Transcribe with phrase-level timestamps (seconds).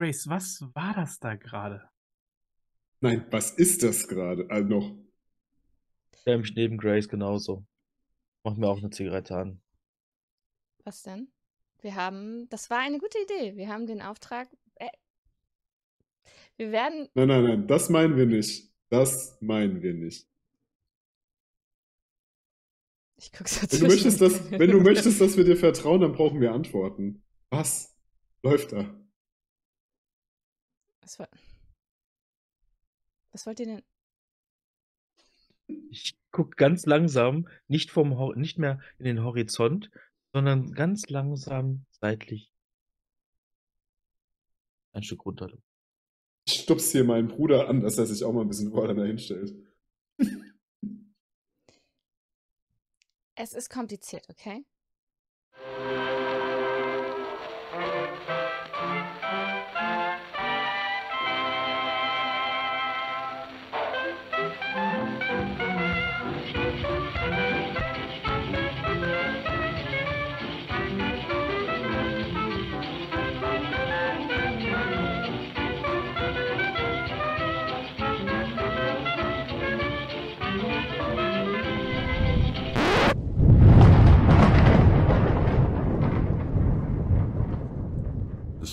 [0.00, 1.86] Grace, was war das da gerade?
[3.02, 4.48] Nein, was ist das gerade?
[4.48, 4.96] Also noch.
[6.24, 7.66] Ja, mich neben Grace genauso.
[8.42, 9.60] Mach mir auch eine Zigarette an.
[10.84, 11.28] Was denn?
[11.82, 13.58] Wir haben, das war eine gute Idee.
[13.58, 14.48] Wir haben den Auftrag.
[14.76, 14.88] Äh,
[16.56, 17.10] wir werden.
[17.12, 18.72] Nein, nein, nein, das meinen wir nicht.
[18.88, 20.26] Das meinen wir nicht.
[23.18, 26.40] Ich guck's Wenn du, möchtest, dass, wenn du möchtest, dass wir dir vertrauen, dann brauchen
[26.40, 27.22] wir Antworten.
[27.50, 27.94] Was
[28.42, 28.99] läuft da?
[31.10, 31.28] Was, war,
[33.32, 33.82] was wollt ihr denn?
[35.90, 39.90] Ich gucke ganz langsam, nicht, vom, nicht mehr in den Horizont,
[40.32, 42.52] sondern ganz langsam seitlich
[44.92, 45.50] ein Stück runter.
[46.46, 49.02] Ich stupst hier meinen Bruder an, dass er sich auch mal ein bisschen vor da
[49.02, 49.52] hinstellt.
[53.34, 54.64] Es ist kompliziert, okay?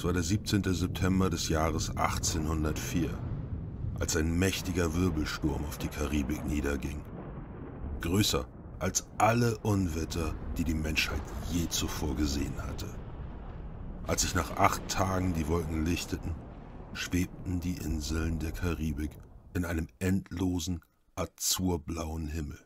[0.07, 0.63] War der 17.
[0.73, 3.09] September des Jahres 1804,
[3.99, 7.01] als ein mächtiger Wirbelsturm auf die Karibik niederging.
[7.99, 8.47] Größer
[8.79, 12.87] als alle Unwetter, die die Menschheit je zuvor gesehen hatte.
[14.07, 16.33] Als sich nach acht Tagen die Wolken lichteten,
[16.93, 19.11] schwebten die Inseln der Karibik
[19.55, 20.79] in einem endlosen,
[21.15, 22.65] azurblauen Himmel.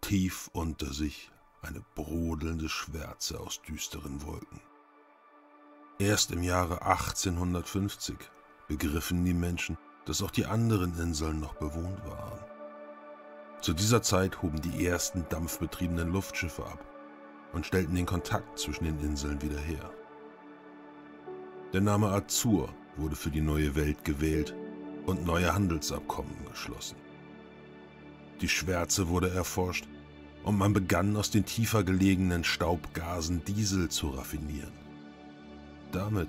[0.00, 1.30] Tief unter sich
[1.62, 4.60] eine brodelnde Schwärze aus düsteren Wolken.
[6.00, 8.16] Erst im Jahre 1850
[8.68, 12.38] begriffen die Menschen, dass auch die anderen Inseln noch bewohnt waren.
[13.60, 16.78] Zu dieser Zeit hoben die ersten dampfbetriebenen Luftschiffe ab
[17.52, 19.90] und stellten den Kontakt zwischen den Inseln wieder her.
[21.72, 24.54] Der Name Azur wurde für die neue Welt gewählt
[25.04, 26.96] und neue Handelsabkommen geschlossen.
[28.40, 29.88] Die Schwärze wurde erforscht
[30.44, 34.77] und man begann aus den tiefer gelegenen Staubgasen Diesel zu raffinieren.
[35.92, 36.28] Damit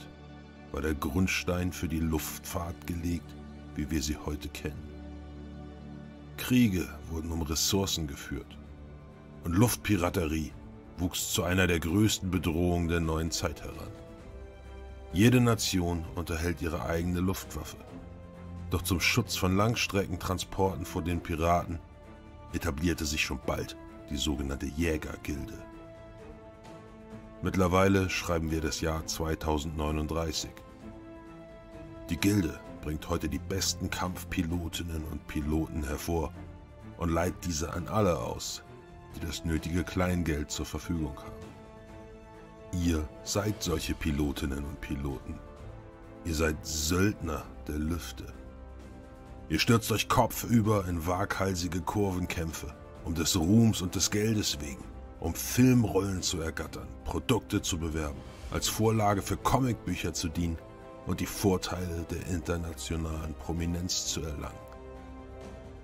[0.72, 3.36] war der Grundstein für die Luftfahrt gelegt,
[3.76, 4.88] wie wir sie heute kennen.
[6.38, 8.58] Kriege wurden um Ressourcen geführt
[9.44, 10.52] und Luftpiraterie
[10.98, 13.92] wuchs zu einer der größten Bedrohungen der neuen Zeit heran.
[15.12, 17.78] Jede Nation unterhält ihre eigene Luftwaffe.
[18.70, 21.80] Doch zum Schutz von Langstreckentransporten vor den Piraten
[22.54, 23.76] etablierte sich schon bald
[24.10, 25.58] die sogenannte Jägergilde.
[27.42, 30.50] Mittlerweile schreiben wir das Jahr 2039.
[32.10, 36.34] Die Gilde bringt heute die besten Kampfpilotinnen und Piloten hervor
[36.98, 38.62] und leiht diese an alle aus,
[39.16, 42.84] die das nötige Kleingeld zur Verfügung haben.
[42.84, 45.40] Ihr seid solche Pilotinnen und Piloten.
[46.26, 48.26] Ihr seid Söldner der Lüfte.
[49.48, 52.76] Ihr stürzt euch kopfüber in waghalsige Kurvenkämpfe,
[53.06, 54.84] um des Ruhms und des Geldes wegen,
[55.20, 58.20] um Filmrollen zu ergattern, Produkte zu bewerben,
[58.52, 60.58] als Vorlage für Comicbücher zu dienen
[61.08, 64.60] und die Vorteile der internationalen Prominenz zu erlangen.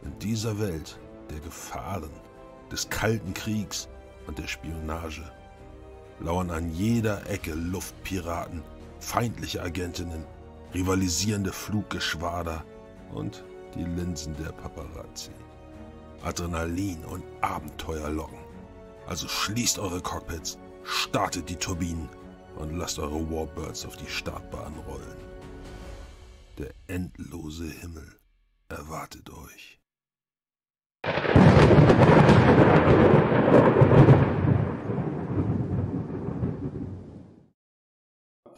[0.03, 2.11] In dieser Welt der Gefahren,
[2.71, 3.87] des Kalten Kriegs
[4.27, 5.23] und der Spionage
[6.19, 8.63] lauern an jeder Ecke Luftpiraten,
[8.99, 10.23] feindliche Agentinnen,
[10.73, 12.63] rivalisierende Fluggeschwader
[13.13, 13.43] und
[13.75, 15.31] die Linsen der Paparazzi.
[16.23, 18.44] Adrenalin und Abenteuer locken.
[19.07, 22.09] Also schließt eure Cockpits, startet die Turbinen
[22.55, 25.17] und lasst eure Warbirds auf die Startbahn rollen.
[26.57, 28.19] Der endlose Himmel
[28.67, 29.79] erwartet euch.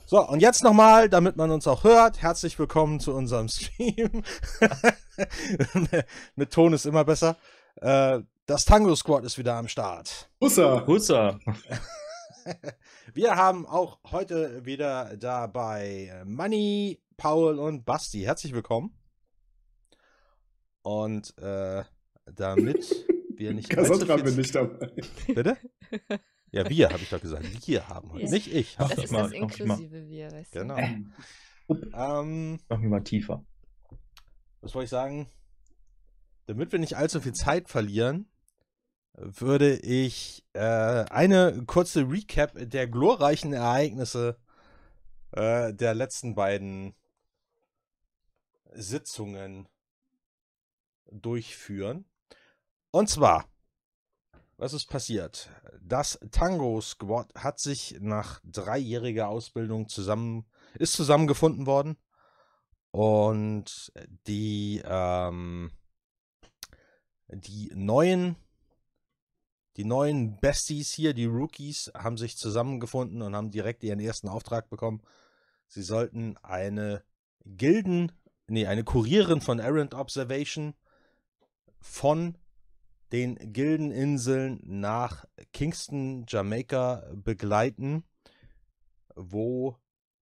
[0.05, 4.23] So, und jetzt nochmal, damit man uns auch hört, herzlich willkommen zu unserem Stream.
[6.37, 7.35] Mit Ton ist immer besser.
[7.81, 10.29] Äh, das Tango Squad ist wieder am Start.
[10.41, 10.85] Hussa!
[10.87, 11.37] Hussa!
[13.13, 18.21] Wir haben auch heute wieder dabei Manny, Paul und Basti.
[18.21, 18.97] Herzlich willkommen.
[20.81, 21.83] Und äh,
[22.25, 23.05] damit
[23.35, 24.93] wir nicht Cassandra bin nicht dabei.
[25.27, 25.57] Bitte?
[26.51, 27.67] Ja, wir, habe ich doch gesagt.
[27.67, 28.23] Wir haben heute.
[28.23, 28.31] Ja.
[28.31, 28.77] Nicht ich.
[28.77, 30.59] Das Mach ist mal, das inklusive Wir, weißt du?
[30.59, 30.77] Genau.
[30.77, 31.13] Ähm,
[31.67, 33.43] Ähm, Mach mich mal tiefer.
[34.61, 35.29] was wollte ich sagen?
[36.45, 38.29] Damit wir nicht allzu viel Zeit verlieren,
[39.17, 44.37] würde ich äh, eine kurze Recap der glorreichen Ereignisse
[45.31, 46.95] äh, der letzten beiden
[48.73, 49.67] Sitzungen
[51.11, 52.05] durchführen.
[52.91, 53.45] Und zwar,
[54.57, 55.49] was ist passiert?
[55.81, 61.97] Das Tango Squad hat sich nach dreijähriger Ausbildung zusammen, ist zusammengefunden worden.
[62.91, 63.91] Und
[64.27, 65.71] die, ähm,
[67.27, 68.35] die neuen,
[69.77, 74.69] die neuen Besties hier, die Rookies, haben sich zusammengefunden und haben direkt ihren ersten Auftrag
[74.69, 75.01] bekommen.
[75.67, 77.03] Sie sollten eine
[77.45, 78.11] Gilden,
[78.47, 80.73] nee, eine Kurierin von Errant Observation
[81.79, 82.37] von
[83.11, 88.03] den Gildeninseln nach Kingston, Jamaika begleiten,
[89.15, 89.77] wo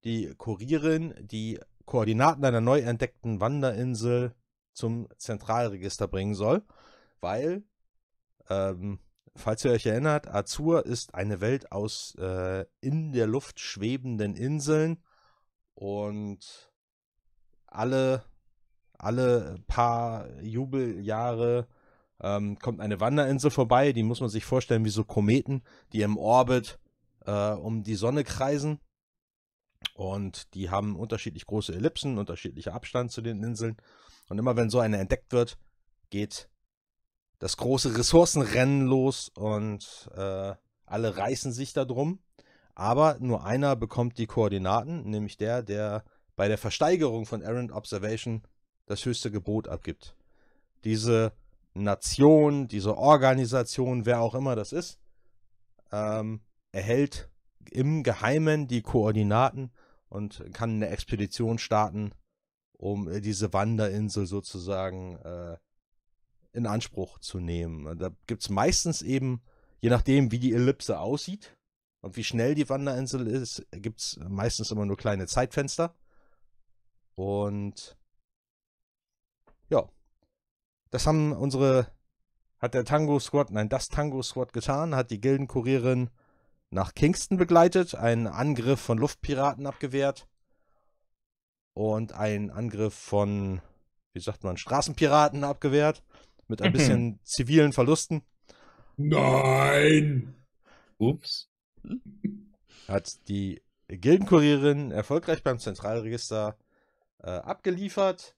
[0.05, 4.35] die Kurierin die Koordinaten einer neu entdeckten Wanderinsel
[4.73, 6.63] zum Zentralregister bringen soll,
[7.21, 7.63] weil,
[8.51, 8.99] ähm,
[9.37, 15.03] falls ihr euch erinnert, Azur ist eine Welt aus äh, in der Luft schwebenden Inseln
[15.75, 16.73] und
[17.67, 18.25] alle,
[18.97, 21.67] alle paar Jubeljahre
[22.21, 26.17] ähm, kommt eine Wanderinsel vorbei, die muss man sich vorstellen wie so Kometen, die im
[26.17, 26.79] Orbit
[27.27, 28.81] äh, um die Sonne kreisen.
[29.95, 33.77] Und die haben unterschiedlich große Ellipsen, unterschiedlicher Abstand zu den Inseln.
[34.29, 35.59] Und immer wenn so eine entdeckt wird,
[36.11, 36.49] geht
[37.45, 40.55] das große Ressourcenrennen los und äh,
[40.87, 42.21] alle reißen sich darum.
[42.75, 46.05] Aber nur einer bekommt die Koordinaten, nämlich der, der
[46.37, 48.41] bei der Versteigerung von Errant Observation
[48.87, 50.17] das höchste Gebot abgibt.
[50.85, 51.35] Diese
[51.75, 54.99] Nation, diese Organisation, wer auch immer das ist,
[55.93, 56.41] ähm,
[56.73, 57.29] erhält
[57.71, 59.71] im Geheimen die Koordinaten
[60.09, 62.13] und kann eine Expedition starten,
[62.79, 65.59] um äh, diese Wanderinsel sozusagen äh,
[66.55, 67.99] in Anspruch zu nehmen.
[67.99, 69.43] Da gibt es meistens eben,
[69.81, 71.57] je nachdem, wie die Ellipse aussieht
[72.01, 75.95] und wie schnell die Wanderinsel ist, gibt es meistens immer nur kleine Zeitfenster.
[77.17, 77.99] Und
[79.69, 79.89] ja,
[80.91, 81.89] das haben unsere,
[82.59, 86.11] hat der Tango Squad, nein, das Tango Squad getan, hat die Gildenkurierin
[86.71, 90.29] nach Kingston begleitet, einen Angriff von Luftpiraten abgewehrt
[91.73, 93.61] und einen Angriff von,
[94.13, 96.05] wie sagt man, Straßenpiraten abgewehrt,
[96.49, 98.23] mit ein bisschen zivilen Verlusten.
[98.97, 100.35] Nein!
[100.99, 101.49] Ups.
[102.89, 106.57] Hat die Gildenkurierin erfolgreich beim Zentralregister
[107.23, 108.37] äh, abgeliefert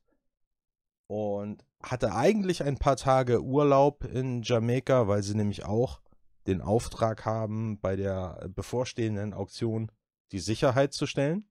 [1.06, 6.00] und hatte eigentlich ein paar Tage Urlaub in Jamaika, weil sie nämlich auch
[6.46, 9.90] den Auftrag haben, bei der bevorstehenden Auktion
[10.32, 11.48] die Sicherheit zu stellen.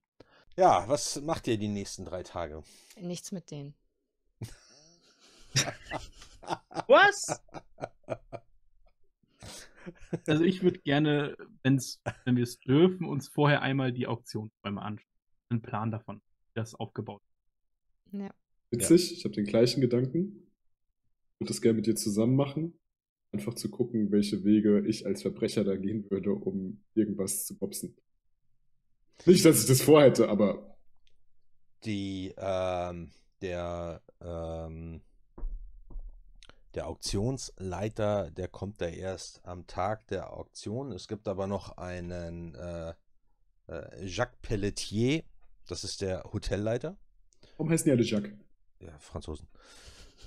[0.58, 2.64] Ja, was macht ihr die nächsten drei Tage?
[3.00, 3.76] Nichts mit denen.
[6.88, 7.42] Was?
[10.28, 15.10] Also ich würde gerne, wenn's, wenn wir es dürfen, uns vorher einmal die Auktionsräume anschauen.
[15.50, 18.20] Einen Plan davon, wie das aufgebaut ist.
[18.20, 18.34] Ja.
[18.72, 20.50] Witzig, ich habe den gleichen Gedanken.
[21.34, 22.80] Ich würde das gerne mit dir zusammen machen.
[23.32, 27.96] Einfach zu gucken, welche Wege ich als Verbrecher da gehen würde, um irgendwas zu bopsen.
[29.26, 30.78] Nicht, dass ich das vorhätte, aber
[31.86, 33.12] Die, ähm,
[33.42, 35.02] der, ähm,
[36.76, 40.92] der Auktionsleiter, der kommt da erst am Tag der Auktion.
[40.92, 42.94] Es gibt aber noch einen äh,
[43.68, 45.24] äh, Jacques Pelletier,
[45.68, 46.98] das ist der Hotelleiter.
[47.58, 48.32] warum heißen die alle Jacques?
[48.80, 49.48] Ja, Franzosen.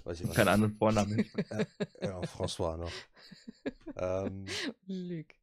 [0.05, 0.37] Weiß ich was.
[0.37, 1.25] Keinen anderen Vornamen.
[2.01, 2.93] Ja, François noch.
[3.97, 4.47] ähm,
[4.87, 5.35] Lüg.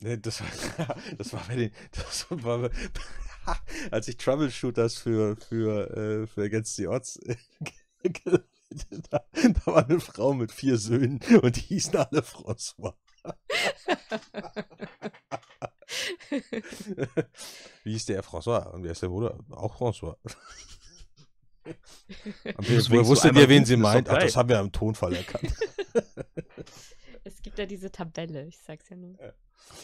[0.00, 2.70] Nee, das war, das war bei den, das war bei,
[3.90, 7.20] als ich Troubleshooters für, für, äh, für Against the Odds
[9.10, 12.94] da, da war eine Frau mit vier Söhnen und die hießen alle François.
[17.84, 18.70] Wie hieß der François?
[18.70, 19.38] Und wer ist der Bruder?
[19.50, 20.16] Auch François.
[22.56, 24.08] Wusstet ihr, wen sie meint?
[24.08, 25.52] Ach, das haben wir am Tonfall erkannt.
[27.24, 29.18] Es gibt ja diese Tabelle, ich sag's ja nur.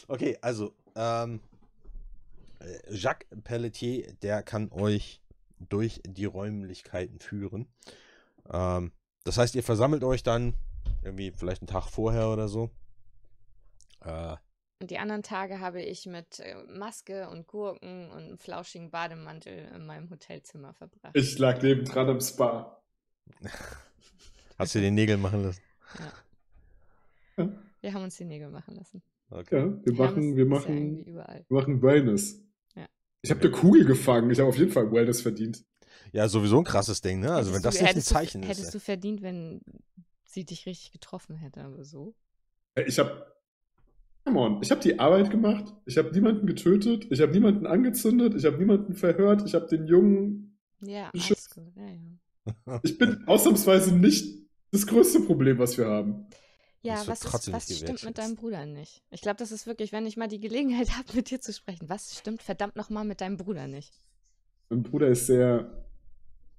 [0.07, 1.41] Okay, also ähm,
[2.61, 5.21] äh, Jacques Pelletier, der kann euch
[5.59, 7.67] durch die Räumlichkeiten führen.
[8.53, 8.93] Ähm,
[9.25, 10.55] das heißt, ihr versammelt euch dann
[11.03, 12.71] irgendwie vielleicht einen Tag vorher oder so.
[14.05, 14.37] Äh,
[14.81, 19.71] Und die anderen Tage habe ich mit äh, Maske und Gurken und einem flauschigen Bademantel
[19.75, 21.17] in meinem Hotelzimmer verbracht.
[21.17, 22.83] Ich lag nebendran im Spa.
[24.59, 25.63] hast du den Nägel machen lassen?
[27.81, 29.03] Wir haben uns die Nägel machen lassen.
[29.31, 29.61] Okay.
[29.61, 32.45] Ja, wir machen, wir ja machen, wir machen Wellness.
[32.75, 32.87] Ja.
[33.23, 34.31] Ich habe eine Kugel gefangen.
[34.31, 35.65] Ich habe auf jeden Fall Wellness verdient.
[36.13, 37.33] Ja, sowieso ein krasses Ding, ne?
[37.33, 38.59] Also, wenn Hättest das du, nicht ein Zeichen du, ist.
[38.59, 39.61] Hättest du verdient, wenn
[40.25, 42.15] sie dich richtig getroffen hätte, aber so.
[42.87, 43.33] Ich habe
[44.25, 48.35] Come on, ich habe die Arbeit gemacht, ich habe niemanden getötet, ich habe niemanden angezündet,
[48.37, 50.57] ich habe niemanden verhört, ich habe den Jungen.
[50.81, 51.57] Ja, Beschützt.
[51.57, 51.77] alles gut.
[51.77, 52.81] Ja, ja.
[52.85, 56.27] Ich bin ausnahmsweise nicht das größte Problem, was wir haben.
[56.83, 59.03] Ja, was, ist, was stimmt mit deinem Bruder nicht?
[59.11, 61.89] Ich glaube, das ist wirklich, wenn ich mal die Gelegenheit habe, mit dir zu sprechen,
[61.89, 64.01] was stimmt verdammt nochmal mit deinem Bruder nicht?
[64.69, 65.85] Mein Bruder ist sehr,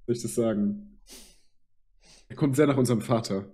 [0.05, 0.99] soll ich das sagen?
[2.29, 3.51] Er kommt sehr nach unserem Vater.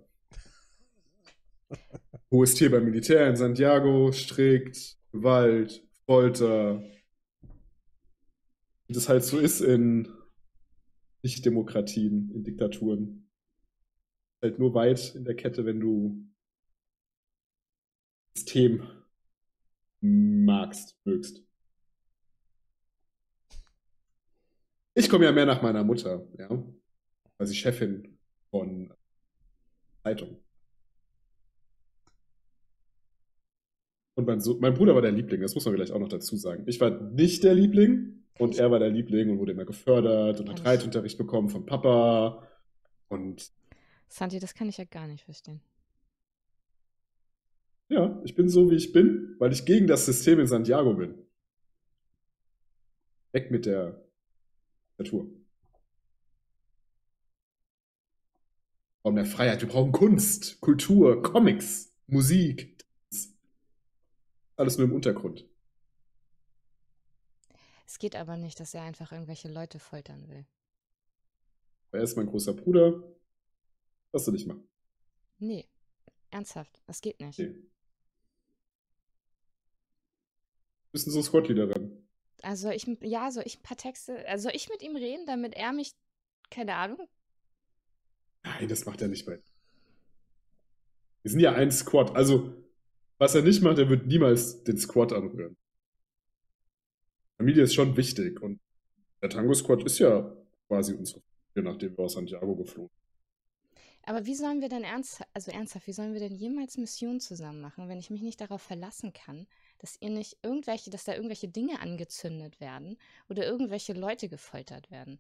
[2.31, 6.83] Hohes Tier beim Militär in Santiago, strikt, Gewalt, Folter.
[8.87, 10.07] Wie das halt so ist in
[11.23, 13.29] Nicht-Demokratien, in Diktaturen.
[14.41, 16.25] Halt nur weit in der Kette, wenn du
[18.35, 18.87] System
[20.01, 21.43] magst, mögst.
[24.95, 26.49] Ich komme ja mehr nach meiner Mutter, ja.
[27.37, 28.17] Weil sie Chefin
[28.51, 28.93] von
[30.03, 30.37] Zeitung.
[34.15, 36.35] Und mein, so mein Bruder war der Liebling, das muss man vielleicht auch noch dazu
[36.35, 36.63] sagen.
[36.67, 40.49] Ich war nicht der Liebling und er war der Liebling und wurde immer gefördert und
[40.49, 42.45] hat ich- Reitunterricht bekommen vom Papa.
[43.07, 43.49] Und
[44.09, 45.61] Santi, das kann ich ja gar nicht verstehen.
[47.87, 51.15] ja, ich bin so, wie ich bin, weil ich gegen das System in Santiago bin.
[53.31, 54.03] Weg mit der
[54.99, 55.25] Natur.
[55.25, 55.33] Wir
[59.03, 62.85] brauchen mehr Freiheit, wir brauchen Kunst, Kultur, Comics, Musik.
[64.57, 65.47] Alles nur im Untergrund.
[67.87, 70.45] Es geht aber nicht, dass er einfach irgendwelche Leute foltern will.
[71.91, 73.01] Er ist mein großer Bruder.
[74.11, 74.67] Was soll ich machen?
[75.39, 75.67] Nee,
[76.29, 77.39] ernsthaft, das geht nicht.
[77.39, 77.55] Nee.
[80.91, 82.08] Müssen so Squad-Leader ran.
[82.43, 85.55] Also ich, ja, soll ich ein paar Texte, also soll ich mit ihm reden, damit
[85.55, 85.93] er mich,
[86.49, 87.07] keine Ahnung,
[88.43, 89.39] Nein, das macht er nicht bei.
[91.21, 92.15] Wir sind ja ein Squad.
[92.15, 92.53] Also,
[93.17, 95.57] was er nicht macht, er wird niemals den Squad anrühren.
[97.37, 98.59] Familie ist schon wichtig und
[99.21, 100.35] der Tango Squad ist ja
[100.67, 102.98] quasi unsere Familie, nachdem wir aus Santiago geflogen
[104.03, 107.61] Aber wie sollen wir denn ernst, also ernsthaft, wie sollen wir denn jemals Missionen zusammen
[107.61, 109.45] machen, wenn ich mich nicht darauf verlassen kann,
[109.77, 112.97] dass ihr nicht irgendwelche, dass da irgendwelche Dinge angezündet werden
[113.29, 115.19] oder irgendwelche Leute gefoltert werden?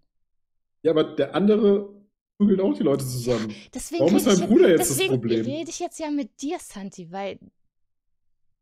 [0.81, 1.93] Ja, aber der andere
[2.37, 3.53] prügelt auch die Leute zusammen.
[3.73, 5.45] Deswegen Warum ist mein Bruder jetzt das deswegen Problem?
[5.45, 7.37] rede ich jetzt ja mit dir, Santi, weil,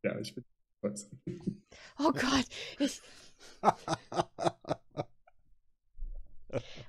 [0.04, 0.44] Ja, ich bin.
[2.00, 2.46] oh Gott,
[2.80, 3.02] ich,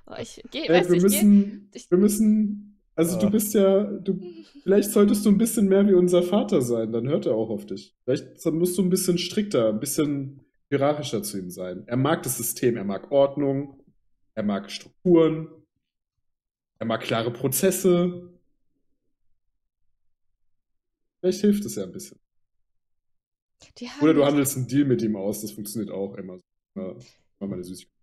[0.05, 2.68] oh, ich weißt du, wir ich müssen, ich- wir müssen,
[2.99, 3.19] also Ah.
[3.21, 4.19] du bist ja, du,
[4.63, 7.65] vielleicht solltest du ein bisschen mehr wie unser Vater sein, dann hört er auch auf
[7.65, 7.95] dich.
[8.03, 11.83] Vielleicht musst du ein bisschen strikter, ein bisschen hierarchischer zu ihm sein.
[11.87, 13.81] Er mag das System, er mag Ordnung,
[14.35, 15.47] er mag Strukturen,
[16.79, 18.29] er mag klare Prozesse.
[21.19, 22.19] Vielleicht hilft es ja ein bisschen.
[24.01, 26.39] Oder du handelst einen Deal mit ihm aus, das funktioniert auch immer.
[26.75, 26.95] Immer,
[27.39, 27.98] immer meine Süßigkeit.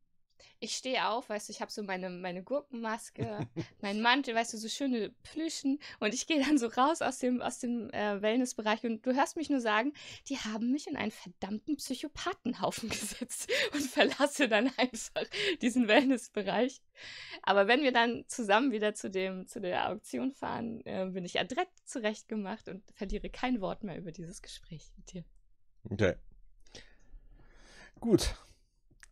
[0.59, 3.47] Ich stehe auf, weißt du, ich habe so meine, meine Gurkenmaske,
[3.81, 7.43] meinen Mantel, weißt du, so schöne Plüschen und ich gehe dann so raus aus dem,
[7.43, 9.93] aus dem äh, Wellnessbereich und du hörst mich nur sagen,
[10.29, 15.25] die haben mich in einen verdammten Psychopathenhaufen gesetzt und verlasse dann einfach
[15.63, 16.81] diesen Wellnessbereich.
[17.43, 21.39] Aber wenn wir dann zusammen wieder zu, dem, zu der Auktion fahren, äh, bin ich
[21.39, 25.25] adrett zurechtgemacht und verliere kein Wort mehr über dieses Gespräch mit dir.
[25.91, 26.15] Okay.
[28.01, 28.35] Gut.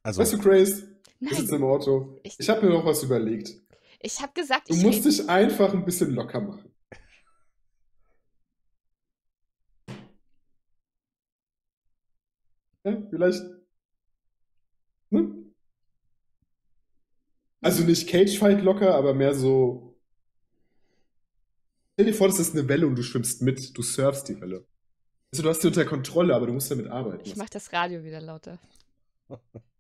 [0.03, 0.85] Also, Weißt du, Grace,
[1.25, 2.21] Nein, sitzen im Auto.
[2.23, 3.51] Ich- Ich habe mir noch was überlegt.
[4.01, 6.71] ich habe gesagt, Du ich musst rede- dich einfach ein bisschen locker machen.
[12.85, 13.43] Ja, vielleicht.
[15.11, 15.45] Ne?
[17.63, 19.97] Also nicht Cagefight locker, aber mehr so.
[21.95, 24.67] Stell dir vor, das ist eine Welle und du schwimmst mit, du surfst die Welle.
[25.33, 27.23] Also du hast sie unter Kontrolle, aber du musst damit arbeiten.
[27.25, 28.59] ich mache das Radio wieder lauter.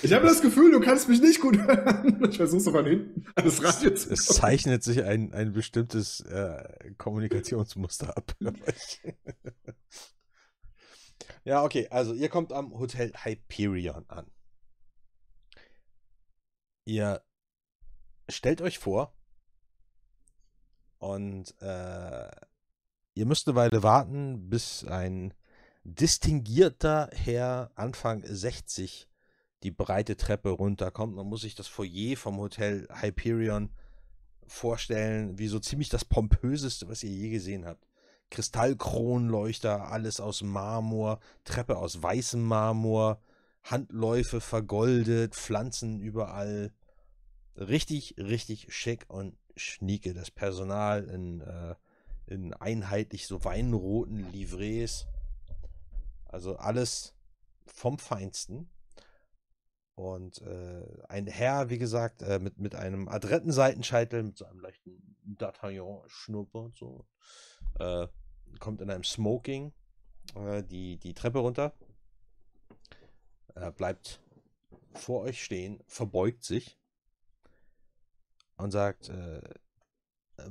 [0.00, 2.20] Ich habe das Gefühl, du kannst mich nicht gut hören.
[2.30, 6.20] Ich versuche so von hinten an das Radio zu es zeichnet sich ein, ein bestimmtes
[6.20, 8.34] äh, Kommunikationsmuster ab.
[11.44, 14.30] ja, okay, also ihr kommt am Hotel Hyperion an.
[16.84, 17.22] Ihr
[18.28, 19.14] stellt euch vor
[20.98, 22.30] und äh,
[23.14, 25.34] ihr müsst eine Weile warten, bis ein
[25.84, 29.11] distinguierter Herr Anfang 60
[29.62, 31.14] die breite Treppe runterkommt.
[31.14, 33.70] Man muss sich das Foyer vom Hotel Hyperion
[34.46, 37.86] vorstellen, wie so ziemlich das pompöseste, was ihr je gesehen habt.
[38.30, 43.20] Kristallkronleuchter, alles aus Marmor, Treppe aus weißem Marmor,
[43.62, 46.72] Handläufe vergoldet, Pflanzen überall.
[47.56, 50.14] Richtig, richtig schick und schnieke.
[50.14, 51.74] Das Personal in, äh,
[52.26, 55.06] in einheitlich so weinroten Livrets.
[56.24, 57.14] Also alles
[57.66, 58.70] vom Feinsten.
[60.02, 64.58] Und äh, ein Herr, wie gesagt, äh, mit, mit einem adretten Seitenscheitel, mit so einem
[64.58, 67.06] leichten D'Artagnan-Schnurrbart, so,
[67.78, 68.08] äh,
[68.58, 69.72] kommt in einem Smoking
[70.34, 71.72] äh, die, die Treppe runter,
[73.54, 74.20] Er bleibt
[74.94, 76.80] vor euch stehen, verbeugt sich
[78.56, 79.40] und sagt, äh,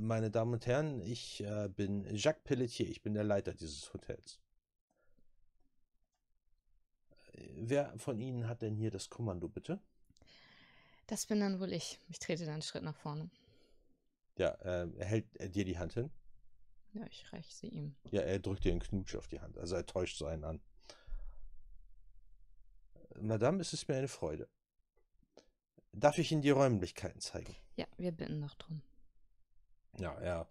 [0.00, 4.41] meine Damen und Herren, ich äh, bin Jacques Pelletier, ich bin der Leiter dieses Hotels.
[7.54, 9.80] Wer von Ihnen hat denn hier das Kommando, bitte?
[11.06, 11.98] Das bin dann wohl ich.
[12.08, 13.30] Ich trete dann einen Schritt nach vorne.
[14.36, 16.10] Ja, äh, er hält äh, dir die Hand hin.
[16.94, 17.94] Ja, ich reiche sie ihm.
[18.10, 19.58] Ja, er drückt dir einen Knutsch auf die Hand.
[19.58, 20.60] Also er täuscht so einen an.
[23.20, 24.48] Madame, es ist mir eine Freude.
[25.92, 27.54] Darf ich Ihnen die Räumlichkeiten zeigen?
[27.76, 28.82] Ja, wir bitten noch drum.
[29.98, 30.46] Ja, er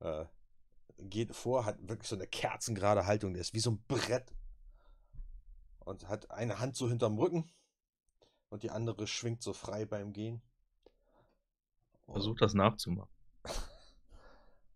[0.00, 0.24] äh,
[0.98, 3.34] geht vor, hat wirklich so eine kerzengerade Haltung.
[3.34, 4.32] Der ist wie so ein Brett.
[5.84, 7.50] Und hat eine Hand so hinterm Rücken.
[8.48, 10.42] Und die andere schwingt so frei beim Gehen.
[12.06, 13.10] Versuch das nachzumachen.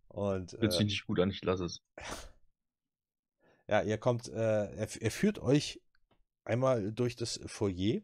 [0.08, 1.82] Und Fühlt sich äh, nicht gut an, ich lasse es.
[3.68, 5.80] ja, ihr kommt, äh, er, er führt euch
[6.44, 8.00] einmal durch das Foyer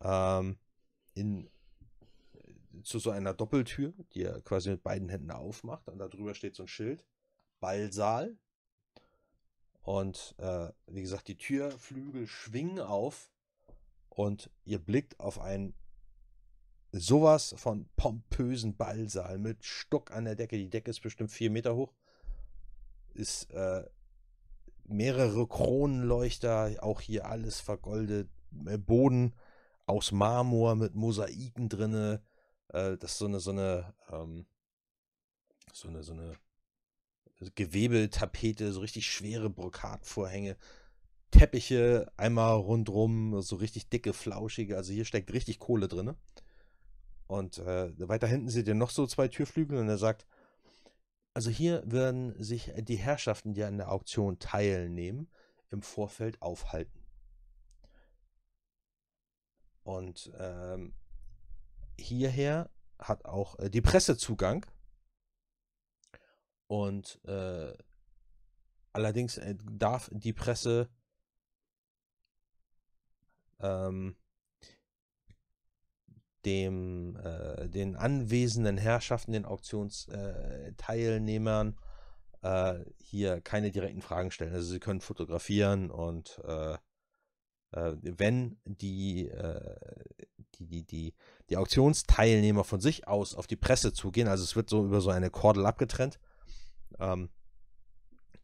[0.00, 0.58] ähm,
[1.14, 1.50] in,
[2.84, 5.88] zu so einer Doppeltür, die er quasi mit beiden Händen aufmacht.
[5.88, 7.04] Und da drüber steht so ein Schild.
[7.60, 8.36] Ballsaal.
[9.82, 13.30] Und äh, wie gesagt, die Türflügel schwingen auf
[14.08, 15.74] und ihr blickt auf einen
[16.92, 20.56] sowas von pompösen Ballsaal mit Stock an der Decke.
[20.56, 21.92] Die Decke ist bestimmt vier Meter hoch.
[23.14, 23.84] Ist äh,
[24.84, 28.30] mehrere Kronenleuchter, auch hier alles vergoldet.
[28.66, 29.34] Äh, Boden
[29.86, 32.22] aus Marmor mit Mosaiken drinne.
[32.68, 34.46] Äh, das ist so eine, so eine, ähm,
[35.72, 36.34] so eine, so eine
[37.54, 40.56] Gewebeltapete, so richtig schwere Brokatvorhänge.
[41.30, 44.76] Teppiche einmal rundrum, so richtig dicke, flauschige.
[44.76, 46.14] Also hier steckt richtig Kohle drin.
[47.26, 50.26] Und äh, weiter hinten seht ihr noch so zwei Türflügel und er sagt,
[51.34, 55.30] also hier werden sich die Herrschaften, die an der Auktion teilnehmen,
[55.70, 57.00] im Vorfeld aufhalten.
[59.82, 60.92] Und ähm,
[61.98, 64.66] hierher hat auch äh, die Presse Zugang.
[66.72, 67.76] Und äh,
[68.94, 70.88] allerdings äh, darf die Presse
[73.60, 74.16] ähm,
[76.46, 81.76] dem äh, den anwesenden Herrschaften, den Auktionsteilnehmern
[82.40, 84.54] äh, hier keine direkten Fragen stellen.
[84.54, 86.78] Also sie können fotografieren und äh,
[87.72, 89.76] äh wenn die, äh,
[90.54, 91.14] die, die, die,
[91.50, 95.10] die Auktionsteilnehmer von sich aus auf die Presse zugehen, also es wird so über so
[95.10, 96.18] eine Kordel abgetrennt,
[96.98, 97.30] ähm,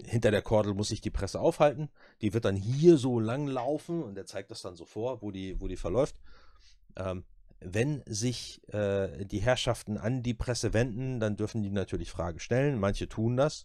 [0.05, 1.91] hinter der Kordel muss sich die Presse aufhalten.
[2.21, 5.31] Die wird dann hier so lang laufen und er zeigt das dann so vor, wo
[5.31, 6.17] die, wo die verläuft.
[6.97, 7.25] Ähm,
[7.61, 12.79] wenn sich äh, die Herrschaften an die Presse wenden, dann dürfen die natürlich Fragen stellen.
[12.79, 13.65] Manche tun das.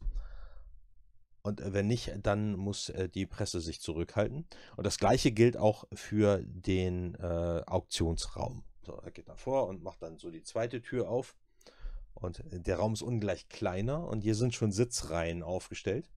[1.43, 4.47] Und wenn nicht, dann muss äh, die Presse sich zurückhalten.
[4.77, 8.63] Und das gleiche gilt auch für den äh, Auktionsraum.
[8.85, 11.35] So, er geht davor und macht dann so die zweite Tür auf.
[12.13, 16.09] Und der Raum ist ungleich kleiner und hier sind schon Sitzreihen aufgestellt.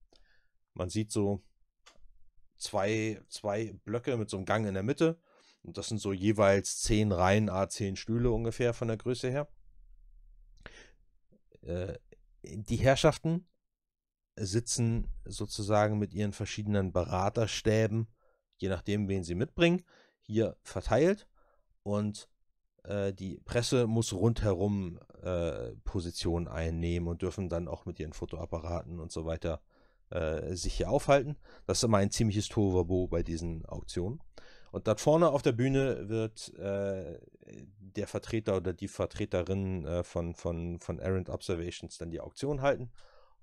[0.75, 1.43] Man sieht so
[2.57, 5.19] zwei, zwei Blöcke mit so einem Gang in der Mitte
[5.63, 9.49] und das sind so jeweils zehn Reihen, a zehn Stühle ungefähr von der Größe her.
[11.63, 11.99] Äh,
[12.43, 13.49] die Herrschaften
[14.37, 18.07] sitzen sozusagen mit ihren verschiedenen Beraterstäben,
[18.59, 19.83] je nachdem, wen sie mitbringen,
[20.21, 21.27] hier verteilt.
[21.83, 22.29] Und
[22.85, 29.01] äh, die Presse muss rundherum äh, Positionen einnehmen und dürfen dann auch mit ihren Fotoapparaten
[29.01, 29.61] und so weiter
[30.11, 31.37] äh, sich hier aufhalten.
[31.67, 34.21] Das ist immer ein ziemliches Tohuwabo bei diesen Auktionen.
[34.71, 37.19] Und dort vorne auf der Bühne wird äh,
[37.81, 42.91] der Vertreter oder die Vertreterin äh, von, von, von Errant Observations dann die Auktion halten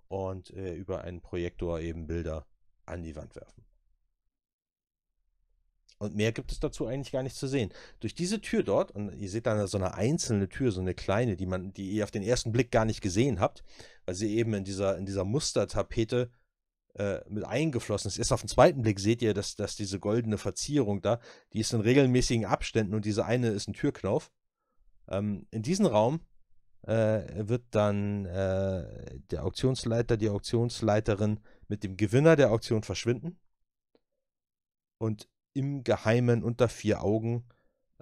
[0.08, 2.46] und äh, über einen Projektor eben Bilder
[2.86, 3.63] an die Wand werfen.
[5.98, 7.72] Und mehr gibt es dazu eigentlich gar nicht zu sehen.
[8.00, 11.36] Durch diese Tür dort, und ihr seht da so eine einzelne Tür, so eine kleine,
[11.36, 13.64] die man, die ihr auf den ersten Blick gar nicht gesehen habt,
[14.06, 16.30] weil sie eben in dieser, in dieser Mustertapete
[16.96, 18.18] äh, mit eingeflossen ist.
[18.18, 21.20] Erst auf den zweiten Blick seht ihr, dass, dass diese goldene Verzierung da,
[21.54, 24.32] die ist in regelmäßigen Abständen und diese eine ist ein Türknauf.
[25.08, 26.22] Ähm, in diesem Raum
[26.84, 33.40] äh, wird dann äh, der Auktionsleiter, die Auktionsleiterin mit dem Gewinner der Auktion verschwinden
[35.00, 37.46] und im Geheimen unter vier Augen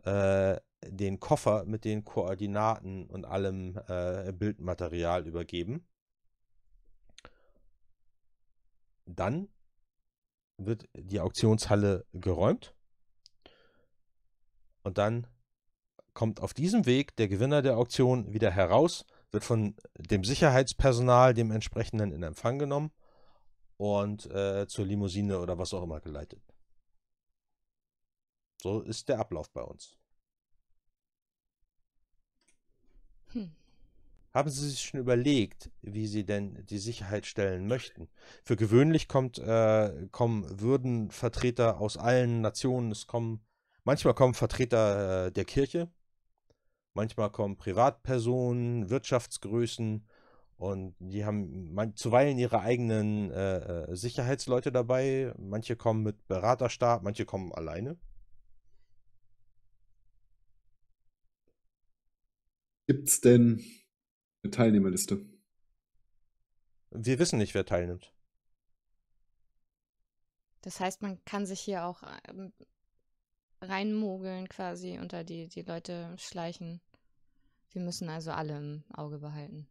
[0.04, 5.86] äh, den Koffer mit den Koordinaten und allem äh, Bildmaterial übergeben.
[9.06, 9.50] Dann
[10.58, 12.74] wird die Auktionshalle geräumt.
[14.84, 15.28] Und dann
[16.14, 21.52] kommt auf diesem Weg der Gewinner der Auktion wieder heraus, wird von dem Sicherheitspersonal, dem
[21.52, 22.92] entsprechenden, in Empfang genommen
[23.78, 26.42] und äh, zur Limousine oder was auch immer geleitet.
[28.62, 29.98] So ist der Ablauf bei uns.
[33.34, 33.52] Hm.
[34.34, 38.08] Haben Sie sich schon überlegt, wie Sie denn die Sicherheit stellen möchten?
[38.44, 42.92] Für gewöhnlich kommt, äh, kommen Würdenvertreter aus allen Nationen.
[42.92, 43.42] Es kommen,
[43.84, 45.90] manchmal kommen Vertreter äh, der Kirche,
[46.94, 50.06] manchmal kommen Privatpersonen, Wirtschaftsgrößen
[50.58, 55.34] und die haben man, zuweilen ihre eigenen äh, äh, Sicherheitsleute dabei.
[55.40, 57.98] Manche kommen mit Beraterstab, manche kommen alleine.
[62.92, 63.64] Gibt es denn
[64.44, 65.26] eine Teilnehmerliste?
[66.90, 68.14] Wir wissen nicht, wer teilnimmt.
[70.60, 72.52] Das heißt, man kann sich hier auch ähm,
[73.62, 76.82] reinmogeln quasi unter die, die Leute schleichen.
[77.72, 79.70] Wir müssen also alle im Auge behalten.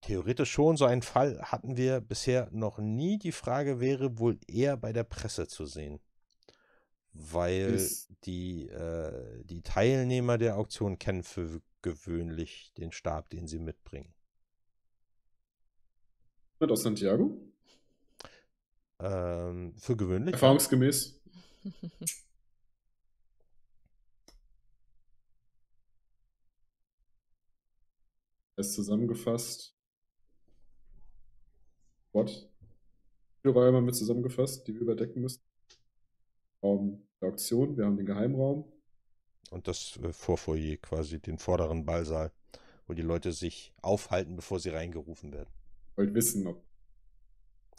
[0.00, 3.18] Theoretisch schon, so einen Fall hatten wir bisher noch nie.
[3.18, 6.00] Die Frage wäre wohl eher bei der Presse zu sehen.
[7.12, 13.58] Weil Ist- die, äh, die Teilnehmer der Auktion kennen für gewöhnlich den Stab, den sie
[13.58, 14.14] mitbringen.
[16.54, 17.36] Jemand aus Santiago?
[19.00, 20.34] Ähm, für gewöhnlich.
[20.34, 21.20] Erfahrungsgemäß.
[28.54, 29.74] Es zusammengefasst.
[32.12, 32.48] What?
[33.40, 35.42] Vier Räume mit zusammengefasst, die wir überdecken müssen.
[36.62, 38.71] Raum der Auktion, wir haben den Geheimraum.
[39.50, 42.32] Und das äh, Vorfoyer quasi, den vorderen Ballsaal,
[42.86, 45.50] wo die Leute sich aufhalten, bevor sie reingerufen werden.
[45.96, 46.62] Wollt wissen, ob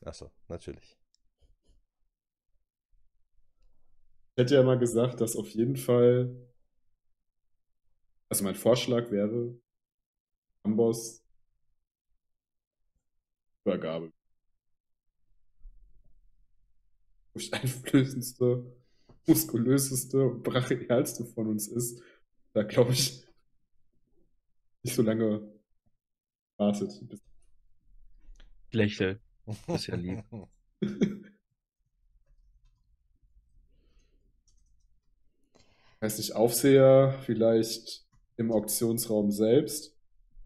[0.05, 0.97] Achso, natürlich.
[4.35, 6.35] Ich hätte ja mal gesagt, dass auf jeden Fall,
[8.29, 9.55] also mein Vorschlag wäre,
[10.63, 11.23] Amboss
[13.65, 14.11] Übergabe.
[17.31, 18.65] Furchteinflößendste,
[19.25, 22.01] muskulöseste und brachialste von uns ist,
[22.53, 23.25] da glaube ich
[24.83, 25.49] nicht so lange
[26.57, 26.91] wartet.
[28.69, 29.19] Ich lächle.
[29.67, 30.23] Ist ja lieb.
[36.03, 38.05] weiß nicht, Aufseher vielleicht
[38.35, 39.97] im Auktionsraum selbst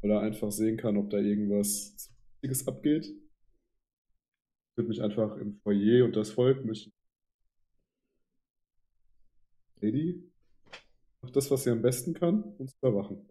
[0.03, 2.11] oder einfach sehen kann, ob da irgendwas
[2.41, 3.05] Wichtiges abgeht.
[3.05, 6.93] Ich würde mich einfach im Foyer und das Volk mischen.
[9.81, 10.31] Lady
[11.21, 13.27] macht das, was sie am besten kann, uns überwachen.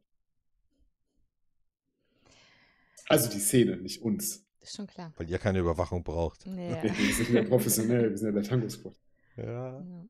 [3.08, 4.44] Also die Szene, nicht uns.
[4.60, 5.12] Ist schon klar.
[5.16, 6.44] Weil ihr keine Überwachung braucht.
[6.46, 6.82] Nee.
[6.82, 8.98] Wir sind ja professionell, wir sind ja der Tango-Squad.
[9.36, 9.80] Ja.
[9.80, 10.06] Ja.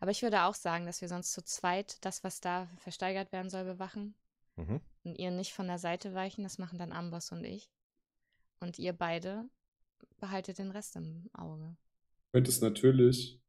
[0.00, 3.48] Aber ich würde auch sagen, dass wir sonst zu zweit das, was da versteigert werden
[3.48, 4.14] soll, bewachen.
[4.56, 4.80] Mhm.
[5.04, 6.44] Und ihr nicht von der Seite weichen.
[6.44, 7.70] Das machen dann Amboss und ich.
[8.60, 9.48] Und ihr beide
[10.18, 11.76] behaltet den Rest im Auge.
[12.32, 13.40] Könntest natürlich,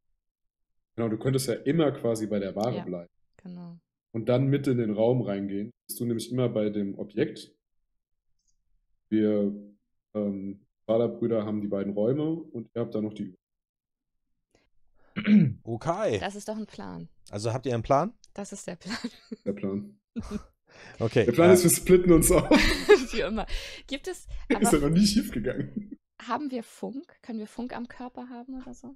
[0.96, 2.84] genau, du könntest ja immer quasi bei der Ware Ja.
[2.84, 3.10] bleiben.
[3.44, 3.78] Genau.
[4.12, 5.72] und dann mit in den Raum reingehen.
[5.88, 7.52] Bist du nämlich immer bei dem Objekt.
[9.10, 9.54] Wir
[10.16, 13.36] ähm, Vaterbrüder haben die beiden Räume und ihr habt da noch die.
[15.64, 16.20] Okay.
[16.20, 17.08] Das ist doch ein Plan.
[17.30, 18.14] Also habt ihr einen Plan?
[18.34, 18.98] Das ist der Plan.
[19.46, 19.98] Der Plan.
[21.00, 21.24] Okay.
[21.24, 22.50] Der Plan äh, ist, wir splitten uns auf.
[23.14, 23.46] Wie immer.
[23.88, 25.98] Gibt es, ist ja aber noch nie schief gegangen.
[26.22, 27.16] haben wir Funk?
[27.22, 28.94] Können wir Funk am Körper haben oder so?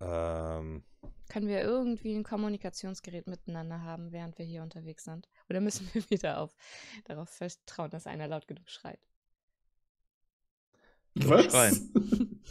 [0.00, 0.82] Ähm,
[1.28, 5.28] Können wir irgendwie ein Kommunikationsgerät miteinander haben, während wir hier unterwegs sind?
[5.48, 6.54] Oder müssen wir wieder auf,
[7.04, 9.00] darauf vertrauen, dass einer laut genug schreit?
[11.14, 11.46] Was?
[11.46, 11.90] Schreien.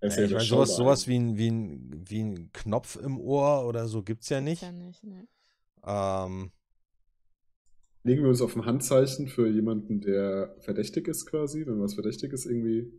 [0.00, 3.64] Ist ja, ich meine, sowas, sowas wie, ein, wie, ein, wie ein Knopf im Ohr
[3.68, 4.62] oder so gibt's ja nicht.
[4.62, 5.28] Ist ja nicht, ne?
[5.84, 6.50] Ähm,
[8.04, 12.32] Legen wir uns auf ein Handzeichen für jemanden, der verdächtig ist quasi, wenn was verdächtig
[12.32, 12.92] ist irgendwie.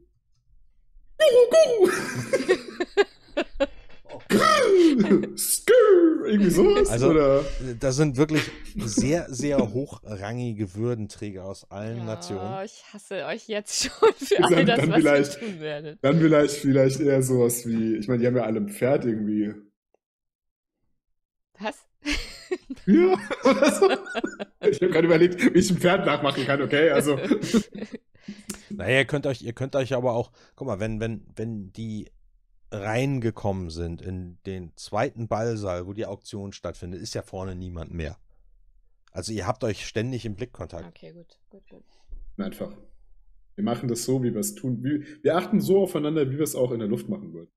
[6.26, 6.90] Irgendwie sowas?
[6.90, 7.44] Also- oder?
[7.80, 8.42] da sind wirklich
[8.78, 12.64] sehr, sehr hochrangige Würdenträger aus allen Oh, Nationen.
[12.66, 16.00] ich hasse euch jetzt schon für Dann- all das, dann was vielleicht- ihr tun werdet.
[16.02, 19.54] Dann vielleicht, vielleicht eher sowas wie, ich meine, die haben ja alle ein Pferd irgendwie.
[21.60, 21.78] Was?
[22.86, 23.90] Ja, oder so.
[24.70, 26.90] Ich habe gerade überlegt, wie ich ein Pferd nachmachen kann, okay?
[26.92, 27.18] Also,
[28.70, 32.10] Naja, ihr könnt euch, ihr könnt euch aber auch, guck mal, wenn, wenn, wenn die
[32.74, 38.18] reingekommen sind in den zweiten Ballsaal, wo die Auktion stattfindet, ist ja vorne niemand mehr.
[39.12, 40.88] Also ihr habt euch ständig im Blickkontakt.
[40.88, 41.84] Okay, gut, gut, gut.
[42.38, 42.76] einfach.
[43.56, 44.84] Wir machen das so, wie wir es tun.
[44.84, 47.52] Wir, wir achten so aufeinander, wie wir es auch in der Luft machen würden.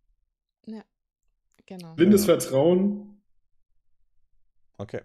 [1.65, 1.95] Genau.
[1.95, 2.39] Blindes Ja.
[2.39, 3.13] Vertrauen,
[4.79, 5.01] Okay.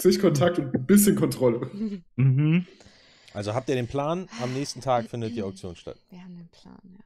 [0.00, 1.68] Sichtkontakt und ein bisschen Kontrolle.
[2.16, 2.66] Mhm.
[3.34, 5.98] Also habt ihr den Plan, am nächsten Tag findet die Auktion statt.
[6.08, 7.04] Wir haben den Plan, ja.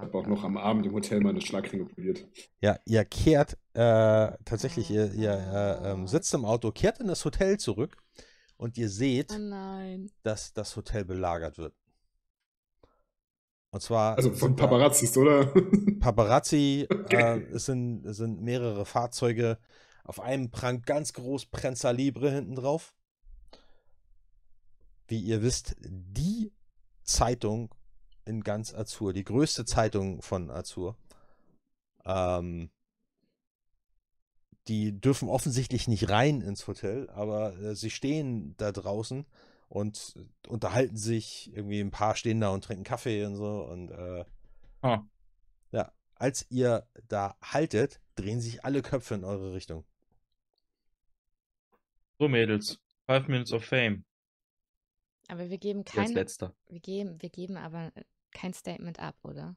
[0.00, 2.26] Ich habe auch noch am Abend im Hotel meine Schlagringe poliert.
[2.60, 7.24] Ja, ihr kehrt äh, tatsächlich, ihr, ihr äh, ähm, sitzt im Auto, kehrt in das
[7.24, 7.96] Hotel zurück
[8.56, 10.10] und ihr seht, Oh nein.
[10.22, 11.74] dass das Hotel belagert wird.
[13.70, 15.46] Und zwar Also von Paparazzis, oder?
[16.00, 17.38] Paparazzi, Okay.
[17.38, 19.58] äh, es, sind, es sind mehrere Fahrzeuge.
[20.04, 22.94] Auf einem prangt ganz groß Prensa Libre hinten drauf.
[25.06, 26.52] Wie ihr wisst, die
[27.04, 27.74] Zeitung
[28.24, 30.96] in ganz Azur, die größte Zeitung von Azur.
[32.04, 32.70] Ähm,
[34.68, 39.26] die dürfen offensichtlich nicht rein ins Hotel, aber äh, sie stehen da draußen
[39.68, 40.14] und
[40.46, 41.50] unterhalten sich.
[41.54, 43.62] Irgendwie ein paar stehen da und trinken Kaffee und so.
[43.64, 44.24] Und äh,
[44.82, 45.04] Ah.
[45.72, 49.84] ja, als ihr da haltet, drehen sich alle Köpfe in eure Richtung.
[52.18, 52.78] So, Mädels.
[53.06, 54.04] Five Minutes of Fame.
[55.28, 56.54] Aber wir geben Als kein, letzter.
[56.68, 57.90] wir geben, wir geben aber
[58.32, 59.56] kein Statement ab, oder?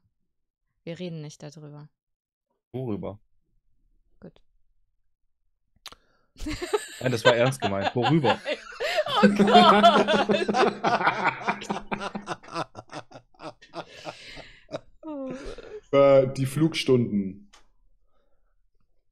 [0.83, 1.89] Wir reden nicht darüber.
[2.73, 3.19] Worüber?
[4.19, 4.41] Gut.
[6.99, 7.95] Nein, das war ernst gemeint.
[7.95, 8.39] Worüber?
[9.23, 9.45] Oh Gott.
[15.01, 15.31] Oh.
[15.89, 17.49] Über die Flugstunden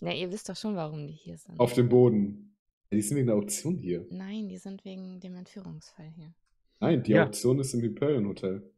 [0.02, 1.60] Na, ihr wisst doch schon, warum die hier sind.
[1.60, 2.56] auf dem Boden.
[2.92, 4.06] Die sind wegen der Auktion hier.
[4.12, 6.34] Nein, die sind wegen dem Entführungsfall hier.
[6.80, 7.26] Nein, die Ja.
[7.26, 8.70] Auktion ist im Hyperion Hotel.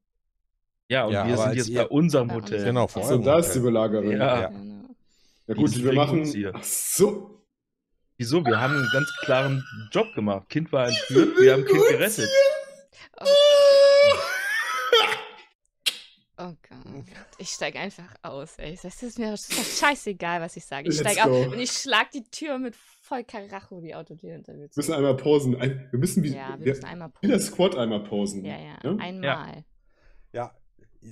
[0.89, 2.63] Ja, und Ja, wir sind jetzt bei unserem Hotel.
[2.63, 3.59] Genau, vor Achso, eurem da ist die.
[3.59, 4.11] Belagerin.
[4.17, 4.51] Ja.
[5.47, 5.53] Ja.
[5.53, 6.21] Gut, wir machen.
[6.21, 6.51] uns hier.
[6.55, 7.43] Ach so.
[8.17, 8.45] Wieso?
[8.45, 10.49] Wir haben einen ganz klaren Job gemacht.
[10.49, 12.29] Kind war entführt, wir haben Kind gerettet.
[13.19, 13.25] Oh,
[16.37, 17.05] oh Gott.
[17.37, 18.77] Ich steig einfach aus, ey.
[18.81, 20.89] Das ist mir das ist doch scheißegal, was ich sage.
[20.89, 21.31] Ich Let's steig go.
[21.31, 24.93] aus und ich schlag die Tür mit voll Karacho, die Autotür hinter mir Wir müssen
[24.93, 25.55] einmal posen.
[25.59, 27.39] Ein, wir müssen wie, Ja, wir wir, müssen einmal wie der.
[27.39, 28.43] Squad einmal posen.
[28.45, 28.95] Ja, ja, Ja?
[28.97, 29.23] einmal.
[29.23, 29.53] Ja,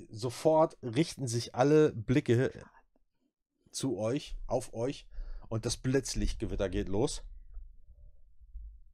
[0.10, 2.52] sofort richten sich alle Blicke
[3.72, 5.08] zu euch, auf euch
[5.50, 7.24] und das Blitzlichtgewitter geht los.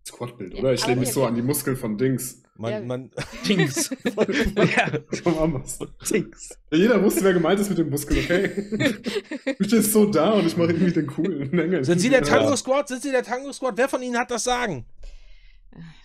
[0.08, 0.74] Squadbild, Ja, oder?
[0.74, 2.42] Ich lehne mich so an die Muskeln von Dings.
[2.56, 2.82] Man, Ja.
[2.82, 3.12] man,
[3.48, 3.90] Dings.
[4.56, 4.92] ja,
[5.24, 5.80] Vom Amboss.
[6.10, 6.58] Dings.
[6.72, 9.56] Ja, jeder wusste, wer gemeint ist mit dem Muskel, okay?
[9.58, 11.84] du stehst so da und ich mache irgendwie den coolen Engel.
[11.86, 12.88] sind Sie der Tango Squad?
[12.88, 13.78] Sind Sie der Tango Squad?
[13.78, 14.86] Wer von Ihnen hat das Sagen?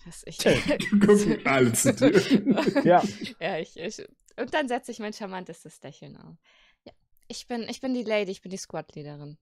[0.04, 0.38] Das, ich,
[0.90, 2.12] Gucken alle zu dir.
[2.84, 3.02] Ja.
[3.40, 4.06] ja, ich, ich.
[4.36, 6.36] Und dann setze ich mein charmantestes Lächeln auf.
[6.84, 6.92] Ja,
[7.28, 9.38] ich bin, ich bin die Lady, ich bin die Squad-Leaderin.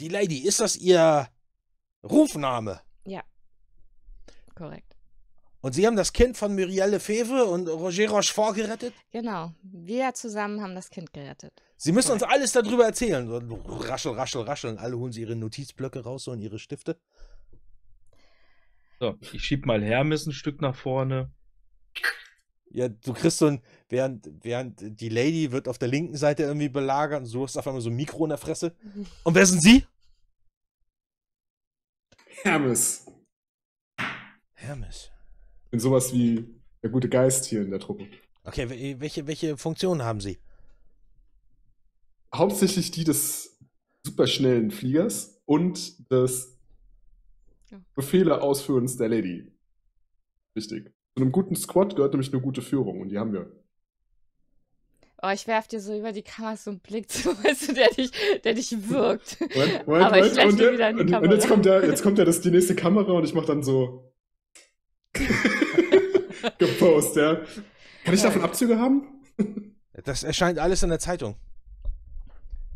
[0.00, 1.28] Die Lady, ist das Ihr
[2.02, 2.80] Rufname?
[4.56, 4.96] Korrekt.
[5.60, 8.94] Und Sie haben das Kind von Muriel Lefebvre und Roger Rochefort gerettet?
[9.10, 9.52] Genau.
[9.62, 11.52] Wir zusammen haben das Kind gerettet.
[11.76, 13.26] Sie müssen uns alles darüber erzählen.
[13.28, 13.38] So,
[13.80, 14.70] raschel, raschel, raschel.
[14.70, 16.98] Und alle holen sie ihre Notizblöcke raus so und ihre Stifte.
[19.00, 21.30] So, ich schieb mal Hermes ein Stück nach vorne.
[22.70, 26.68] Ja, du kriegst so ein, während, während die Lady wird auf der linken Seite irgendwie
[26.68, 28.74] belagert und so hast auf einmal so ein Mikro in der Fresse.
[29.24, 29.86] Und wer sind Sie?
[32.42, 33.06] Hermes.
[34.54, 35.10] Hermes.
[35.64, 38.08] Ich bin sowas wie der gute Geist hier in der Truppe.
[38.44, 40.38] Okay, wel- welche, welche Funktion haben Sie?
[42.34, 43.58] Hauptsächlich die des
[44.04, 46.52] superschnellen Fliegers und des.
[47.94, 49.52] Befehle ausführens der Lady.
[50.54, 50.94] Wichtig.
[51.16, 53.50] Zu einem guten Squad gehört nämlich eine gute Führung und die haben wir.
[55.22, 57.88] Oh, ich werf dir so über die Kamera so einen Blick zu, weißt du, der
[57.88, 58.10] dich,
[58.44, 59.40] der dich wirkt.
[59.40, 61.32] Moment, Moment, Aber ich Moment, und, der- wieder in die und, und Kamera.
[61.34, 64.12] jetzt kommt ja, jetzt kommt ja das, die nächste Kamera und ich mach dann so
[66.58, 67.36] gepost, ja.
[68.04, 69.06] Kann ich davon Abzüge haben?
[70.04, 71.36] Das erscheint alles in der Zeitung.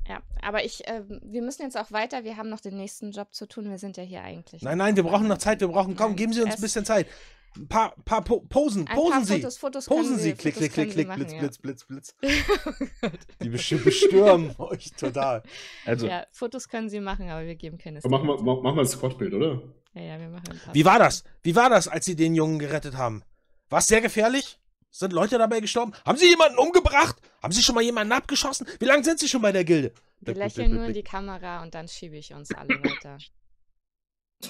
[0.08, 2.24] Ja, aber ich, ähm, wir müssen jetzt auch weiter.
[2.24, 3.68] Wir haben noch den nächsten Job zu tun.
[3.70, 4.62] Wir sind ja hier eigentlich.
[4.62, 5.60] Nein, nein, wir brauchen noch Zeit.
[5.60, 7.06] Wir brauchen, komm, geben Sie uns ein bisschen Zeit.
[7.56, 9.34] Ein paar, paar po Posen, Ein posen paar Sie.
[9.40, 10.24] Fotos, Fotos Posen Sie.
[10.28, 12.14] wir- Klick, Fotos klick, klick, klick, Blitz, Blitz, Blitz, Blitz.
[12.22, 13.10] ja.
[13.42, 15.42] Die bestürmen euch total.
[15.84, 18.62] Also, ja, Fotos können sie machen, aber wir geben keine Machen wir, Statements.
[18.62, 19.62] machen wir ein Squad-Bild, oder?
[19.94, 21.24] Ja, ja, wir machen ein paar Wie war das?
[21.42, 23.22] Wie war das, als Sie den Jungen gerettet haben?
[23.68, 24.58] War es sehr gefährlich?
[24.92, 25.92] Sind Leute dabei gestorben?
[26.04, 27.16] Haben Sie jemanden umgebracht?
[27.42, 28.66] Haben Sie schon mal jemanden abgeschossen?
[28.78, 29.92] Wie lange sind Sie schon bei der Gilde?
[30.20, 31.02] Wir lächeln nur in die.
[31.02, 33.18] Kamera und dann schiebe ich uns alle weiter.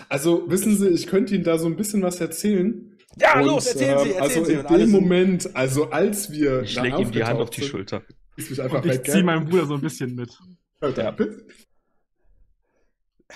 [0.09, 2.97] Also, wissen Sie, ich könnte Ihnen da so ein bisschen was erzählen.
[3.17, 4.53] Ja, Und, los, erzählen Sie, ähm, erzählen also Sie.
[4.75, 8.03] in dem Moment, also als wir ich schläge ihm die Hand auf die Schulter.
[8.37, 10.39] ist mich einfach Und ich ziehe meinen Bruder so ein bisschen mit.
[10.81, 11.11] Alter, Ja.
[11.11, 11.45] bitte.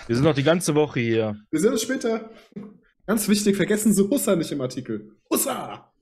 [0.06, 1.36] Wir sind noch die ganze Woche hier.
[1.50, 2.30] Wir sehen uns später.
[3.06, 5.12] Ganz wichtig, vergessen Sie Hussa nicht im Artikel.
[5.30, 5.92] Hussa!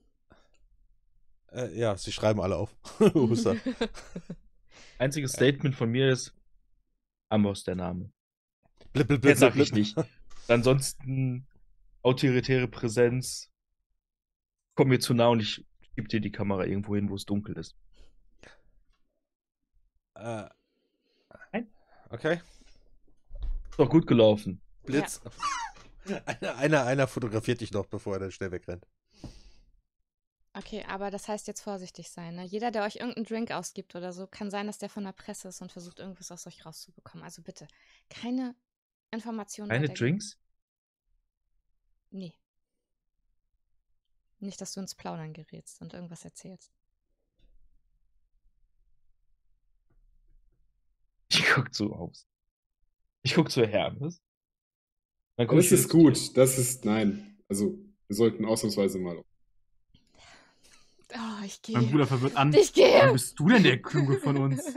[1.51, 2.75] Äh, ja, Sie schreiben alle auf.
[3.15, 3.57] Huster.
[4.99, 6.33] Einziges Statement von mir ist
[7.29, 8.11] Amboss der Name.
[8.93, 9.97] Blip, blip, blip, sag blip, ich nicht.
[10.49, 11.47] Ansonsten
[12.03, 13.51] autoritäre Präsenz.
[14.75, 15.65] Komm mir zu nah und ich
[15.97, 17.77] gebe dir die Kamera irgendwo hin, wo es dunkel ist.
[20.15, 20.49] Äh,
[21.53, 21.71] Nein.
[22.11, 22.41] okay.
[23.71, 24.61] Ist doch gut gelaufen.
[24.85, 25.21] Blitz.
[26.27, 28.85] Einer, einer, einer fotografiert dich noch, bevor er dann schnell wegrennt.
[30.53, 32.35] Okay, aber das heißt jetzt vorsichtig sein.
[32.35, 32.45] Ne?
[32.45, 35.49] Jeder, der euch irgendeinen Drink ausgibt oder so, kann sein, dass der von der Presse
[35.49, 37.25] ist und versucht, irgendwas aus euch rauszubekommen.
[37.25, 37.69] Also bitte,
[38.11, 38.57] keine
[39.13, 39.69] Informationen.
[39.69, 39.89] Keine.
[39.89, 40.39] Drinks?
[42.11, 42.35] Nee.
[44.41, 46.73] Nicht, dass du ins Plaudern gerätst und irgendwas erzählst.
[51.35, 52.27] Ich guck zu aus.
[53.23, 54.23] Ich guck zu Hermes.
[55.37, 56.37] Dann guck Das ist gut.
[56.37, 57.39] Das ist, nein.
[57.49, 59.23] Also, wir sollten ausnahmsweise mal.
[61.15, 61.91] Oh, ich Mein gehe.
[61.91, 62.53] Bruder verwirrt an.
[62.55, 63.13] Ich Wann gehe.
[63.13, 64.65] bist du denn der Kluge von uns?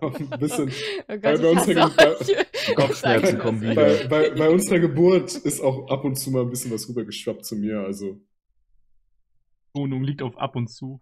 [0.00, 0.70] Ein bisschen.
[0.70, 2.74] Oh Bei- Gott, bei ich uns hasse hängen- euch.
[2.76, 3.70] Kopfschmerzen Sag kommen das.
[3.70, 4.08] wieder.
[4.08, 7.44] Bei, bei, bei unserer Geburt ist auch ab und zu mal ein bisschen was rübergeschwappt
[7.44, 7.80] zu mir.
[7.80, 8.20] Also,
[9.74, 11.00] Wohnung liegt auf ab und zu.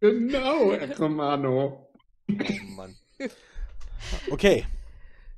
[0.00, 1.88] genau, Herr Romano.
[2.30, 2.34] Oh
[2.76, 2.94] Mann.
[4.30, 4.64] Okay.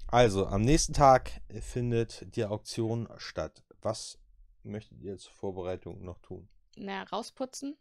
[0.09, 3.62] Also, am nächsten Tag findet die Auktion statt.
[3.83, 4.19] Was
[4.62, 6.49] möchtet ihr zur Vorbereitung noch tun?
[6.77, 7.77] Na, rausputzen.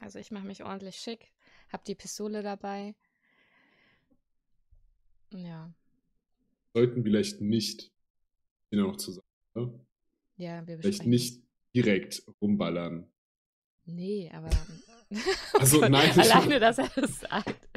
[0.00, 1.32] Also ich mache mich ordentlich schick.
[1.72, 2.94] Hab die Pistole dabei.
[5.32, 5.72] Ja.
[6.74, 7.92] Sollten vielleicht nicht,
[8.70, 9.80] hier noch zusammen, ne?
[10.36, 11.42] Ja, wir vielleicht nicht
[11.74, 13.06] direkt rumballern.
[13.84, 14.50] Nee, aber.
[15.54, 17.68] Also, nein, Alleine, dass er das sagt.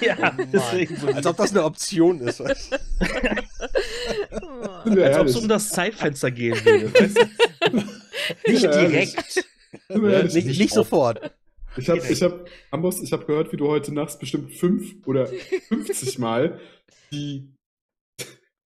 [0.00, 1.06] ja, deswegen so.
[1.06, 2.40] Als ob das eine Option ist.
[2.40, 2.80] weißt?
[4.42, 4.90] Oh.
[5.00, 6.92] Als ob es um das Zeitfenster gehen würde.
[6.92, 8.50] Weißt du?
[8.50, 9.46] Nicht direkt.
[9.88, 11.34] Nicht, nicht nicht sofort.
[11.76, 15.26] Ich habe, ich habe, Amboss, ich habe gehört, wie du heute nachts bestimmt fünf oder
[15.26, 16.60] 50 Mal
[17.10, 17.52] die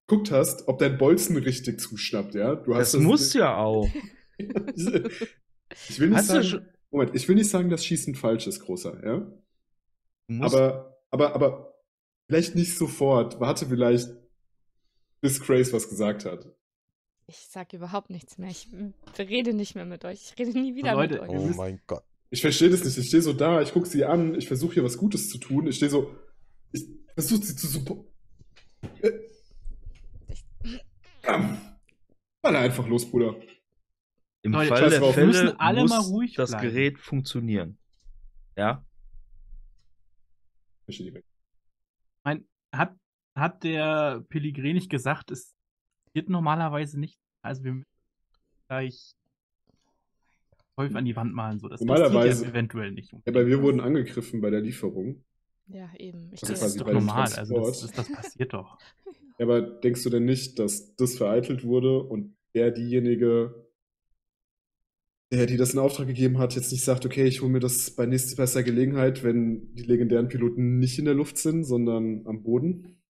[0.07, 2.57] guckt hast, ob dein Bolzen richtig zuschnappt, ja?
[2.57, 3.88] Du Das muss ja auch.
[4.37, 9.05] Ich will nicht Hast sagen, Moment, ich will nicht sagen, dass Schießen falsch ist, großer,
[9.05, 9.31] ja?
[10.40, 11.75] Aber, aber, aber
[12.27, 13.38] vielleicht nicht sofort.
[13.40, 14.11] Warte vielleicht,
[15.21, 16.47] bis Grace was gesagt hat.
[17.31, 18.49] Ich sag überhaupt nichts mehr.
[18.49, 18.69] Ich
[19.19, 20.33] rede nicht mehr mit euch.
[20.33, 21.37] Ich rede nie wieder Leute, mit euch.
[21.38, 22.03] Oh mein Gott.
[22.31, 22.97] Ich verstehe das nicht.
[22.97, 25.67] Ich stehe so da, ich gucke sie an, ich versuche hier was Gutes zu tun.
[25.67, 26.17] Ich stehe so,
[26.73, 28.07] ich versuche sie zu supporten.
[32.41, 33.37] Baller einfach los, Bruder.
[34.41, 36.67] Im Leute, Fall der Fälle müssen alle muss mal ruhig das bleiben.
[36.67, 37.77] Gerät funktionieren.
[38.57, 38.87] Ja?
[40.87, 41.27] Ich stehe weg.
[42.25, 42.97] Mein, hat,
[43.35, 45.58] hat der Pellegrin nicht gesagt, es
[46.14, 47.18] wird normalerweise nicht.
[47.42, 47.87] Also wir müssen
[48.68, 49.12] gleich
[50.77, 51.59] Teufel an die Wand malen.
[51.59, 51.68] So.
[51.68, 53.12] Das Normalerweise- passiert ja eventuell nicht.
[53.12, 55.25] Ja, aber wir wurden angegriffen bei der Lieferung.
[55.66, 56.31] Ja, eben.
[56.33, 57.33] Ich Also das ist doch normal.
[57.35, 58.79] Also das, das, das passiert doch.
[59.40, 63.68] Ja, aber denkst du denn nicht, dass das vereitelt wurde und der diejenige,
[65.31, 67.92] der die das in Auftrag gegeben hat, jetzt nicht sagt, okay, ich hole mir das
[67.94, 72.42] bei nächster bester Gelegenheit, wenn die legendären Piloten nicht in der Luft sind, sondern am
[72.42, 73.01] Boden?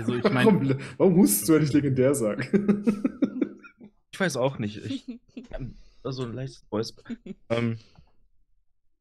[0.00, 2.50] Also ich warum, meine, warum hustest du, wenn ich legendär sag?
[4.12, 4.78] Ich weiß auch nicht.
[4.78, 5.20] Ich,
[6.02, 6.94] also ein leichtes Voice.
[7.50, 7.78] ähm,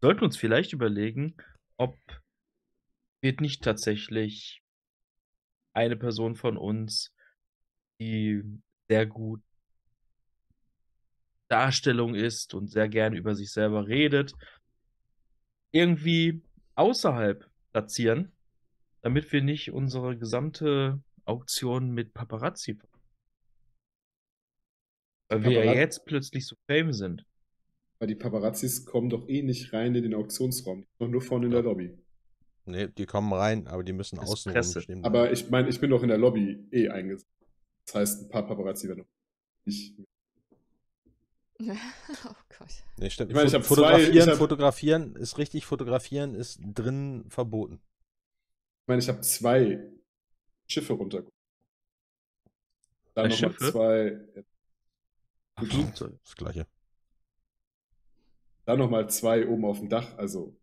[0.02, 1.36] sollten uns vielleicht überlegen,
[1.78, 1.98] ob
[3.22, 4.62] wir nicht tatsächlich
[5.74, 7.14] eine Person von uns,
[8.02, 8.44] die
[8.90, 9.42] sehr gut
[11.50, 14.34] Darstellung ist und sehr gern über sich selber redet,
[15.72, 16.44] irgendwie
[16.76, 18.32] außerhalb platzieren,
[19.02, 22.78] damit wir nicht unsere gesamte Auktion mit Paparazzi
[25.30, 27.26] weil wir ja jetzt plötzlich so fame sind.
[28.00, 31.22] Weil die Paparazzis kommen doch eh nicht rein in den Auktionsraum, die sind doch nur
[31.22, 31.98] vorne in der Lobby.
[32.66, 35.04] Nee, die kommen rein, aber die müssen Das außen stehen.
[35.04, 37.28] Aber ich meine, ich bin doch in der Lobby eh eingesetzt.
[37.86, 39.08] Das heißt, ein paar Paparazzi werden noch
[39.66, 39.96] nicht.
[41.60, 42.70] oh Gott.
[42.98, 43.32] Nee, stimmt.
[43.32, 47.82] Ich meine, ich zwei- fotografieren, ich hab- fotografieren ist richtig, fotografieren ist drin verboten.
[48.90, 49.88] Ich meine, ich habe zwei
[50.68, 51.38] Schiffe runtergeguckt.
[53.14, 54.20] Dann nochmal zwei,
[55.54, 56.20] Ach, Flugzeug.
[56.24, 56.66] Das gleiche.
[58.66, 60.18] dann nochmal zwei oben auf dem Dach.
[60.18, 60.58] Also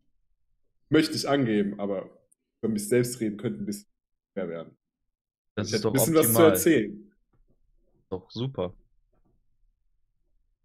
[0.89, 2.18] möchte ich angeben, aber
[2.61, 3.87] über mich selbst reden könnte ein bisschen
[4.33, 4.77] schwer werden.
[5.55, 6.51] Das ich ist doch ein bisschen was zu optimal.
[6.51, 7.14] erzählen.
[8.09, 8.74] Doch super.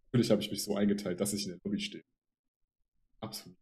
[0.07, 2.03] Natürlich habe ich mich so eingeteilt, dass ich in der Lobby stehe.
[3.20, 3.61] Absolut.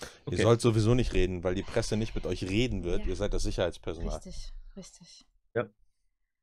[0.00, 0.42] Ihr Okay.
[0.42, 3.00] sollt sowieso nicht reden, weil die Presse nicht mit euch reden wird.
[3.02, 3.06] Ja.
[3.08, 4.16] Ihr seid das Sicherheitspersonal.
[4.16, 5.26] Richtig, richtig.
[5.54, 5.68] Ja.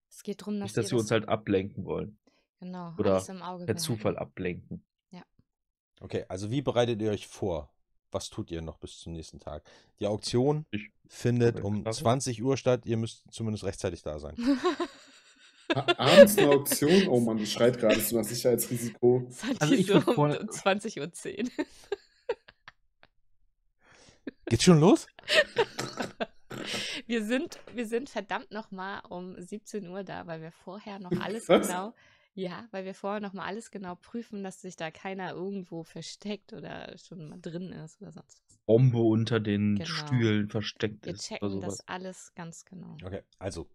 [0.10, 2.18] Es geht darum, dass, Nicht, dass ihr wir das, uns halt ablenken wollen.
[2.60, 3.80] genau, Oder alles im Auge Per behalten.
[3.82, 4.84] Zufall ablenken.
[6.02, 7.74] Okay, also wie bereitet ihr euch vor?
[8.12, 9.64] Was tut ihr noch bis zum nächsten Tag?
[10.00, 11.92] Die Auktion Ich- findet um glaube.
[11.92, 12.86] 20 Uhr statt.
[12.86, 14.38] Ihr müsst zumindest rechtzeitig da sein.
[15.98, 17.08] Abends eine Auktion?
[17.10, 19.30] Oh Mann, du schreit gerade, ist du nach Sicherheitsrisiko.
[19.60, 21.66] Also ich so um vor- 20.10 Uhr.
[24.50, 25.08] Geht's schon los?
[27.08, 31.48] Wir sind, wir sind verdammt nochmal um 17 Uhr da, weil wir vorher noch alles
[31.50, 31.68] Was?
[31.68, 31.94] genau.
[32.36, 36.96] Ja, weil wir vorher nochmal alles genau prüfen, dass sich da keiner irgendwo versteckt oder
[36.98, 38.58] schon mal drin ist oder sonst was.
[38.66, 39.86] Bombe unter den Genau.
[39.90, 41.28] Stühlen versteckt Wir ist.
[41.28, 42.96] checken oder das alles ganz genau.
[43.04, 43.68] Okay, also.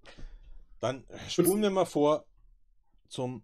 [0.80, 2.24] Dann spulen wir mal vor
[3.08, 3.42] zum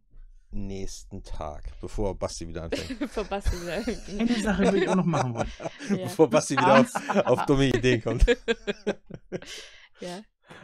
[0.53, 2.99] nächsten Tag, bevor Basti wieder anfängt.
[2.99, 5.51] Bevor Basti wieder- Eine Sache würde ich auch noch machen wollen.
[5.91, 5.97] Ja.
[6.05, 8.27] Bevor Basti wieder auf, auf dumme Ideen kommt.
[10.01, 10.23] ja.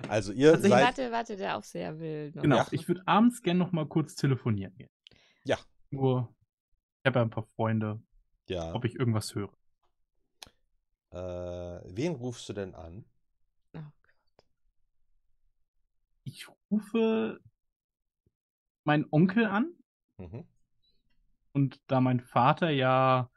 [0.08, 0.84] Also ihr Nee, seid.
[0.84, 2.32] warte, warte, der Aufseher will.
[2.34, 4.90] noch Genau, was ich würde abends gerne noch mal kurz telefonieren gehen.
[5.44, 5.56] Ja.
[5.90, 6.34] Nur,
[7.02, 8.02] ich habe ja ein paar Freunde,
[8.48, 8.74] Ja.
[8.74, 9.52] ob ich irgendwas höre.
[11.12, 13.04] Äh, wen rufst du denn an?
[13.76, 13.80] Oh
[16.24, 17.40] Ich rufe
[18.86, 19.72] meinen Onkel an
[20.18, 20.46] Mhm.
[21.52, 23.30] und da mein Vater ja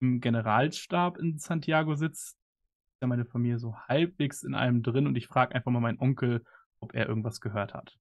[0.00, 5.16] im Generalstab in Santiago sitzt, ist ja meine Familie so halbwegs in allem drin und
[5.16, 6.44] ich frage einfach mal meinen Onkel,
[6.80, 7.98] ob er irgendwas gehört hat.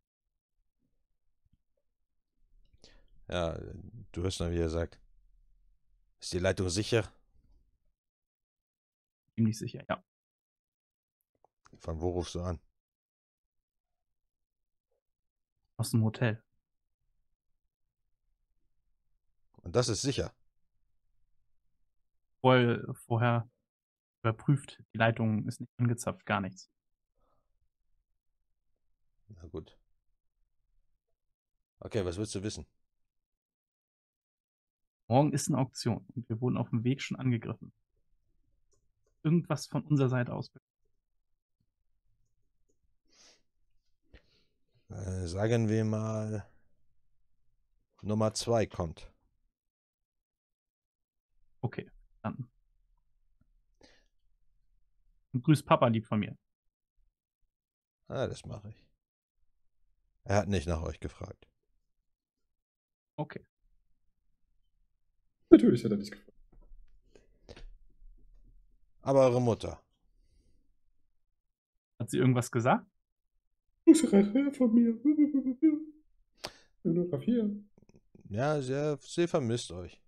[3.30, 3.58] Ja,
[4.12, 5.00] du hörst dann, wie er sagt.
[6.20, 7.10] Ist die Leitung sicher?
[9.36, 10.04] Ziemlich sicher, ja.
[11.78, 12.60] Von wo rufst du an?
[15.78, 16.44] Aus dem Hotel.
[19.64, 20.34] Und das ist sicher.
[22.42, 23.50] Vorher, vorher
[24.24, 26.70] überprüft, die Leitung ist nicht angezapft, gar nichts.
[29.28, 29.78] Na gut.
[31.80, 32.66] Okay, was willst du wissen?
[35.08, 37.74] Morgen ist eine Auktion und wir wurden auf dem Weg schon angegriffen.
[39.24, 40.52] Irgendwas von unserer Seite aus.
[44.90, 46.48] Äh, sagen wir mal,
[48.02, 49.11] Nummer zwei kommt.
[51.62, 51.90] Okay,
[52.22, 52.50] dann.
[55.34, 56.38] Und grüß Papa lieb von mir.
[58.08, 58.86] Ah, das mache ich.
[60.24, 61.48] Er hat nicht nach euch gefragt.
[63.16, 63.46] Okay.
[65.50, 66.32] Natürlich hat er dich gefragt.
[69.02, 69.82] Aber eure Mutter.
[72.00, 72.86] Hat sie irgendwas gesagt?
[73.86, 74.94] Grüße Rache von mir.
[76.84, 77.64] Nur auf hier.
[78.30, 80.02] Ja, sie, sie vermisst euch.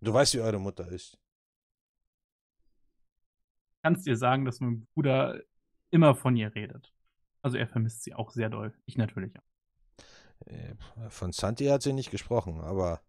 [0.00, 1.18] Du weißt, wie eure Mutter ist.
[3.82, 5.42] Kannst dir sagen, dass mein Bruder
[5.90, 6.92] immer von ihr redet.
[7.42, 8.74] Also er vermisst sie auch sehr doll.
[8.86, 10.46] Ich natürlich auch.
[10.46, 10.74] Äh,
[11.10, 13.02] Von Santi hat sie nicht gesprochen, aber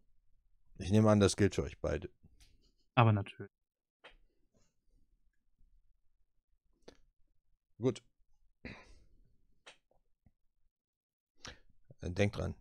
[0.78, 2.10] ich nehme an, das gilt für euch beide.
[2.96, 3.52] Aber natürlich.
[7.80, 8.04] Gut.
[12.02, 12.56] Äh, Denkt dran,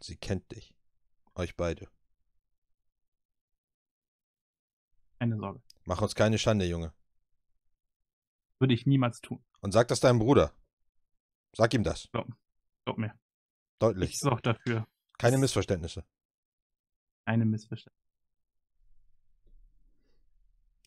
[0.00, 0.74] sie kennt dich.
[1.34, 1.88] Euch beide.
[5.20, 5.60] Keine Sorge.
[5.84, 6.94] Mach uns keine Schande, Junge.
[8.58, 9.44] Würde ich niemals tun.
[9.60, 10.52] Und sag das deinem Bruder.
[11.54, 12.08] Sag ihm das.
[12.10, 13.14] Glaub mir.
[13.78, 14.10] Deutlich.
[14.10, 14.86] Ich sorge dafür.
[15.18, 16.04] Keine Missverständnisse.
[17.26, 18.00] Keine Missverständnisse.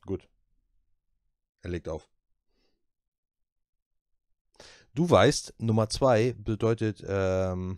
[0.02, 0.28] Gut.
[1.62, 2.10] Er legt auf.
[4.96, 7.78] Du weißt, Nummer zwei bedeutet ähm,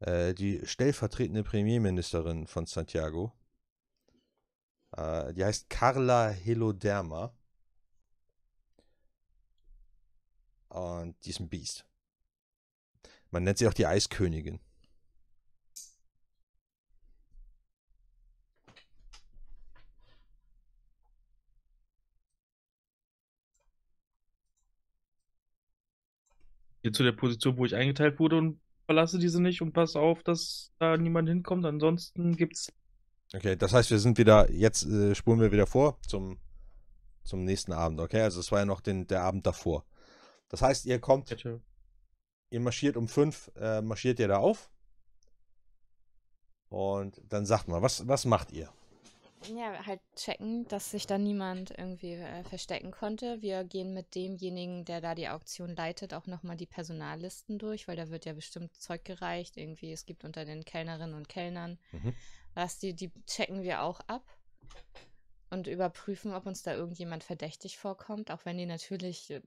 [0.00, 3.32] äh, die stellvertretende Premierministerin von Santiago.
[4.96, 7.34] Äh, die heißt Carla Heloderma.
[10.68, 11.84] Und die ist ein Biest.
[13.30, 14.60] Man nennt sie auch die Eiskönigin.
[26.82, 30.22] Hier zu der Position, wo ich eingeteilt wurde und verlasse diese nicht und passe auf,
[30.22, 31.64] dass da niemand hinkommt.
[31.64, 32.72] Ansonsten gibt's.
[33.34, 36.38] Okay, das heißt, wir sind wieder, jetzt äh, spulen wir wieder vor zum,
[37.24, 38.20] zum nächsten Abend, okay?
[38.20, 39.86] Also es war ja noch den, der Abend davor.
[40.48, 41.34] Das heißt, ihr kommt,
[42.50, 44.70] ihr marschiert um fünf, äh, marschiert ihr da auf.
[46.68, 48.70] Und dann sagt mal, was, was macht ihr?
[49.48, 53.42] Ja, halt checken, dass sich da niemand irgendwie äh, verstecken konnte.
[53.42, 57.96] Wir gehen mit demjenigen, der da die Auktion leitet, auch nochmal die Personallisten durch, weil
[57.96, 59.56] da wird ja bestimmt Zeug gereicht.
[59.56, 61.78] Irgendwie, es gibt unter den Kellnerinnen und Kellnern.
[61.90, 62.14] Mhm.
[62.54, 64.24] Was die, die checken wir auch ab
[65.50, 69.42] und überprüfen, ob uns da irgendjemand verdächtig vorkommt, auch wenn die natürlich äh,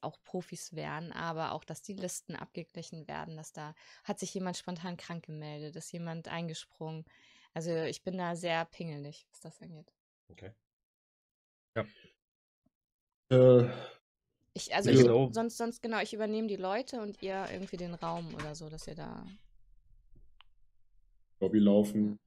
[0.00, 3.74] auch Profis wären, aber auch, dass die Listen abgeglichen werden, dass da
[4.04, 7.04] hat sich jemand spontan krank gemeldet, ist jemand eingesprungen.
[7.54, 9.92] Also ich bin da sehr pingelig, was das angeht.
[10.30, 10.52] Okay.
[13.30, 13.68] Äh,
[14.54, 14.96] Ich, also Ja.
[14.96, 18.68] ich, sonst, sonst, genau, ich übernehme die Leute und ihr irgendwie den Raum oder so,
[18.68, 19.24] dass ihr da.
[21.40, 22.18] Lobby laufen.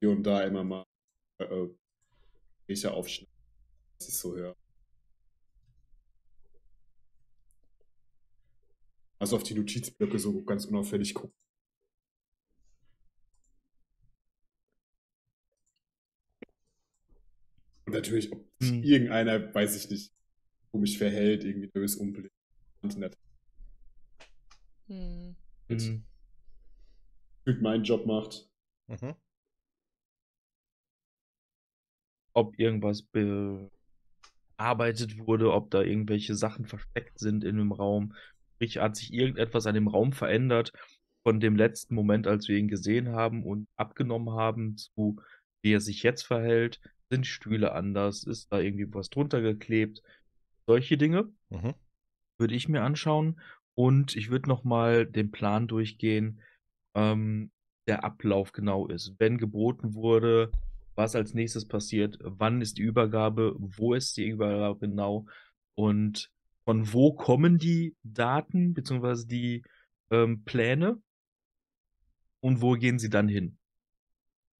[0.00, 0.84] Hier und da immer mal
[1.38, 1.68] äh,
[2.66, 3.32] Gespräche aufschneiden,
[3.98, 4.56] was ich so höre.
[9.18, 11.34] Also auf die Notizblöcke so ganz unauffällig gucken.
[17.86, 18.82] Und natürlich, ob sich Hm.
[18.82, 20.12] irgendeiner, weiß ich nicht,
[20.72, 22.32] komisch verhält, irgendwie nervös umblickt.
[24.88, 25.36] Hm.
[25.68, 26.04] Mhm.
[27.62, 28.48] meinen Job macht.
[28.88, 29.14] Mhm.
[32.36, 33.02] Ob irgendwas
[34.58, 38.14] bearbeitet wurde, ob da irgendwelche Sachen versteckt sind in dem Raum.
[38.54, 40.72] Sprich, hat sich irgendetwas an dem Raum verändert
[41.26, 45.20] von dem letzten Moment, als wir ihn gesehen haben und abgenommen haben, zu
[45.62, 46.80] wie er sich jetzt verhält.
[47.10, 48.24] Sind Stühle anders?
[48.24, 50.02] Ist da irgendwie was drunter geklebt?
[50.66, 51.74] Solche Dinge Mhm.
[52.38, 53.40] würde ich mir anschauen.
[53.74, 56.40] Und ich würde nochmal den Plan durchgehen,
[56.94, 57.50] ähm,
[57.88, 59.14] der Ablauf genau ist.
[59.18, 60.50] Wenn geboten wurde,
[60.96, 65.26] was als nächstes passiert, wann ist die Übergabe, wo ist die Übergabe genau
[65.74, 66.30] und
[66.64, 69.26] von wo kommen die Daten bzw.
[69.26, 69.62] die
[70.10, 71.00] ähm, Pläne
[72.40, 73.56] und wo gehen sie dann hin?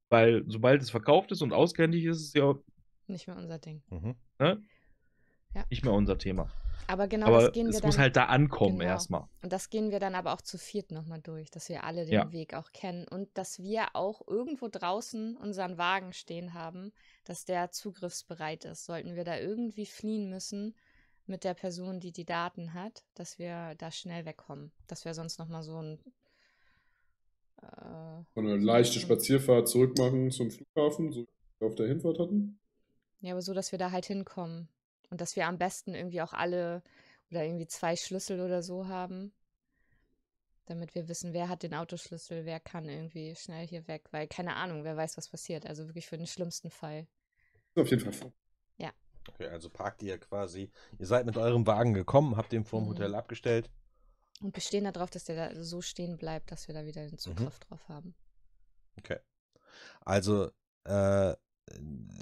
[0.09, 2.55] Weil sobald es verkauft ist und ausgehändigt ist, ist es ja
[3.09, 3.82] Nicht mehr unser Ding.
[3.91, 4.14] Mhm.
[4.39, 4.62] ne,
[5.55, 5.64] Ja.
[5.68, 6.49] nicht mehr unser Thema.
[6.89, 7.89] Aber genau Aber das gehen wir es dann.
[7.89, 8.91] muss halt da ankommen genau.
[8.91, 9.24] erstmal.
[9.43, 12.14] Und das gehen wir dann aber auch zu viert nochmal durch, dass wir alle den
[12.14, 12.33] Ja.
[12.33, 16.93] Weg auch kennen und dass wir auch irgendwo draußen unseren Wagen stehen haben,
[17.24, 18.85] dass der zugriffsbereit ist.
[18.87, 20.74] Sollten wir da irgendwie fliehen müssen
[21.27, 24.70] mit der Person, die die Daten hat, dass wir da schnell wegkommen.
[24.87, 25.99] Das wäre sonst nochmal so ein.
[27.62, 31.29] Äh, So eine leichte Spazierfahrt zurück machen zum Flughafen, so wie
[31.61, 32.59] wir auf der Hinfahrt hatten.
[33.20, 34.68] Ja, aber so, dass wir da halt hinkommen.
[35.11, 36.82] Und dass wir am besten irgendwie auch alle
[37.30, 39.32] oder irgendwie zwei Schlüssel oder so haben.
[40.66, 44.09] Damit wir wissen, wer hat den Autoschlüssel, wer kann irgendwie schnell hier weg.
[44.11, 45.66] Weil keine Ahnung, wer weiß, was passiert.
[45.66, 47.07] Also wirklich für den schlimmsten Fall.
[47.76, 48.32] Auf jeden Fall vor.
[49.28, 50.70] Okay, also parkt ihr quasi.
[50.98, 52.90] Ihr seid mit eurem Wagen gekommen, habt den vorm Mhm.
[52.90, 53.70] Hotel abgestellt.
[54.40, 57.59] Und bestehen darauf, dass der da so stehen bleibt, dass wir da wieder den Zugriff
[57.61, 58.14] drauf haben.
[58.98, 59.18] Okay.
[60.04, 60.50] Also,
[60.84, 61.34] äh,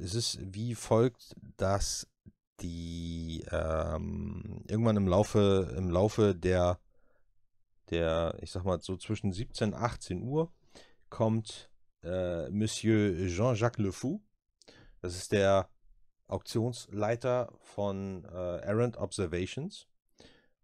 [0.03, 2.09] es ist wie folgt, dass
[2.61, 6.79] die ähm, irgendwann im Laufe, im Laufe der,
[7.91, 10.53] der, ich sag mal, so zwischen 17 und 18 Uhr
[11.09, 11.71] kommt
[12.03, 14.21] äh, Monsieur Jean-Jacques Le Fou.
[15.01, 15.69] Das ist der
[16.29, 19.87] Auktionsleiter von äh, Errant Observations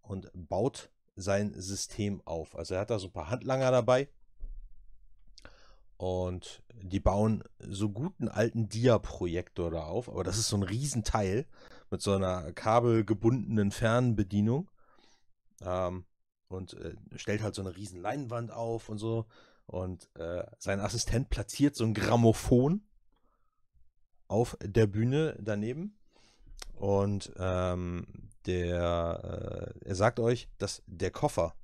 [0.01, 2.57] und baut sein System auf.
[2.57, 4.09] Also er hat da so ein paar Handlanger dabei
[5.97, 11.47] und die bauen so guten alten Dia-Projektor da auf, aber das ist so ein Riesenteil
[11.91, 14.71] mit so einer kabelgebundenen Fernbedienung.
[15.63, 16.05] Ähm,
[16.49, 19.27] und äh, stellt halt so eine riesen Leinwand auf und so.
[19.67, 22.83] Und äh, sein Assistent platziert so ein Grammophon
[24.27, 25.97] auf der Bühne daneben.
[26.75, 31.55] Und ähm, der, äh, er sagt euch, dass der Koffer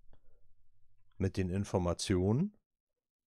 [1.18, 2.56] mit den Informationen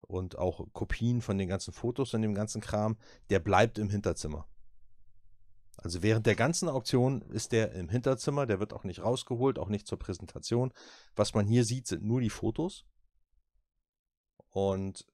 [0.01, 2.97] und auch Kopien von den ganzen Fotos und dem ganzen Kram,
[3.31, 4.47] der bleibt im Hinterzimmer.
[5.77, 9.68] Also während der ganzen Auktion ist der im Hinterzimmer, der wird auch nicht rausgeholt, auch
[9.68, 10.72] nicht zur Präsentation.
[11.14, 12.85] Was man hier sieht, sind nur die Fotos.
[14.49, 15.07] Und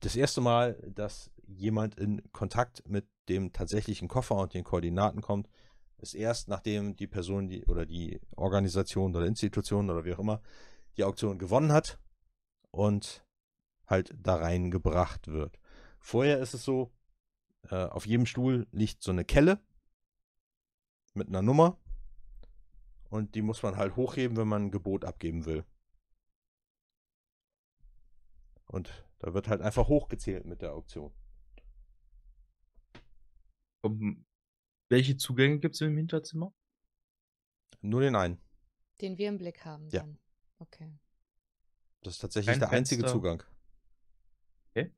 [0.00, 5.48] das erste Mal, dass jemand in Kontakt mit dem tatsächlichen Koffer und den Koordinaten kommt,
[5.98, 10.42] ist erst nachdem die Person die oder die Organisation oder Institution oder wie auch immer
[10.96, 11.98] die Auktion gewonnen hat
[12.70, 13.24] und
[13.86, 15.58] halt da reingebracht wird.
[16.00, 16.90] Vorher ist es so,
[17.70, 19.60] äh, auf jedem Stuhl liegt so eine Kelle
[21.14, 21.78] mit einer Nummer
[23.10, 25.64] und die muss man halt hochheben, wenn man ein Gebot abgeben will.
[28.66, 31.12] Und da wird halt einfach hochgezählt mit der Auktion.
[33.82, 34.24] Um,
[34.88, 36.54] welche Zugänge gibt es im Hinterzimmer?
[37.80, 38.40] Nur den einen.
[39.00, 40.00] Den wir im Blick haben Ja.
[40.00, 40.18] dann.
[40.58, 40.98] Okay.
[42.02, 43.16] Das ist tatsächlich Kein der einzige Fenster.
[43.16, 43.42] Zugang.
[44.70, 44.92] Okay.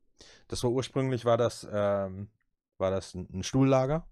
[0.49, 2.31] Das war ursprünglich war das, ähm,
[2.85, 4.07] war das ein, ein Stuhllager.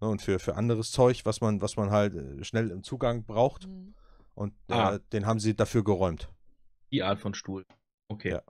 [0.00, 3.24] Ne, Und für, für anderes Zeug, was man, was man halt äh, schnell im Zugang
[3.24, 3.66] braucht.
[3.68, 3.94] Mhm.
[4.34, 4.98] Und äh, Ah.
[4.98, 6.32] den haben sie dafür geräumt.
[6.90, 7.66] Die Art von Stuhl.
[8.08, 8.30] Okay.
[8.30, 8.42] Ja.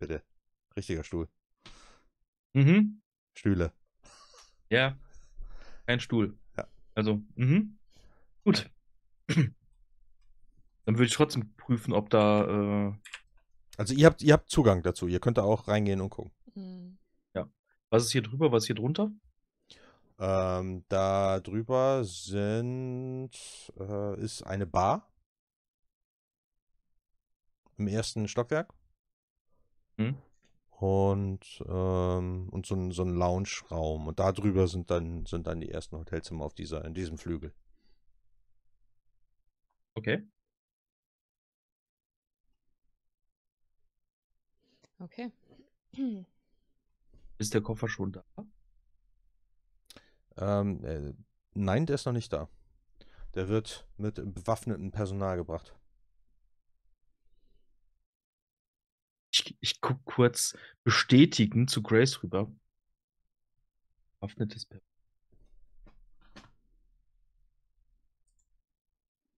[0.00, 0.22] Bitte.
[0.76, 1.28] Richtiger Stuhl.
[2.54, 3.00] Mhm.
[3.34, 3.72] Stühle.
[4.68, 4.98] Ja.
[5.86, 6.36] Kein Stuhl.
[6.56, 6.66] Ja.
[6.94, 7.78] Also, mhm.
[8.44, 8.68] Gut.
[9.28, 9.54] Dann
[10.98, 12.88] würde ich trotzdem prüfen, ob da.
[12.88, 12.94] Äh,
[13.76, 15.06] Also ihr habt, ihr habt Zugang dazu.
[15.06, 16.32] Ihr könnt da auch reingehen und gucken.
[16.54, 16.98] Hm.
[17.90, 19.10] was ist hier drüber, was ist hier drunter?
[20.18, 23.30] Ähm, da drüber sind,
[23.78, 25.08] äh, ist eine Bar
[27.76, 28.72] im ersten Stockwerk
[29.98, 30.16] Hm?
[30.70, 34.06] und, ähm, und so ein, so ein Lounge-Raum.
[34.08, 37.52] Und da drüber sind dann, sind dann die ersten Hotelzimmer auf dieser, in diesem Flügel.
[39.94, 40.26] Okay.
[44.98, 45.30] Okay.
[47.38, 48.24] Ist der Koffer schon da?
[50.38, 51.12] Ähm, äh,
[51.54, 52.48] nein, der ist noch nicht da.
[53.34, 55.74] Der wird mit bewaffnetem Personal gebracht.
[59.32, 62.50] Ich, ich guck kurz bestätigen zu Grace rüber.
[64.20, 64.80] Waffnetes Per.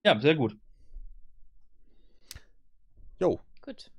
[0.05, 0.57] Ja, sehr gut.
[3.21, 3.91] Jo, Gut.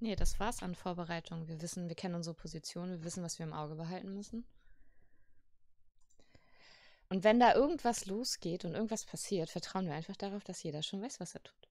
[0.00, 1.48] Nee, das war's an Vorbereitung.
[1.48, 4.44] Wir wissen, wir kennen unsere Position, wir wissen, was wir im Auge behalten müssen.
[7.08, 11.02] Und wenn da irgendwas losgeht und irgendwas passiert, vertrauen wir einfach darauf, dass jeder schon
[11.02, 11.68] weiß, was er tut.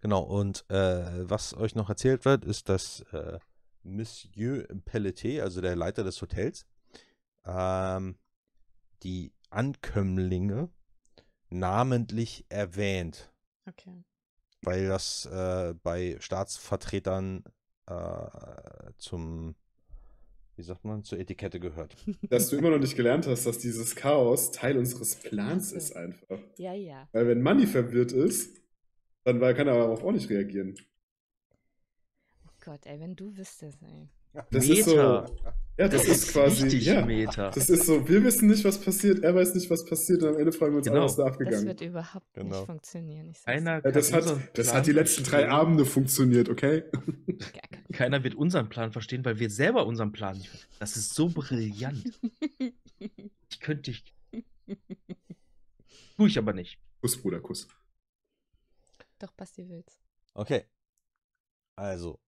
[0.00, 3.38] Genau, und äh, was euch noch erzählt wird, ist, dass äh,
[3.82, 6.66] Monsieur Pelletier, also der Leiter des Hotels,
[7.44, 8.18] ähm,
[9.02, 10.68] die Ankömmlinge
[11.48, 13.32] namentlich erwähnt,
[13.68, 14.04] Okay.
[14.62, 17.44] Weil das äh, bei Staatsvertretern
[17.86, 18.26] äh,
[18.98, 19.54] zum,
[20.56, 21.96] wie sagt man, zur Etikette gehört.
[22.22, 26.38] Dass du immer noch nicht gelernt hast, dass dieses Chaos Teil unseres Plans ist einfach.
[26.56, 27.08] Ja, ja.
[27.12, 28.60] Weil wenn Manny verwirrt ist,
[29.24, 30.76] dann kann er darauf auch nicht reagieren.
[32.44, 34.08] Oh Gott, ey, wenn du wüsstest, ey.
[34.50, 35.24] Das ist so.
[35.78, 36.62] Ja, das, ist quasi.
[36.64, 37.50] richtig ja, Meta.
[37.50, 40.38] das ist so, wir wissen nicht, was passiert, er weiß nicht, was passiert, und am
[40.38, 41.00] Ende fragen wir uns Genau.
[41.00, 42.56] alle, was da Das abgegangen wird überhaupt Genau.
[42.56, 43.32] nicht funktionieren.
[43.44, 45.50] Keiner, Ja, das kann hat, das hat die letzten drei verstehen.
[45.50, 46.84] Abende funktioniert, okay?
[47.92, 50.70] Keiner wird unseren Plan verstehen, weil wir selber unseren Plan nicht verstehen.
[50.78, 52.04] Das ist so brillant.
[53.50, 54.04] Ich könnte dich.
[56.16, 56.78] Tue ich aber nicht.
[57.02, 57.68] Kuss, Bruder, Kuss.
[59.18, 60.00] Doch, Basti will's.
[60.34, 60.64] Okay.
[61.76, 62.18] Also,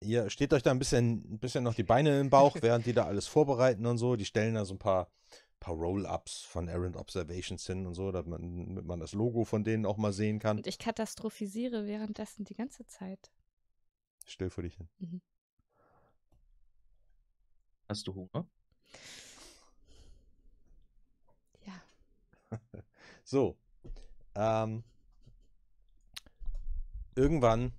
[0.00, 2.92] ihr steht euch da ein bisschen, ein bisschen noch die Beine im Bauch, während die
[2.92, 4.16] da alles vorbereiten und so.
[4.16, 5.10] Die stellen da so ein paar,
[5.60, 9.64] paar Roll-Ups von Errant Observations hin und so, damit man, damit man das Logo von
[9.64, 10.58] denen auch mal sehen kann.
[10.58, 13.30] Und ich katastrophisiere währenddessen die ganze Zeit.
[14.26, 14.88] Still vor dich hin.
[17.88, 18.46] Hast du Hunger?
[21.66, 22.58] Ja.
[23.22, 23.56] So.
[24.34, 24.82] Ähm,
[27.14, 27.72] irgendwann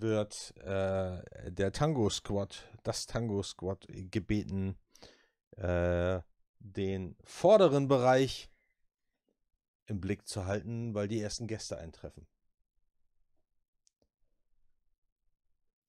[0.00, 4.76] wird äh, der Tango Squad, das Tango Squad gebeten,
[5.56, 6.20] äh,
[6.58, 8.50] den vorderen Bereich
[9.86, 12.26] im Blick zu halten, weil die ersten Gäste eintreffen.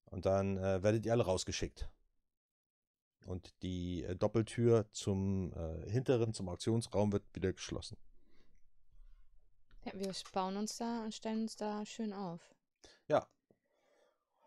[0.06, 1.90] Und dann äh, werdet ihr alle rausgeschickt.
[3.26, 7.98] Und die äh, Doppeltür zum äh, hinteren, zum Auktionsraum wird wieder geschlossen.
[9.86, 9.94] ja.
[9.94, 12.56] Wir bauen uns da und stellen uns da schön auf.
[13.08, 13.28] Ja.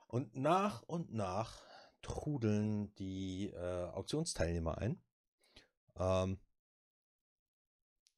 [0.06, 1.62] Und nach und nach
[2.02, 5.00] trudeln die äh, Auktionsteilnehmer ein.
[5.96, 6.38] Ähm,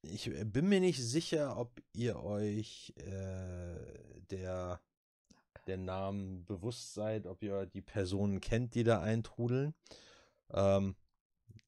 [0.01, 4.81] ich äh, bin mir nicht sicher, ob ihr euch äh, der,
[5.67, 9.73] der Namen bewusst seid, ob ihr die Personen kennt, die da eintrudeln.
[10.51, 10.95] Ähm,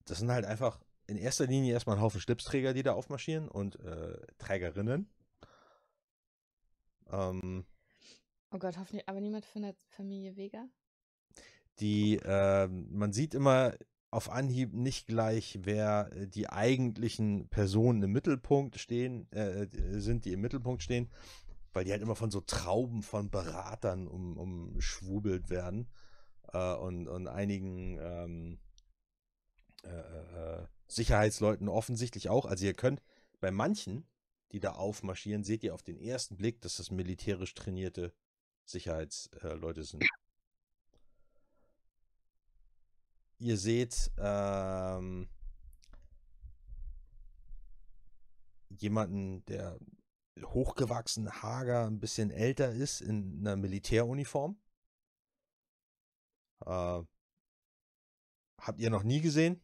[0.06, 3.80] das sind halt einfach in erster Linie erstmal ein Haufen Schlipsträger, die da aufmarschieren und
[3.80, 5.10] äh, Trägerinnen.
[7.12, 7.66] Ähm,
[8.52, 10.68] Oh Gott, hoffentlich, aber niemand von der Familie Vega?
[11.80, 13.74] die ähm, man sieht immer
[14.12, 20.26] auf Anhieb nicht gleich, wer äh, die eigentlichen Personen im Mittelpunkt stehen, äh, äh, sind,
[20.26, 21.10] die im Mittelpunkt stehen,
[21.74, 25.88] weil die halt immer von so Trauben von Beratern um, umschwubelt werden
[26.54, 28.60] äh, und, und einigen ähm,
[29.84, 32.46] äh, äh, Sicherheitsleuten offensichtlich auch.
[32.46, 33.04] Also ihr könnt
[33.40, 34.08] bei manchen,
[34.52, 38.12] die da aufmarschieren, seht ihr auf den ersten Blick, dass das militärisch trainierte
[38.70, 40.06] Sicherheitsleute sind.
[43.40, 45.30] Ihr seht ähm,
[48.70, 49.80] jemanden, der
[50.44, 54.60] hochgewachsen, hager, ein bisschen älter ist, in einer Militäruniform.
[56.66, 57.02] Äh,
[58.60, 59.62] habt ihr noch nie gesehen?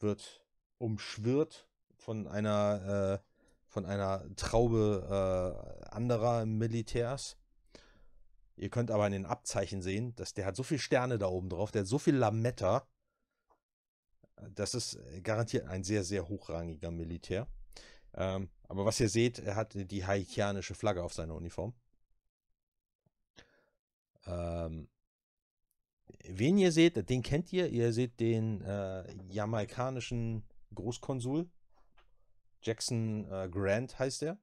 [0.00, 0.44] Wird
[0.78, 3.33] umschwirrt von einer, äh,
[3.74, 7.36] von einer Traube äh, anderer Militärs.
[8.54, 11.48] Ihr könnt aber in den Abzeichen sehen, dass der hat so viele Sterne da oben
[11.48, 12.86] drauf, der hat so viel Lametta.
[14.54, 17.48] Das ist garantiert ein sehr, sehr hochrangiger Militär.
[18.14, 21.74] Ähm, Aber was ihr seht, er hat die haitianische Flagge auf seiner Uniform.
[24.24, 24.88] Ähm,
[26.28, 27.68] wen ihr seht, den kennt ihr.
[27.70, 30.44] Ihr seht den äh, jamaikanischen
[30.76, 31.50] Großkonsul.
[32.64, 34.38] Jackson äh, Grant heißt er.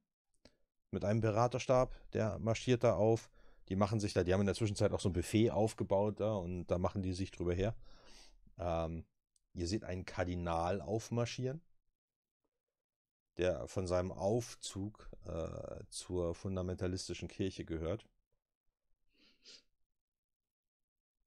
[0.91, 1.95] Mit einem Beraterstab.
[2.13, 3.29] Der marschiert da auf.
[3.69, 6.33] Die machen sich da, die haben in der Zwischenzeit auch so ein Buffet aufgebaut da
[6.33, 7.73] und da machen die sich drüber her.
[8.57, 9.05] Ähm,
[9.53, 11.61] ihr seht einen Kardinal aufmarschieren,
[13.37, 18.05] der von seinem Aufzug äh, zur fundamentalistischen Kirche gehört.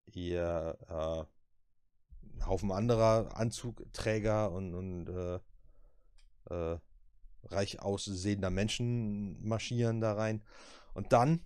[0.07, 5.41] Ihr äh, Haufen anderer Anzugträger und, und äh,
[6.51, 6.77] äh,
[7.45, 10.43] reich aussehender Menschen marschieren da rein.
[10.95, 11.45] Und dann,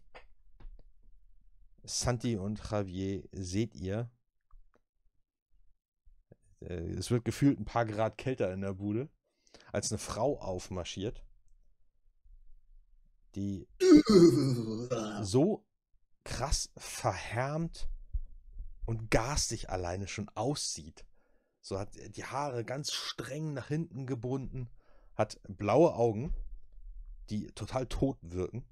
[1.84, 4.10] Santi und Javier, seht ihr,
[6.60, 9.08] äh, es wird gefühlt ein paar Grad kälter in der Bude,
[9.72, 11.24] als eine Frau aufmarschiert,
[13.34, 13.66] die
[15.22, 15.64] so
[16.24, 17.88] krass verhärmt
[18.84, 21.06] und garstig alleine schon aussieht.
[21.60, 24.70] So hat die Haare ganz streng nach hinten gebunden,
[25.18, 26.32] hat blaue Augen,
[27.28, 28.64] die total tot wirken,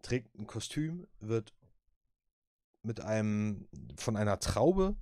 [0.00, 1.52] trägt ein Kostüm, wird
[2.82, 4.96] mit einem von einer Traube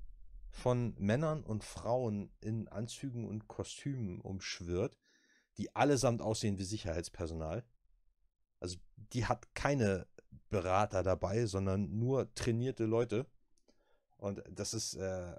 [0.51, 4.99] von Männern und Frauen in Anzügen und Kostümen umschwirrt,
[5.59, 7.65] die allesamt aussehen wie Sicherheitspersonal.
[8.59, 10.07] Also die hat keine
[10.51, 13.27] Berater dabei, sondern nur trainierte Leute.
[14.17, 15.37] Und das ist äh,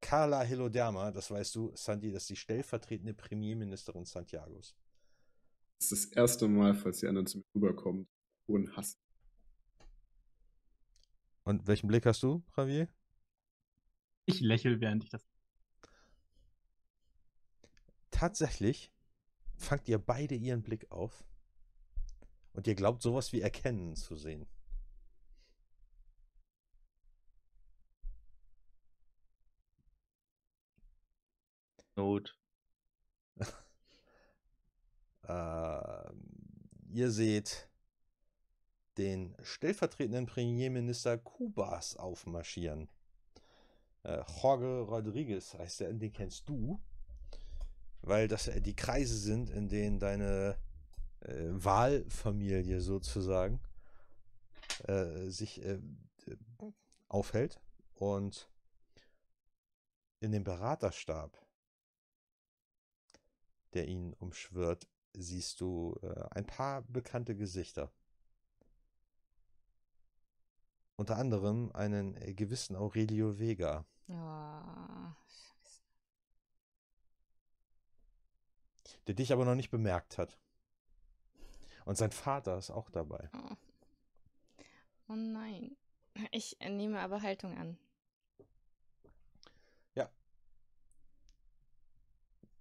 [0.00, 4.74] Carla Heloderma, das weißt du, Santi, das ist die stellvertretende Premierministerin Santiagos.
[5.78, 8.08] Das ist das erste Mal, falls die anderen zu mir rüberkommen,
[8.48, 8.98] hohen Hass.
[11.44, 12.88] Und welchen Blick hast du, Javier?
[14.26, 15.26] Ich lächle, während ich das.
[18.10, 18.92] Tatsächlich
[19.56, 21.24] fangt ihr beide ihren Blick auf
[22.52, 24.46] und ihr glaubt sowas wie Erkennen zu sehen.
[32.00, 32.34] Not.
[35.28, 36.12] äh,
[36.92, 37.68] ihr seht
[38.96, 42.88] den stellvertretenden Premierminister Kubas aufmarschieren.
[44.04, 46.80] Äh, Jorge Rodriguez heißt er, den kennst du,
[48.00, 50.56] weil das die Kreise sind, in denen deine
[51.20, 53.60] äh, Wahlfamilie sozusagen
[54.86, 55.78] äh, sich äh,
[57.08, 57.60] aufhält
[57.94, 58.50] und
[60.20, 61.36] in dem Beraterstab,
[63.74, 67.92] der ihn umschwirrt, siehst du äh, ein paar bekannte Gesichter.
[70.96, 73.84] Unter anderem einen äh, gewissen Aurelio Vega.
[74.08, 75.82] Oh, scheiße.
[79.06, 80.38] der dich aber noch nicht bemerkt hat.
[81.84, 83.30] Und sein Vater ist auch dabei.
[83.32, 83.56] Oh.
[85.08, 85.76] oh nein.
[86.32, 87.78] Ich äh, nehme aber Haltung an.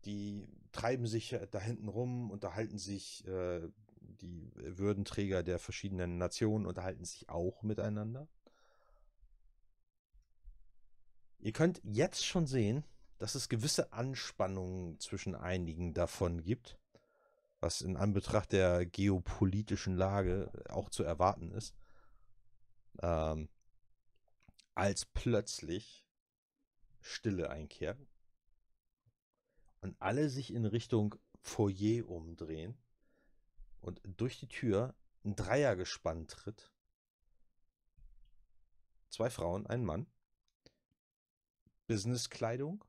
[0.06, 3.68] Die treiben sich äh, da hinten rum, unterhalten sich, äh,
[4.02, 8.28] die Würdenträger der verschiedenen Nationen unterhalten sich auch miteinander.
[11.40, 12.84] Ihr könnt jetzt schon sehen,
[13.18, 16.78] dass es gewisse Anspannungen zwischen einigen davon gibt,
[17.60, 21.76] was in Anbetracht der geopolitischen Lage auch zu erwarten ist.
[23.02, 23.50] Ähm,
[24.76, 26.06] als plötzlich
[27.02, 28.00] Stille einkehrt
[29.82, 32.78] und alle sich in Richtung Foyer umdrehen
[33.82, 36.72] und durch die Tür ein Dreiergespann tritt.
[39.10, 40.06] Zwei Frauen, ein Mann.
[41.88, 42.86] Businesskleidung,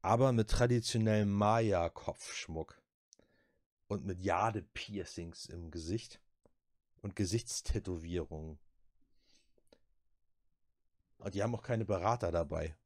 [0.00, 2.80] aber mit traditionellem Maya-Kopfschmuck
[3.88, 6.20] und mit Jade-Piercings im Gesicht
[7.00, 8.58] und Gesichtstätowierungen.
[11.18, 12.76] Und die haben auch keine Berater dabei.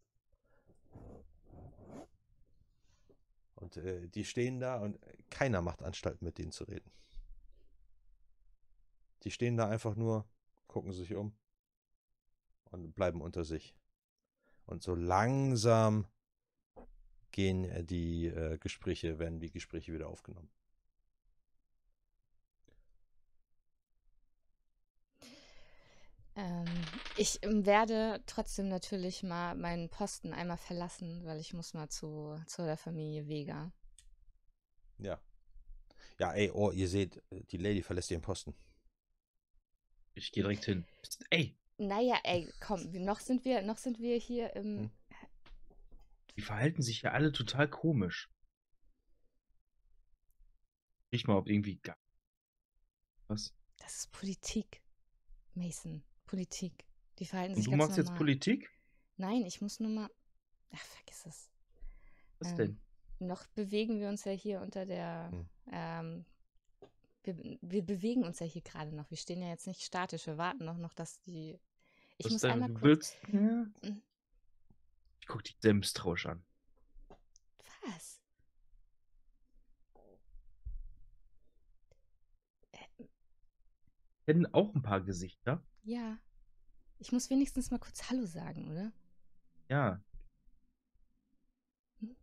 [3.57, 4.99] Und äh, die stehen da und
[5.31, 6.91] keiner macht Anstalt, mit denen zu reden.
[9.25, 10.25] Die stehen da einfach nur,
[10.69, 11.35] gucken sich um
[12.71, 13.75] und bleiben unter sich.
[14.67, 16.07] Und so langsam
[17.33, 20.51] gehen äh, die äh, Gespräche, werden die Gespräche wieder aufgenommen.
[26.37, 26.67] Ähm,
[27.17, 32.41] ich ähm, werde trotzdem natürlich mal meinen Posten einmal verlassen, weil ich muss mal zu,
[32.47, 33.73] zu der Familie Vega.
[34.99, 35.21] Ja.
[36.19, 38.55] Ja, ey, oh, ihr seht, äh, die Lady verlässt ihren Posten.
[40.15, 40.87] Ich gehe direkt hin.
[41.03, 44.79] Psst, Ey, Naja, ey, komm, noch sind wir, noch sind wir hier im.
[44.79, 44.91] Hm.
[46.37, 48.31] die verhalten sich ja alle total komisch.
[51.13, 51.97] Riech mal, ob irgendwie gar.
[53.29, 53.55] Was?
[53.79, 54.83] Das ist Politik,
[55.55, 56.03] Mason.
[56.27, 56.85] Politik.
[57.19, 58.19] Die verhalten Und sich du ganz machst jetzt normal.
[58.19, 58.71] Politik?
[59.17, 60.11] Nein, ich muss nur mal.
[60.73, 61.51] Ach, vergiss es.
[62.39, 62.81] Was Ähm, denn?
[63.19, 65.31] Noch bewegen wir uns ja hier unter der.
[65.31, 65.49] Hm.
[65.73, 66.25] Ähm,
[67.25, 69.11] wir, wir bewegen uns ja hier gerade noch.
[69.11, 70.27] Wir stehen ja jetzt nicht statisch.
[70.27, 71.59] Wir warten noch, noch dass die.
[72.19, 73.17] Ich Was muss einmal du kurz.
[73.23, 73.35] willst.
[73.35, 73.41] Ja.
[73.41, 74.03] Mhm.
[75.21, 76.45] Ich guck dich sehr misstrauisch an.
[77.87, 78.21] Was?
[84.27, 85.63] Kennen auch ein paar Gesichter.
[85.85, 86.19] Ja.
[86.99, 88.93] Ich muss wenigstens mal kurz Hallo sagen, oder?
[89.69, 90.01] Ja.
[92.01, 92.17] Hm?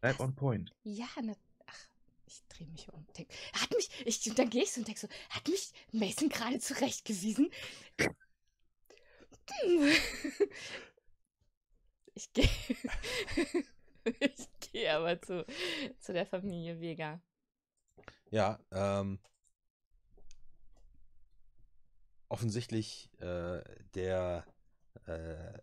[0.00, 0.20] Bleib Was?
[0.20, 0.74] on point.
[0.82, 1.36] Ja, ne.
[1.66, 1.88] Ach,
[2.26, 3.06] ich drehe mich um.
[3.16, 3.88] Denk, hat mich.
[4.04, 7.50] Ich, dann gehe ich so und denke so, hat mich Mason gerade zurechtgewiesen?
[12.14, 12.48] Ich gehe.
[14.04, 15.46] ich gehe aber zu,
[16.00, 17.22] zu der Familie Vega.
[18.30, 19.20] Ja, ähm,
[22.28, 23.62] offensichtlich äh,
[23.94, 24.44] der
[25.06, 25.58] äh,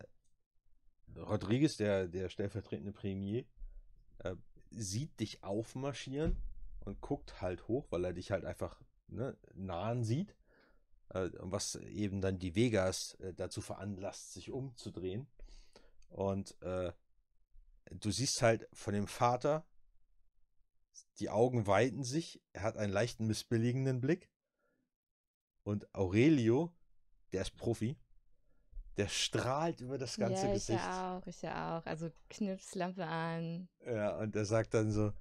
[1.16, 3.44] Rodriguez, der, der stellvertretende Premier,
[4.18, 4.34] äh,
[4.70, 6.36] sieht dich aufmarschieren
[6.80, 10.36] und guckt halt hoch, weil er dich halt einfach ne, nahen sieht.
[11.10, 15.28] Äh, was eben dann die Vegas äh, dazu veranlasst, sich umzudrehen.
[16.08, 16.92] Und äh,
[17.90, 19.64] du siehst halt von dem Vater,
[21.18, 24.30] die Augen weiten sich, er hat einen leichten missbilligenden Blick.
[25.66, 26.72] Und Aurelio,
[27.32, 27.96] der ist Profi,
[28.96, 30.78] der strahlt über das ganze ja, ich Gesicht.
[30.78, 31.86] ja auch, ich ja auch.
[31.86, 33.68] Also Knipslampe an.
[33.84, 35.12] Ja, und er sagt dann so: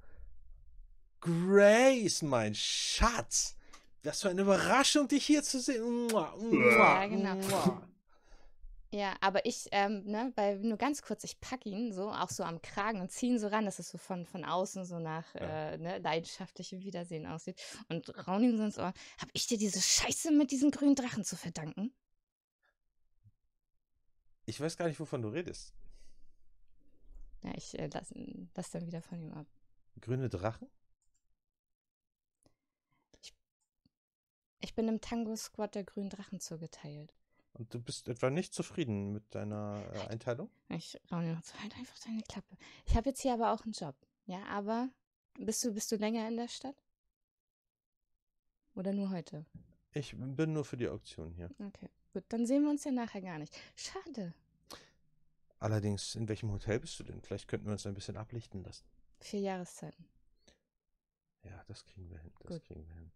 [1.19, 3.57] Grace, mein Schatz,
[4.03, 6.07] was für eine Überraschung, dich hier zu sehen.
[6.11, 7.35] Mua, mua, Ja, genau.
[7.35, 7.87] mua.
[8.95, 12.43] Ja, aber ich, ähm, ne, weil nur ganz kurz, ich packe ihn so, auch so
[12.43, 15.35] am Kragen und ziehe ihn so ran, dass es so von, von außen so nach
[15.35, 15.71] Ja.
[15.71, 17.61] äh, ne, leidenschaftlichem Wiedersehen aussieht.
[17.89, 18.93] Und raun ihm so ins Ohr.
[19.17, 21.93] Hab ich dir diese Scheiße mit diesen grünen Drachen zu verdanken?
[24.45, 25.73] Ich weiß gar nicht, wovon du redest.
[27.43, 28.13] Ja, ich äh, lass,
[28.55, 29.47] lass dann wieder von ihm ab.
[29.99, 30.69] Grüne Drachen?
[34.61, 37.13] Ich bin im Tango-Squad der grünen Drachen zugeteilt.
[37.58, 40.49] Und du bist etwa nicht zufrieden mit deiner äh, Einteilung?
[40.68, 42.58] Ich raune noch so, halt einfach deine Klappe.
[42.86, 43.95] Ich habe jetzt hier aber auch einen Job.
[44.26, 44.89] Ja, aber
[45.39, 46.76] bist du, bist du länger in der Stadt?
[48.76, 49.45] Oder nur heute?
[49.93, 51.49] Ich bin nur für die Auktion hier.
[51.66, 53.58] Okay, gut, dann sehen wir uns ja nachher gar nicht.
[53.78, 54.34] Schade.
[55.60, 57.22] Allerdings, in welchem Hotel bist du denn?
[57.22, 58.86] Vielleicht könnten wir uns ein bisschen ablichten lassen.
[59.22, 60.06] Vier Jahreszeiten.
[61.43, 62.34] Ja, das kriegen wir hin.
[62.39, 62.66] Das Gut.
[62.66, 63.12] kriegen wir hin.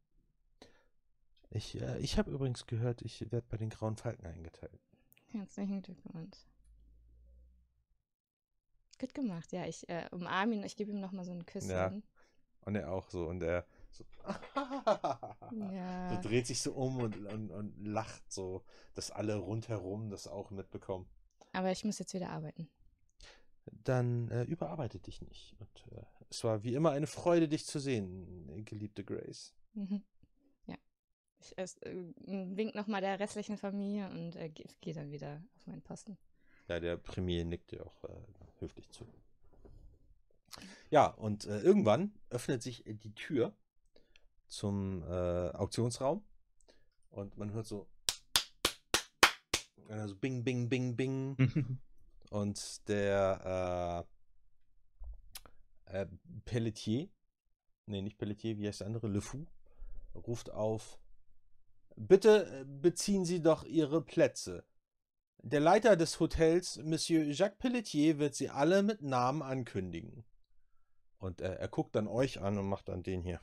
[1.52, 4.80] Ich, äh, ich habe übrigens gehört, ich werde bei den Grauen Falken eingeteilt.
[5.32, 6.38] Herzlichen Glückwunsch.
[9.00, 9.66] Gut gemacht, ja.
[9.66, 11.70] Ich äh, umarme ihn, ich gebe ihm nochmal so ein Küsschen.
[11.72, 11.93] Ja.
[12.66, 13.28] Und er auch so.
[13.28, 14.04] Und er so,
[15.74, 16.10] Ja.
[16.14, 20.52] so dreht sich so um und, und, und lacht so, dass alle rundherum das auch
[20.52, 21.08] mitbekommen.
[21.54, 22.70] Aber ich muss jetzt wieder arbeiten.
[23.72, 25.56] Dann äh, überarbeite dich nicht.
[25.60, 29.54] Und äh, es war wie immer eine Freude, dich zu sehen, geliebte Grace.
[29.74, 30.04] Mhm.
[31.42, 31.68] Ich äh,
[32.26, 36.18] wink nochmal der restlichen Familie und äh, gehe geh dann wieder auf meinen Posten.
[36.68, 38.16] Ja, der Premier nickt dir auch äh,
[38.60, 39.08] höflich zu.
[40.90, 43.54] Ja, und äh, irgendwann öffnet sich die Tür
[44.48, 46.24] zum äh, Auktionsraum
[47.12, 47.88] und man hört so
[49.90, 51.80] also Bing, Bing, Bing, Bing
[52.30, 54.06] und der
[55.88, 56.08] äh, äh,
[56.46, 57.10] Pelletier,
[57.88, 59.46] nee, nicht Pelletier, wie heißt der andere, Le Fou,
[60.14, 61.00] ruft auf,
[62.00, 64.66] bitte äh, beziehen Sie doch Ihre Plätze.
[65.41, 70.26] Der Leiter des Hotels, Monsieur Jacques Pelletier, wird sie alle mit Namen ankündigen.
[71.20, 73.39] Und äh, er guckt dann euch an und macht dann den hier.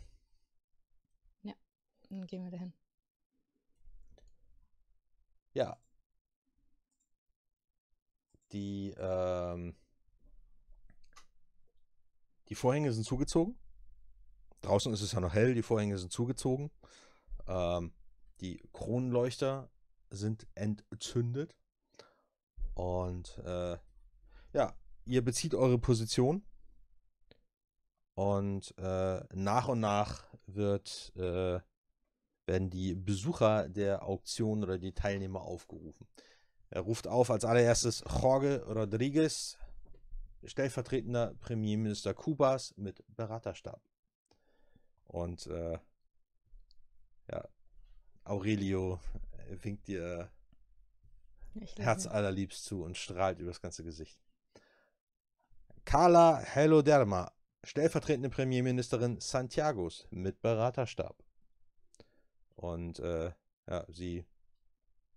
[2.11, 2.73] Dann gehen wir dahin.
[5.55, 5.77] Ja.
[8.53, 9.77] Die, ähm,
[12.49, 13.59] die Vorhänge sind zugezogen.
[14.63, 16.71] Draußen ist es ja noch hell, die Vorhänge sind zugezogen.
[17.47, 17.93] Ähm,
[18.41, 19.71] die Kronleuchter
[20.11, 21.55] sind entzündet.
[22.75, 23.79] Und äh,
[24.53, 24.75] ja,
[25.05, 26.45] ihr bezieht eure Position.
[28.15, 31.61] Und äh, nach und nach wird, äh,
[32.47, 36.07] werden die Besucher der Auktion oder die Teilnehmer aufgerufen.
[36.71, 39.59] Er ruft auf als allererstes Jorge Rodriguez,
[40.45, 43.81] stellvertretender Premierminister Kubas mit Beraterstab.
[45.05, 45.79] Und äh,
[47.31, 47.49] ja,
[48.27, 49.01] Aurelio
[49.49, 50.31] äh, winkt dir
[51.55, 52.11] Ich lasse Herz ihn.
[52.11, 54.19] allerliebst zu und strahlt übers ganze Gesicht.
[55.85, 57.33] Carla Heloderma,
[57.65, 61.17] stellvertretende Premierministerin Santiagos mit Beraterstab.
[62.57, 63.33] Und äh,
[63.69, 64.27] ja, sie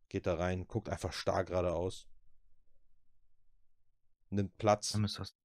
[0.10, 2.08] geht da rein, guckt einfach starr geradeaus,
[4.30, 4.92] nimmt Platz.
[4.92, 5.36] Dann ist das.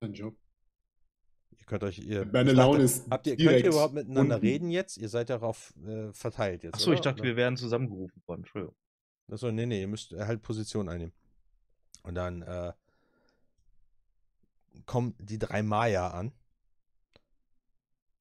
[0.00, 0.36] Dein Job.
[1.58, 4.46] Ihr könnt euch, ihr, Meine ich Laune ist habt ihr, könnt ihr überhaupt miteinander unten.
[4.46, 4.96] reden jetzt?
[4.96, 6.74] Ihr seid darauf äh, verteilt jetzt.
[6.74, 7.30] Achso, ich dachte, Oder?
[7.30, 8.40] wir wären zusammengerufen worden.
[8.40, 8.76] Entschuldigung.
[9.30, 11.14] Achso, nee, nee, ihr müsst halt Position einnehmen.
[12.02, 12.72] Und dann äh,
[14.86, 16.32] kommen die drei Maya an.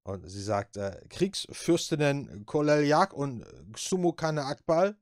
[0.04, 4.98] Und sie sagt, äh, Kriegsfürstinnen Koleliak und Xumukane Akbal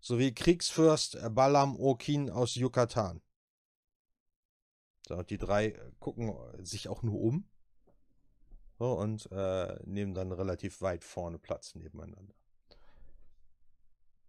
[0.00, 3.20] sowie Kriegsfürst Balam Okin aus Yucatan.
[5.16, 6.34] Und die drei äh, gucken
[6.64, 7.48] sich auch nur um.
[8.78, 12.34] So, und äh, nehmen dann relativ weit vorne Platz nebeneinander.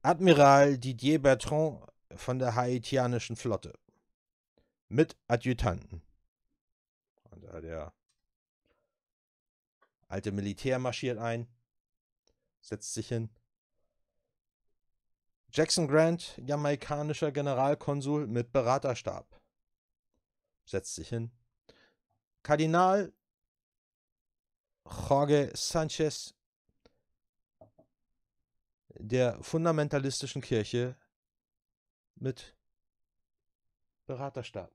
[0.02, 3.78] Admiral Didier Bertrand von der haitianischen Flotte.
[4.88, 6.02] Mit Adjutanten.
[7.30, 7.94] Und äh, der
[10.08, 11.48] alte Militär marschiert ein,
[12.62, 13.30] setzt sich hin.
[15.52, 19.39] Jackson Grant, jamaikanischer Generalkonsul mit Beraterstab,
[20.70, 21.32] setzt sich hin.
[22.43, 23.13] Kardinal
[24.86, 26.34] Jorge Sanchez
[28.95, 30.95] der fundamentalistischen Kirche
[32.15, 32.55] mit
[34.05, 34.72] Beraterstab.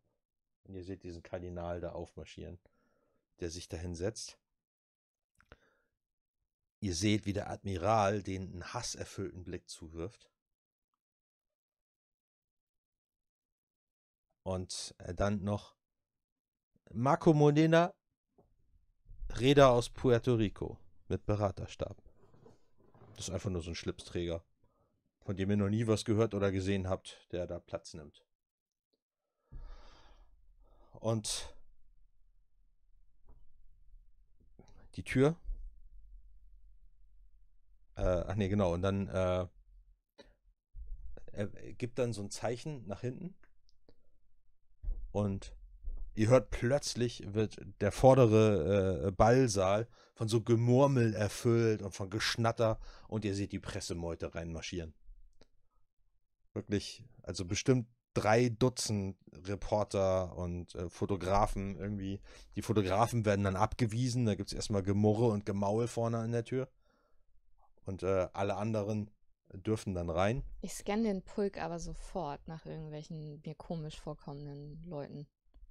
[0.64, 2.59] Und ihr seht diesen Kardinal da aufmarschieren,
[3.40, 4.38] der sich dahin setzt.
[6.80, 10.30] Ihr seht, wie der Admiral den einen hasserfüllten Blick zuwirft.
[14.42, 15.76] Und äh, dann noch
[16.93, 17.95] Marco Modena,
[19.37, 20.78] Reeder aus Puerto Rico
[21.09, 22.01] mit Beraterstab.
[23.16, 24.45] Das ist einfach nur so ein Schlipsträger,
[25.24, 28.24] von dem ihr noch nie was gehört oder gesehen habt, der da Platz nimmt.
[30.93, 31.55] Und
[34.95, 35.37] die Tür.
[37.97, 38.72] Äh, ach nee, genau.
[38.72, 39.47] Und dann äh,
[41.32, 43.35] er gibt dann so ein Zeichen nach hinten.
[45.11, 45.55] Und
[46.15, 52.79] ihr hört plötzlich, wird der vordere äh, Ballsaal von so Gemurmel erfüllt und von Geschnatter
[53.09, 54.95] und ihr seht die Pressemeute reinmarschieren.
[56.53, 62.21] Wirklich, also bestimmt drei Dutzend Reporter und äh, Fotografen irgendwie.
[62.55, 66.45] Die Fotografen werden dann abgewiesen, da gibt es erstmal Gemurre und Gemaul vorne an der
[66.45, 66.69] Tür.
[67.85, 69.11] Und äh, alle anderen
[69.53, 70.43] dürfen dann rein.
[70.62, 75.27] Ich scanne den Pulk aber sofort nach irgendwelchen mir komisch vorkommenden Leuten.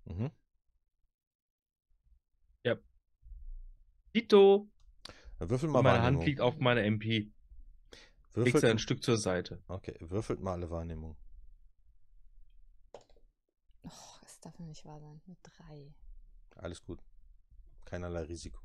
[0.05, 0.31] Mhm.
[4.13, 4.69] Tito,
[5.39, 7.09] Dann Würfelt mal meine Hand liegt auf meiner MP.
[7.19, 7.31] Legst
[8.35, 9.63] du Würfelt, ein Stück zur Seite.
[9.67, 11.17] okay, würfelt mal alle Wahrnehmung.
[13.83, 15.19] Och, es darf ja nicht wahr sein.
[15.25, 15.93] Mit drei.
[16.55, 17.03] Alles gut.
[17.85, 18.59] Keinerlei Risiko.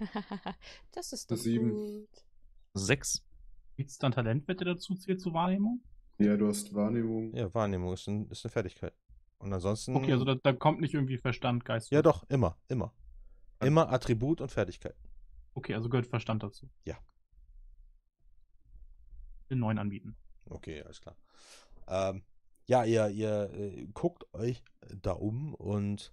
[0.92, 1.70] das ist doch Sieben.
[1.70, 2.24] gut.
[2.74, 3.24] Sechs.
[3.76, 5.84] Gibt es dann Talentwette dazu, zählt zur Wahrnehmung?
[6.18, 7.32] Ja, du hast Wahrnehmung.
[7.32, 8.92] Ja, Wahrnehmung ist, ein, ist eine Fertigkeit.
[9.38, 9.94] Und ansonsten.
[9.94, 11.90] Okay, also da, da kommt nicht irgendwie Verstand, Geist.
[11.90, 12.92] ja, doch, immer, immer.
[13.60, 14.96] Immer Attribut und Fertigkeit.
[15.54, 16.70] Okay, also gehört Verstand dazu.
[16.84, 16.98] Ja.
[19.50, 20.16] Den neuen anbieten.
[20.48, 21.16] Okay, alles klar.
[21.88, 22.22] Ähm,
[22.66, 24.62] ja, ihr, ihr äh, guckt euch
[25.02, 26.12] da um und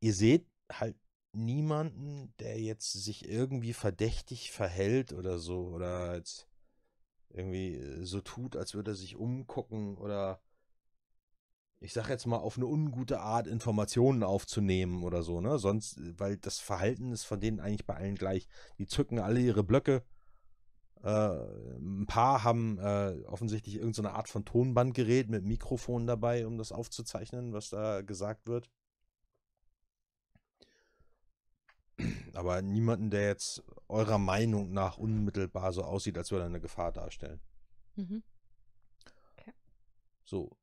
[0.00, 0.96] ihr seht halt
[1.32, 6.48] niemanden, der jetzt sich irgendwie verdächtig verhält oder so oder jetzt
[7.28, 10.40] irgendwie äh, so tut, als würde er sich umgucken oder
[11.80, 15.58] ich sag jetzt mal auf eine ungute Art Informationen aufzunehmen oder so, ne?
[15.58, 18.48] Sonst, weil das Verhalten ist von denen eigentlich bei allen gleich.
[18.78, 20.02] Die zücken alle ihre Blöcke.
[21.02, 21.30] Äh,
[21.78, 27.52] ein paar haben äh, offensichtlich irgendeine Art von Tonbandgerät mit Mikrofon dabei, um das aufzuzeichnen,
[27.52, 28.68] was da gesagt wird.
[32.34, 36.92] Aber niemanden, der jetzt eurer Meinung nach unmittelbar so aussieht, als würde er eine Gefahr
[36.92, 37.40] darstellen.
[37.94, 38.22] Mhm.
[40.24, 40.56] So.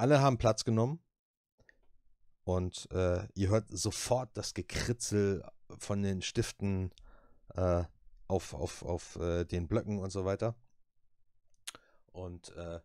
[0.00, 0.98] Alle haben Platz genommen.
[2.44, 5.44] Und äh, ihr hört sofort das Gekritzel
[5.76, 6.90] von den Stiften
[7.54, 7.84] äh,
[8.26, 10.56] auf, auf, auf äh, den Blöcken und so weiter.
[12.06, 12.80] Und äh,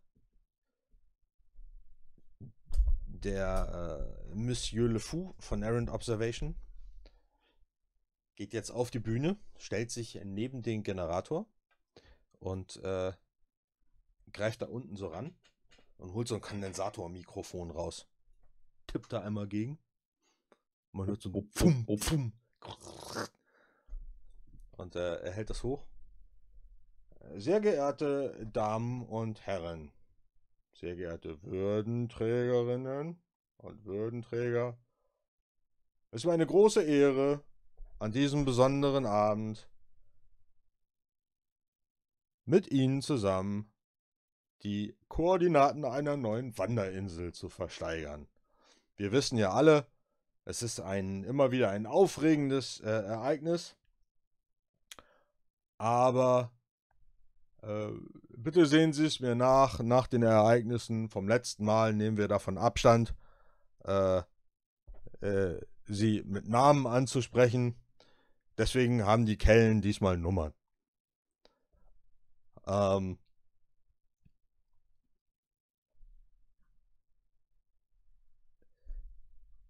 [3.06, 6.60] der äh, Monsieur Le Fou von Errant Observation
[8.36, 11.48] geht jetzt auf die Bühne, stellt sich neben den Generator
[12.40, 13.14] und äh,
[14.34, 15.34] greift da unten so ran
[15.98, 18.08] und holt so ein Kondensatormikrofon raus.
[18.88, 19.80] Tippt da einmal gegen.
[20.92, 22.34] Man hört so ein Pfum, Pfum.
[24.72, 25.86] Und äh, er hält das hoch.
[27.36, 29.92] Sehr geehrte Damen und Herren,
[30.74, 33.20] sehr geehrte Würdenträgerinnen
[33.58, 34.78] und Würdenträger,
[36.12, 37.44] es ist mir eine große Ehre,
[38.00, 39.70] an diesem besonderen Abend
[42.46, 43.70] mit Ihnen zusammen
[44.66, 48.28] die Koordinaten einer neuen Wanderinsel zu versteigern.
[48.96, 49.86] Wir wissen ja alle,
[50.44, 53.76] es ist ein immer wieder ein aufregendes äh, Ereignis,
[55.78, 56.52] aber
[57.62, 57.90] äh,
[58.36, 59.82] bitte sehen Sie es mir nach.
[59.82, 63.14] Nach den Ereignissen vom letzten Mal nehmen wir davon Abstand,
[63.84, 64.24] äh,
[65.22, 67.76] äh, Sie mit Namen anzusprechen.
[68.58, 70.54] Deswegen haben die Kellen diesmal Nummern.
[72.66, 73.20] Ähm,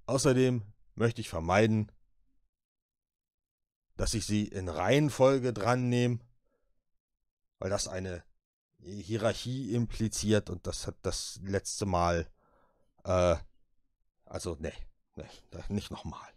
[0.08, 0.62] Außerdem
[0.96, 1.92] möchte ich vermeiden,
[3.98, 6.20] dass ich sie in Reihenfolge dran nehme,
[7.60, 8.24] weil das eine
[8.80, 12.30] Hierarchie impliziert und das hat das letzte Mal,
[13.04, 13.36] äh,
[14.26, 14.74] also nee,
[15.16, 15.26] nee,
[15.70, 16.30] nicht nochmal.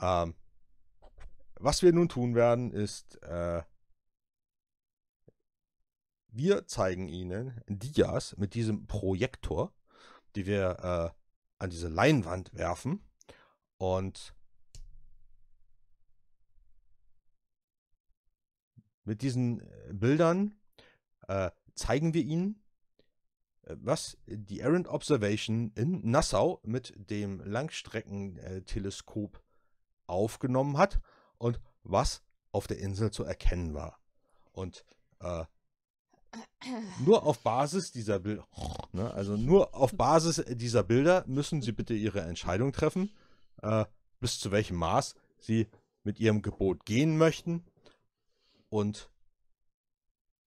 [0.00, 0.34] Ähm,
[1.54, 3.62] was wir nun tun werden, ist, äh,
[6.32, 9.72] wir zeigen Ihnen Dias mit diesem Projektor,
[10.34, 13.04] die wir äh, an diese Leinwand werfen.
[13.76, 14.34] Und
[19.04, 20.54] mit diesen äh, Bildern
[21.28, 22.62] äh, zeigen wir Ihnen,
[23.62, 29.42] äh, was die Errant Observation in Nassau mit dem Langstreckenteleskop
[30.06, 31.00] aufgenommen hat
[31.38, 32.22] und was
[32.52, 33.98] auf der Insel zu erkennen war.
[34.52, 34.84] Und
[35.20, 35.44] äh,
[37.04, 38.46] nur auf Basis dieser Bilder,
[38.92, 43.10] ne, also nur auf Basis dieser Bilder müssen Sie bitte Ihre Entscheidung treffen,
[43.62, 43.84] äh,
[44.20, 45.68] bis zu welchem Maß Sie
[46.04, 47.64] mit Ihrem Gebot gehen möchten.
[48.68, 49.10] Und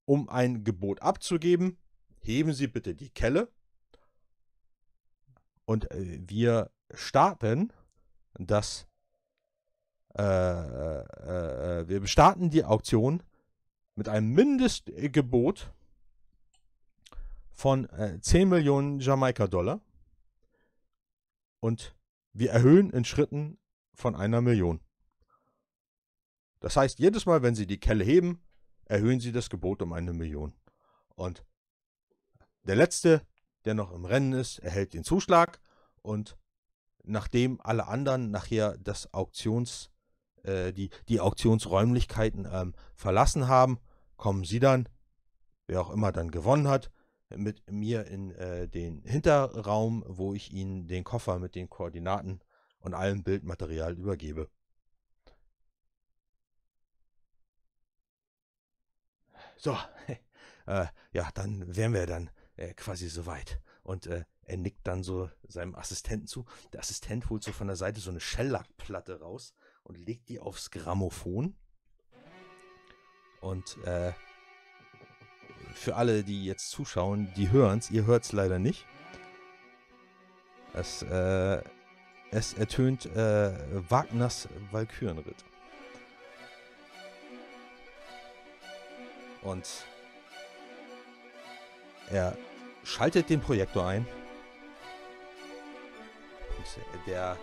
[0.06, 1.78] um ein Gebot abzugeben,
[2.22, 3.50] heben Sie bitte die Kelle.
[5.66, 7.74] Und äh, wir starten
[8.34, 8.88] das,
[10.18, 13.24] äh, äh, äh wir starten die Auktion
[13.96, 15.72] mit einem Mindestgebot
[17.56, 19.82] von äh, 10 Millionen Jamaika-Dollar
[21.62, 21.96] und
[22.34, 23.58] wir erhöhen in Schritten
[23.94, 24.82] von einer Million.
[26.60, 28.44] Das heißt, jedes Mal, wenn Sie die Kelle heben,
[28.84, 30.54] erhöhen Sie das Gebot um eine Million.
[31.16, 31.46] Und
[32.64, 33.26] der Letzte,
[33.64, 35.62] der noch im Rennen ist, erhält den Zuschlag
[36.02, 36.38] und
[37.04, 39.92] nachdem alle anderen nachher das Auktions,
[40.44, 43.80] äh, die, die Auktionsräumlichkeiten ähm, verlassen haben,
[44.18, 44.90] kommen Sie dann,
[45.68, 46.92] wer auch immer dann gewonnen hat,
[47.30, 52.40] mit mir in äh, den Hinterraum, wo ich Ihnen den Koffer mit den Koordinaten
[52.80, 54.50] und allem Bildmaterial übergebe.
[59.58, 59.78] So,
[60.68, 63.60] äh, ja, dann wären wir dann äh, quasi soweit.
[63.84, 66.46] Und äh, er nickt dann so seinem Assistenten zu.
[66.74, 70.72] Der Assistent holt so von der Seite so eine Shellackplatte raus und legt die aufs
[70.72, 71.56] Grammophon.
[73.42, 74.14] Und äh,
[75.76, 78.86] für alle, die jetzt zuschauen, die hören es, ihr hört es leider nicht.
[80.74, 81.62] Es, äh,
[82.32, 83.54] es ertönt äh,
[83.90, 85.46] Wagners Walkürenritt.
[89.42, 89.86] Und
[92.10, 92.38] er
[92.84, 94.08] schaltet den Projektor ein.
[96.58, 97.38] Und der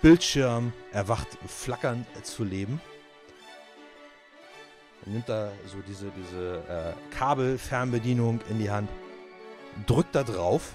[0.00, 2.80] Bildschirm erwacht flackernd zu leben.
[5.04, 8.88] Nimmt er so diese, diese äh, Kabelfernbedienung in die Hand,
[9.86, 10.74] drückt da drauf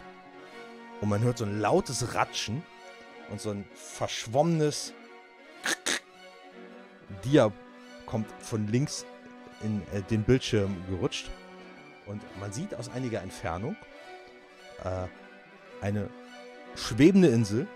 [1.02, 2.64] und man hört so ein lautes Ratschen
[3.30, 4.94] und so ein verschwommenes
[7.24, 7.52] Dia
[8.06, 9.06] kommt von links
[9.64, 11.30] in äh, den Bildschirm gerutscht
[12.06, 13.76] und man sieht aus einiger Entfernung
[14.84, 15.08] äh,
[15.84, 16.10] eine
[16.76, 17.68] schwebende Insel,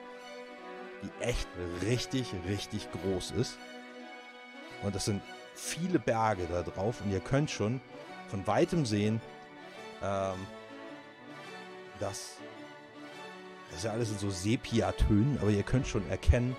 [1.04, 1.48] die echt
[1.82, 3.58] richtig, richtig groß ist.
[4.84, 5.22] Und das sind
[5.54, 7.82] viele Berge da drauf und ihr könnt schon
[8.28, 9.22] von weitem sehen,
[10.02, 10.40] ähm,
[12.00, 12.38] dass
[13.72, 16.58] das ist ja alles in so Sepia-Tönen, aber ihr könnt schon erkennen,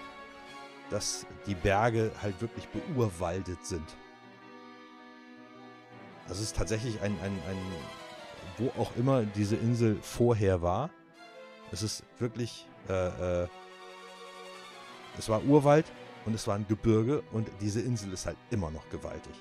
[0.89, 3.85] dass die Berge halt wirklich beurwaldet sind.
[6.27, 7.59] Das ist tatsächlich ein, ein, ein,
[8.57, 10.89] wo auch immer diese Insel vorher war.
[11.71, 13.49] Es ist wirklich, äh, äh,
[15.19, 15.85] es war Urwald
[16.25, 19.35] und es war ein Gebirge und diese Insel ist halt immer noch gewaltig.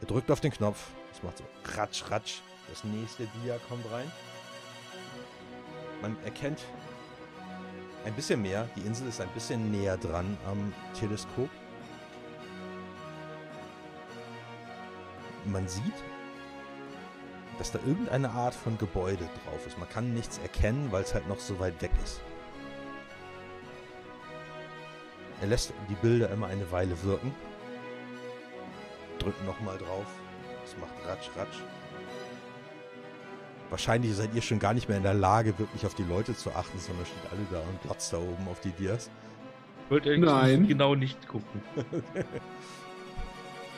[0.00, 1.44] Er drückt auf den Knopf, es macht so
[1.76, 2.40] ratsch, ratsch.
[2.68, 4.10] Das nächste Dia kommt rein.
[6.02, 6.64] Man erkennt
[8.04, 11.48] ein bisschen mehr, die Insel ist ein bisschen näher dran am Teleskop.
[15.44, 15.94] Man sieht
[17.58, 19.78] dass da irgendeine Art von Gebäude drauf ist.
[19.78, 22.20] Man kann nichts erkennen, weil es halt noch so weit weg ist.
[25.40, 27.34] Er lässt die Bilder immer eine Weile wirken.
[29.18, 30.06] Drückt nochmal drauf.
[30.64, 31.62] Es macht Ratsch, Ratsch.
[33.68, 36.50] Wahrscheinlich seid ihr schon gar nicht mehr in der Lage, wirklich auf die Leute zu
[36.52, 39.10] achten, sondern steht alle da und glotzt da oben auf die Dias.
[39.84, 40.68] Ich wollte eigentlich Nein.
[40.68, 41.62] genau nicht gucken.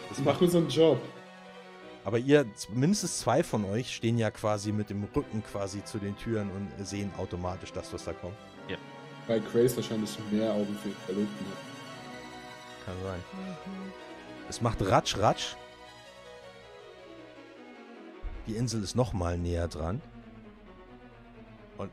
[0.09, 0.99] Das macht unseren Job.
[2.03, 6.17] Aber ihr, mindestens zwei von euch, stehen ja quasi mit dem Rücken quasi zu den
[6.17, 8.39] Türen und sehen automatisch das, was da kommt.
[9.29, 12.85] Weil Grace wahrscheinlich mehr Augen für den Verlobten hat.
[12.87, 13.23] Kann sein.
[14.49, 15.55] Es macht Ratsch, Ratsch.
[18.47, 20.01] Die Insel ist nochmal näher dran.
[21.77, 21.91] Und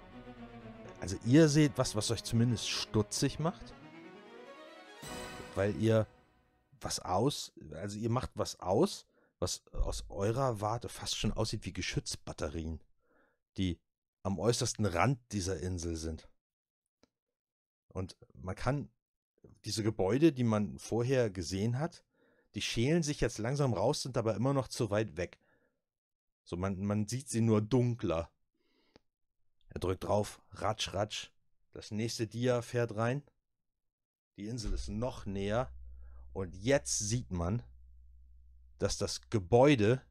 [1.01, 3.73] also ihr seht was, was euch zumindest stutzig macht.
[5.55, 6.07] Weil ihr
[6.79, 9.05] was aus, also ihr macht was aus,
[9.39, 12.79] was aus eurer Warte fast schon aussieht wie Geschützbatterien,
[13.57, 13.77] die
[14.23, 16.29] am äußersten Rand dieser Insel sind.
[17.95, 18.89] Und man kann
[19.63, 22.03] diese Gebäude, die man vorher gesehen hat,
[22.53, 25.39] die schälen sich jetzt langsam raus, sind aber immer noch zu weit weg.
[26.43, 28.29] So, man, man sieht sie nur dunkler.
[29.69, 31.29] Er drückt drauf, ratsch, ratsch.
[31.71, 33.23] Das nächste Dia fährt rein.
[34.35, 35.71] Die Insel ist noch näher.
[36.33, 37.63] Und jetzt sieht man,
[38.77, 40.01] dass das Gebäude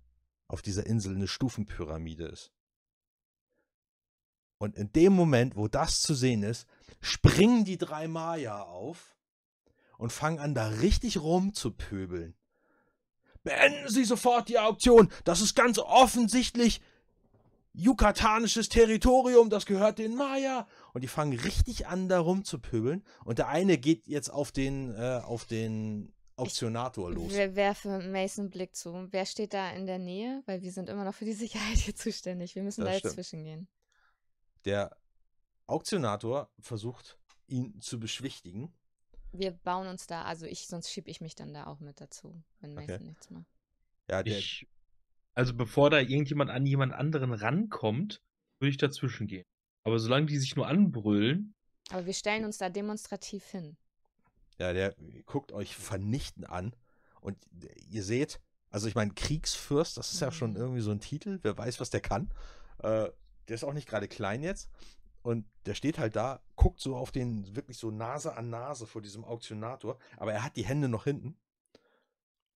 [0.48, 2.53] auf dieser Insel eine Stufenpyramide ist.
[4.64, 6.66] Und in dem Moment, wo das zu sehen ist,
[7.00, 9.14] springen die drei Maya auf
[9.98, 12.34] und fangen an, da richtig rumzupöbeln.
[13.42, 15.10] Beenden Sie sofort die Auktion.
[15.24, 16.80] Das ist ganz offensichtlich
[17.74, 19.50] yucatanisches Territorium.
[19.50, 20.66] Das gehört den Maya.
[20.94, 23.04] Und die fangen richtig an, da rumzupöbeln.
[23.26, 27.32] Und der eine geht jetzt auf den, äh, auf den Auktionator los.
[27.32, 29.08] Wir werfen Mason einen Blick zu.
[29.10, 30.42] Wer steht da in der Nähe?
[30.46, 32.54] Weil wir sind immer noch für die Sicherheit hier zuständig.
[32.54, 33.14] Wir müssen Das da jetzt stimmt.
[33.14, 33.68] zwischengehen.
[34.64, 34.96] Der
[35.66, 37.18] Auktionator versucht,
[37.48, 38.74] ihn zu beschwichtigen.
[39.32, 42.42] Wir bauen uns da, also ich, sonst schiebe ich mich dann da auch mit dazu,
[42.60, 43.06] wenn Mason Okay.
[43.06, 43.46] nichts macht.
[44.10, 44.68] Ja, der, Ich,
[45.34, 48.22] also bevor da irgendjemand an jemand anderen rankommt,
[48.60, 49.44] würde ich dazwischen gehen.
[49.84, 51.54] Aber solange die sich nur anbrüllen,
[51.88, 53.78] Aber wir stellen uns da demonstrativ hin.
[54.58, 54.94] Ja, der
[55.26, 56.74] guckt euch vernichtend an.
[57.20, 57.38] Und
[57.90, 60.56] ihr seht, also ich meine, Kriegsfürst, das ist ja schon Mhm.
[60.56, 62.30] irgendwie so ein Titel, wer weiß, was der kann.
[62.82, 63.08] Äh,
[63.48, 64.70] der ist auch nicht gerade klein jetzt.
[65.22, 69.00] Und der steht halt da, guckt so auf den, wirklich so Nase an Nase vor
[69.00, 71.38] diesem Auktionator, aber er hat die Hände noch hinten.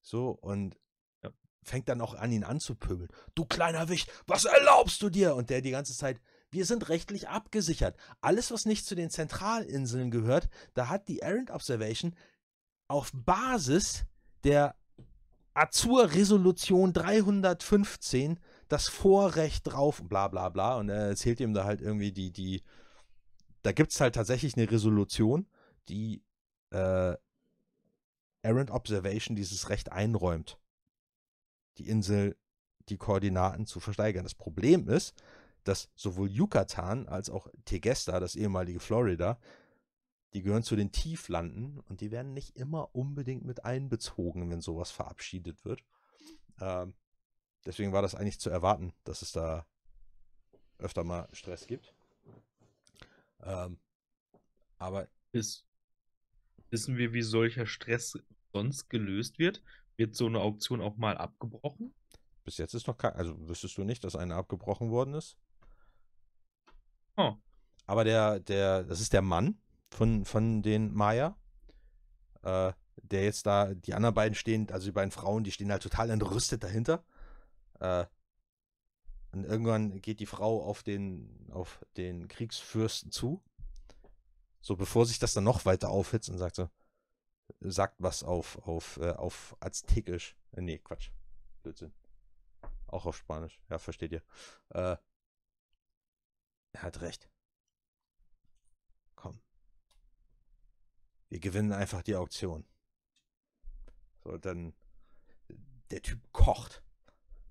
[0.02, 0.78] So, und
[1.23, 1.31] Ja.
[1.62, 3.10] fängt dann auch an, ihn anzupöbeln.
[3.35, 5.35] Du kleiner Wicht, was erlaubst du dir?
[5.35, 6.20] Und der die ganze Zeit,
[6.51, 7.97] wir sind rechtlich abgesichert.
[8.20, 12.15] Alles, was nicht zu den Zentralinseln gehört, da hat die Errant Observation
[12.86, 14.05] auf Basis
[14.44, 14.77] der
[15.55, 18.39] Azur-Resolution 315
[18.69, 20.77] das Vorrecht drauf, bla bla bla.
[20.77, 22.62] Und er erzählt ihm da halt irgendwie die, die,
[23.62, 25.47] da gibt es halt tatsächlich eine Resolution,
[25.89, 26.23] die
[26.70, 27.16] äh,
[28.43, 30.59] Errant Observation dieses Recht einräumt,
[31.78, 32.36] die Insel,
[32.89, 34.24] die Koordinaten zu versteigern.
[34.24, 35.15] Das Problem ist,
[35.65, 39.39] dass sowohl Yucatan als auch Tegesta, das ehemalige Florida,
[40.35, 44.90] die gehören zu den Tieflanden und die werden nicht immer unbedingt mit einbezogen, wenn sowas
[44.90, 45.82] verabschiedet wird.
[46.61, 46.95] Ähm,
[47.66, 49.66] deswegen war das eigentlich zu erwarten, dass es da
[50.78, 51.94] öfter mal Stress gibt.
[53.43, 53.78] Ähm,
[54.76, 55.66] aber ist,
[56.70, 58.18] wissen wir, wie solcher Stress
[58.52, 59.62] sonst gelöst wird.
[59.97, 61.93] Wird so eine Auktion auch mal abgebrochen?
[62.48, 65.36] bis jetzt ist noch kein, also wüsstest du nicht, dass eine abgebrochen worden ist?
[67.18, 67.35] Oh.
[67.85, 69.59] Aber der, der, das ist der Mann
[69.90, 71.36] von, von den Maya,
[72.43, 72.72] äh,
[73.02, 76.09] der jetzt da, die anderen beiden stehen, also die beiden Frauen, die stehen halt total
[76.09, 77.05] entrüstet dahinter.
[77.81, 78.07] Äh,
[79.33, 83.43] und irgendwann geht die Frau auf den, auf den Kriegsfürsten zu.
[84.61, 86.69] So bevor sich das dann noch weiter aufhitzt und sagt so,
[87.61, 90.37] sagt was auf, auf, äh, auf Aztekisch.
[90.53, 91.11] Äh, nee, Quatsch.
[91.63, 91.93] Blödsinn.
[92.87, 93.61] Auch auf Spanisch.
[93.69, 94.23] Ja, versteht ihr.
[94.71, 94.97] Äh,
[96.73, 97.31] er hat recht.
[99.15, 99.41] Komm.
[101.29, 102.67] Wir gewinnen einfach die Auktion.
[104.25, 104.75] So, dann.
[105.91, 106.83] Der Typ kocht.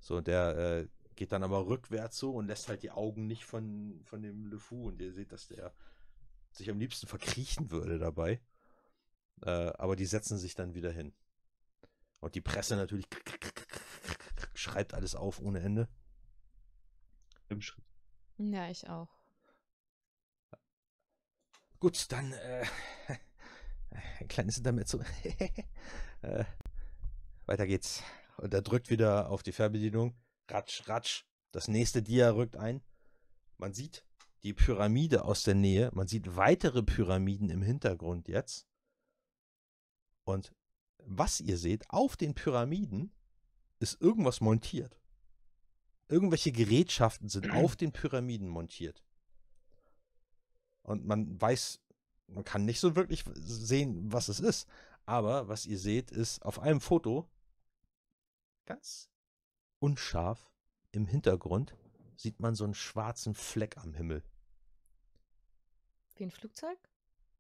[0.08, 4.00] So, der äh, geht dann aber rückwärts so und lässt halt die Augen nicht von,
[4.06, 4.88] von dem Le Fou.
[4.88, 5.74] Und ihr seht, dass der
[6.50, 8.40] sich am liebsten verkriechen würde dabei.
[9.42, 11.14] Äh, aber die setzen sich dann wieder hin.
[12.22, 13.06] Und die Presse natürlich
[14.54, 15.90] schreibt alles auf ohne Ende.
[17.50, 17.84] Im Schritt.
[18.38, 19.10] Ja, ich auch.
[21.82, 22.66] Gut, dann äh,
[24.22, 25.02] ein kleines Intermezzo.
[26.22, 26.46] äh,
[27.46, 28.02] weiter geht's.
[28.38, 30.16] Und er drückt wieder auf die Fernbedienung.
[30.48, 31.24] Ratsch, ratsch.
[31.52, 32.82] Das nächste Dia rückt ein.
[33.58, 34.06] Man sieht
[34.44, 35.90] die Pyramide aus der Nähe.
[35.94, 38.68] Man sieht weitere Pyramiden im Hintergrund jetzt.
[40.24, 40.54] Und
[41.04, 43.12] was ihr seht, auf den Pyramiden
[43.80, 45.00] ist irgendwas montiert.
[46.10, 49.04] Irgendwelche Gerätschaften sind auf den Pyramiden montiert.
[50.84, 51.82] Und man weiß,
[52.28, 54.68] man kann nicht so wirklich sehen, was es ist.
[55.06, 57.30] Aber was ihr seht, ist auf einem Foto
[58.68, 59.10] ganz
[59.80, 60.52] unscharf
[60.92, 61.76] im Hintergrund
[62.16, 64.24] sieht man so einen schwarzen Fleck am Himmel.
[66.16, 66.78] Wie ein Flugzeug?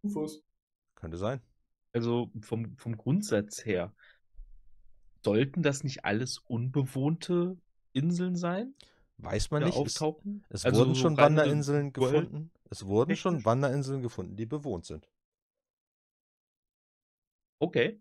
[0.03, 0.43] UFOs.
[0.95, 1.41] Könnte sein.
[1.93, 3.93] Also vom, vom Grundsatz her,
[5.23, 7.57] sollten das nicht alles unbewohnte
[7.93, 8.75] Inseln sein?
[9.17, 9.73] Weiß man nicht.
[9.73, 10.45] Es, auftauchen?
[10.49, 12.51] es Also wurden so schon Wanderinseln gefunden.
[12.69, 13.45] Es wurden schon technisch?
[13.45, 15.09] Wanderinseln gefunden, die bewohnt sind.
[17.59, 17.99] Okay.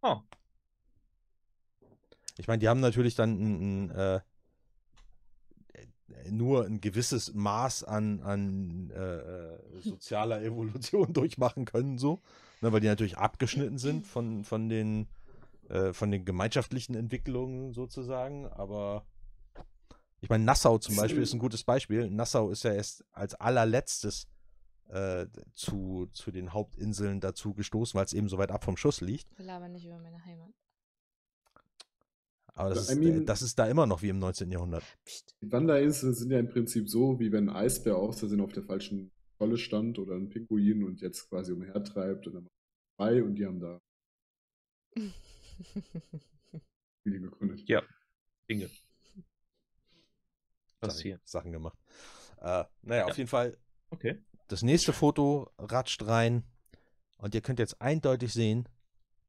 [0.00, 0.22] Ah,
[2.42, 4.20] Ich meine, die haben natürlich dann ein, ein, äh, äh,
[6.28, 12.20] nur ein gewisses Maß an, an äh, äh, sozialer Evolution durchmachen können, so.
[12.60, 15.06] Ne, weil die natürlich abgeschnitten sind von, von, den,
[15.68, 18.48] äh, von den gemeinschaftlichen Entwicklungen sozusagen.
[18.48, 19.06] Aber
[20.20, 22.10] ich meine, Nassau zum Beispiel ist ein gutes Beispiel.
[22.10, 24.26] Nassau ist ja erst als allerletztes
[24.88, 29.00] äh, zu, zu den Hauptinseln dazu gestoßen, weil es eben so weit ab vom Schuss
[29.00, 29.28] liegt.
[29.38, 30.52] Wir labern nicht über meine Heimat.
[32.54, 34.50] Aber das, I ist, mean- äh, das ist da immer noch wie im 19.
[34.50, 34.84] Jahrhundert.
[35.04, 35.34] Psst.
[35.42, 38.62] Die Wanderinseln sind ja im Prinzip so, wie wenn ein Eisbär aus Versehen auf der
[38.62, 39.10] falschen
[39.40, 43.34] Rolle stand oder ein Pinguin und jetzt quasi umhertreibt und dann macht er frei und
[43.36, 43.80] die haben da
[47.02, 47.62] Familie gegründet.
[47.68, 47.82] Ja.
[48.48, 49.24] Dinge Sachen,
[50.80, 51.20] passieren.
[51.24, 51.78] Sachen gemacht.
[52.40, 53.16] Äh, naja, auf Ja.
[53.16, 53.56] jeden Fall,
[53.90, 54.22] Okay.
[54.48, 56.44] das nächste Foto ratscht rein
[57.18, 58.68] und ihr könnt jetzt eindeutig sehen,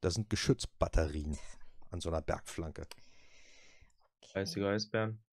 [0.01, 1.37] da sind Geschützbatterien
[1.91, 2.85] an so einer Bergflanke.
[4.34, 5.23] Eisige Eisbären.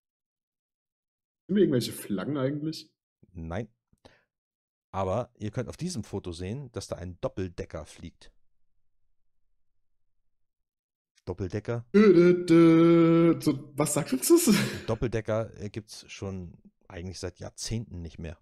[1.46, 2.92] Sind wir irgendwelche Flaggen eigentlich?
[3.32, 3.68] Nein.
[4.92, 8.32] Aber ihr könnt auf diesem Foto sehen, dass da ein Doppeldecker fliegt.
[11.24, 11.86] Doppeldecker.
[11.92, 14.50] Was sagt uns das?
[14.86, 16.58] Doppeldecker gibt es schon
[16.88, 18.36] eigentlich seit Jahrzehnten nicht mehr.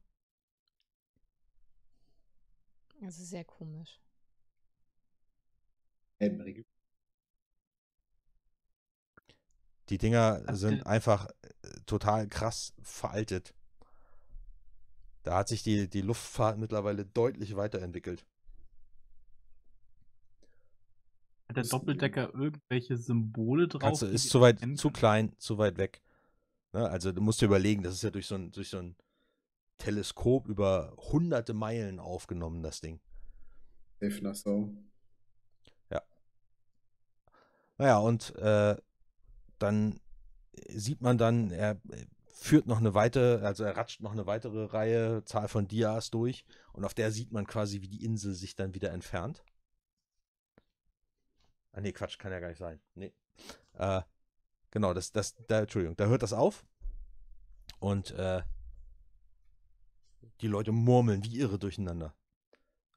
[3.00, 4.00] Das ist sehr komisch.
[9.88, 13.54] Die Dinger sind einfach äh, total krass veraltet.
[15.22, 18.26] Da hat sich die, die Luftfahrt mittlerweile deutlich weiterentwickelt.
[21.48, 23.80] Hat der Doppeldecker irgendwelche Symbole drauf?
[23.80, 26.02] Kannst ist zu weit, zu klein, zu weit weg.
[26.72, 26.88] Ne?
[26.88, 28.96] Also du musst dir überlegen, das ist ja durch so ein, durch so ein
[29.78, 33.00] Teleskop über hunderte Meilen aufgenommen, das Ding.
[34.00, 34.70] Safe Nassau.
[37.78, 38.76] Naja, und äh,
[39.58, 40.00] dann
[40.68, 44.64] sieht man dann, er äh, führt noch eine weitere, also er ratscht noch eine weitere
[44.66, 48.54] Reihe, Zahl von Dias durch und auf der sieht man quasi, wie die Insel sich
[48.54, 49.44] dann wieder entfernt.
[51.72, 52.80] Ah nee, Quatsch, kann ja gar nicht sein.
[52.94, 53.12] Nee.
[53.74, 54.02] Äh,
[54.70, 56.64] genau, das, das, da, Entschuldigung, da hört das auf
[57.80, 58.42] und äh,
[60.40, 62.14] die Leute murmeln wie irre durcheinander.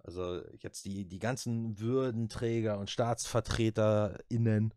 [0.03, 4.73] Also jetzt die, die ganzen Würdenträger und StaatsvertreterInnen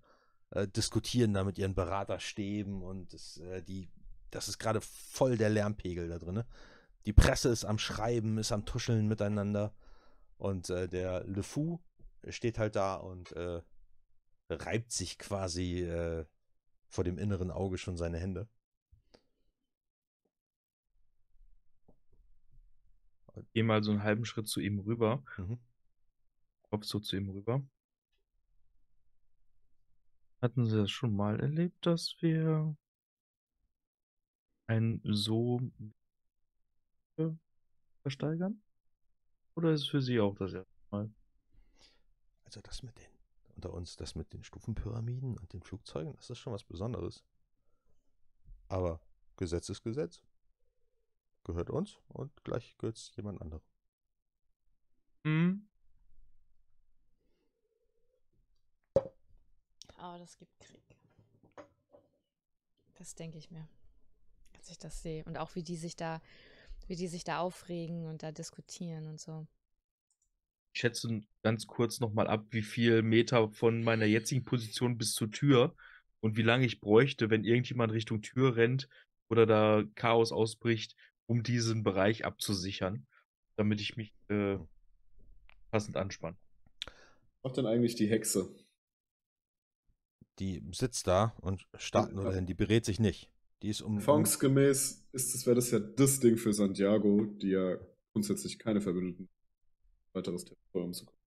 [0.51, 3.89] äh, diskutieren da mit ihren Beraterstäben und das, äh, die,
[4.31, 6.45] das ist gerade voll der Lärmpegel da drin.
[7.07, 9.75] Die Presse ist am Schreiben, ist am Tuscheln miteinander
[10.39, 11.81] und äh, der Le Fou
[12.29, 13.61] steht halt da und äh,
[14.51, 16.25] reibt sich quasi äh,
[16.87, 18.49] vor dem inneren Auge schon seine Hände.
[23.53, 25.23] Geh mal so einen halben Schritt zu ihm rüber.
[25.37, 25.59] Mhm.
[26.71, 27.63] Kopf so zu ihm rüber.
[30.45, 32.77] Hatten Sie das schon mal erlebt, dass wir
[34.67, 35.59] ein so
[38.03, 38.61] versteigern?
[39.55, 41.11] Oder ist es für Sie auch das erste Mal?
[42.45, 43.09] Also das mit den,
[43.57, 47.25] unter uns, das mit den Stufenpyramiden und den Flugzeugen, das ist schon was Besonderes.
[48.69, 49.01] Aber
[49.39, 50.21] Gesetz ist Gesetz.
[51.45, 53.63] Gehört uns und gleich gehört es jemand anderem.
[55.25, 55.67] Hm?
[60.05, 60.83] Aber das gibt Krieg.
[62.99, 63.67] Das denke ich mir.
[64.55, 65.25] Als ich das sehe.
[65.25, 66.21] Und auch wie die sich da,
[66.89, 69.47] wie die sich da aufregen und da diskutieren und so.
[70.75, 75.31] Ich schätze ganz kurz nochmal ab, wie viel Meter von meiner jetzigen Position bis zur
[75.31, 75.75] Tür
[76.21, 78.91] und wie lange ich bräuchte, wenn irgendjemand Richtung Tür rennt
[79.31, 83.07] oder da Chaos ausbricht, um diesen Bereich abzusichern,
[83.57, 84.59] damit ich mich äh,
[85.71, 86.37] passend anspanne.
[86.85, 86.93] Was
[87.43, 88.55] macht denn eigentlich die Hexe?
[90.39, 92.31] Die sitzt da und starrt nur Ja.
[92.31, 92.47] dahin.
[92.47, 93.31] Die berät sich nicht.
[93.63, 93.97] Die ist um.
[93.97, 97.77] Erfahrungsgemäß ist es, wäre das ja das Ding für Santiago, die ja
[98.13, 99.29] grundsätzlich keine Verbündeten
[100.13, 101.19] weiteres Territorium zu kommen.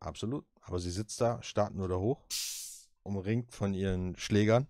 [0.00, 0.44] Absolut.
[0.62, 2.20] Aber sie sitzt da, starrt nur da hoch,
[3.02, 4.66] umringt von ihren Schlägern.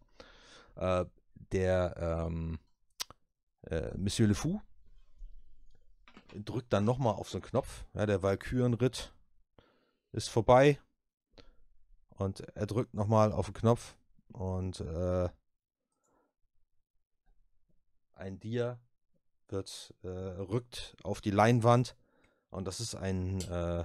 [0.76, 1.04] Äh,
[1.52, 2.58] der ähm,
[3.62, 4.60] äh, Monsieur Le Fou
[6.44, 7.84] drückt dann nochmal auf so einen Knopf.
[7.94, 9.12] Ja, der Valkyrenritt
[10.12, 10.78] ist vorbei.
[12.18, 13.96] Und er drückt nochmal auf den Knopf.
[14.32, 15.28] Und äh,
[18.14, 18.80] ein Dia
[19.48, 21.96] wird äh, rückt auf die Leinwand.
[22.50, 23.84] Und das ist ein, äh,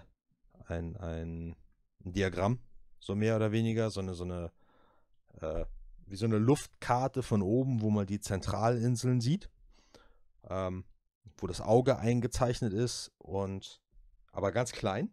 [0.65, 1.55] ein, ein
[1.99, 2.60] Diagramm,
[2.99, 4.51] so mehr oder weniger, so eine, so eine
[5.39, 5.65] äh,
[6.05, 9.49] wie so eine Luftkarte von oben, wo man die Zentralinseln sieht,
[10.49, 10.85] ähm,
[11.38, 13.81] wo das Auge eingezeichnet ist und
[14.31, 15.11] aber ganz klein.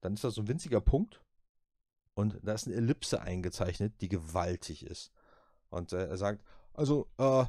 [0.00, 1.22] Dann ist da so ein winziger Punkt
[2.14, 5.12] und da ist eine Ellipse eingezeichnet, die gewaltig ist.
[5.70, 6.44] Und äh, er sagt,
[6.74, 7.44] also äh,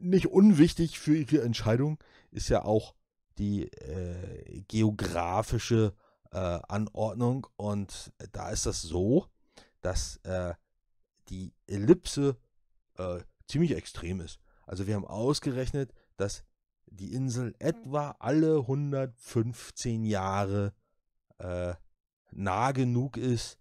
[0.00, 1.98] nicht unwichtig für ihre Entscheidung
[2.30, 2.94] ist ja auch
[3.38, 5.94] die äh, geografische
[6.32, 9.26] äh, Anordnung und da ist das so,
[9.80, 10.54] dass äh,
[11.28, 12.36] die Ellipse
[12.96, 14.38] äh, ziemlich extrem ist.
[14.66, 16.44] Also wir haben ausgerechnet, dass
[16.86, 20.72] die Insel etwa alle 115 Jahre
[21.38, 21.74] äh,
[22.36, 23.58] nah genug ist,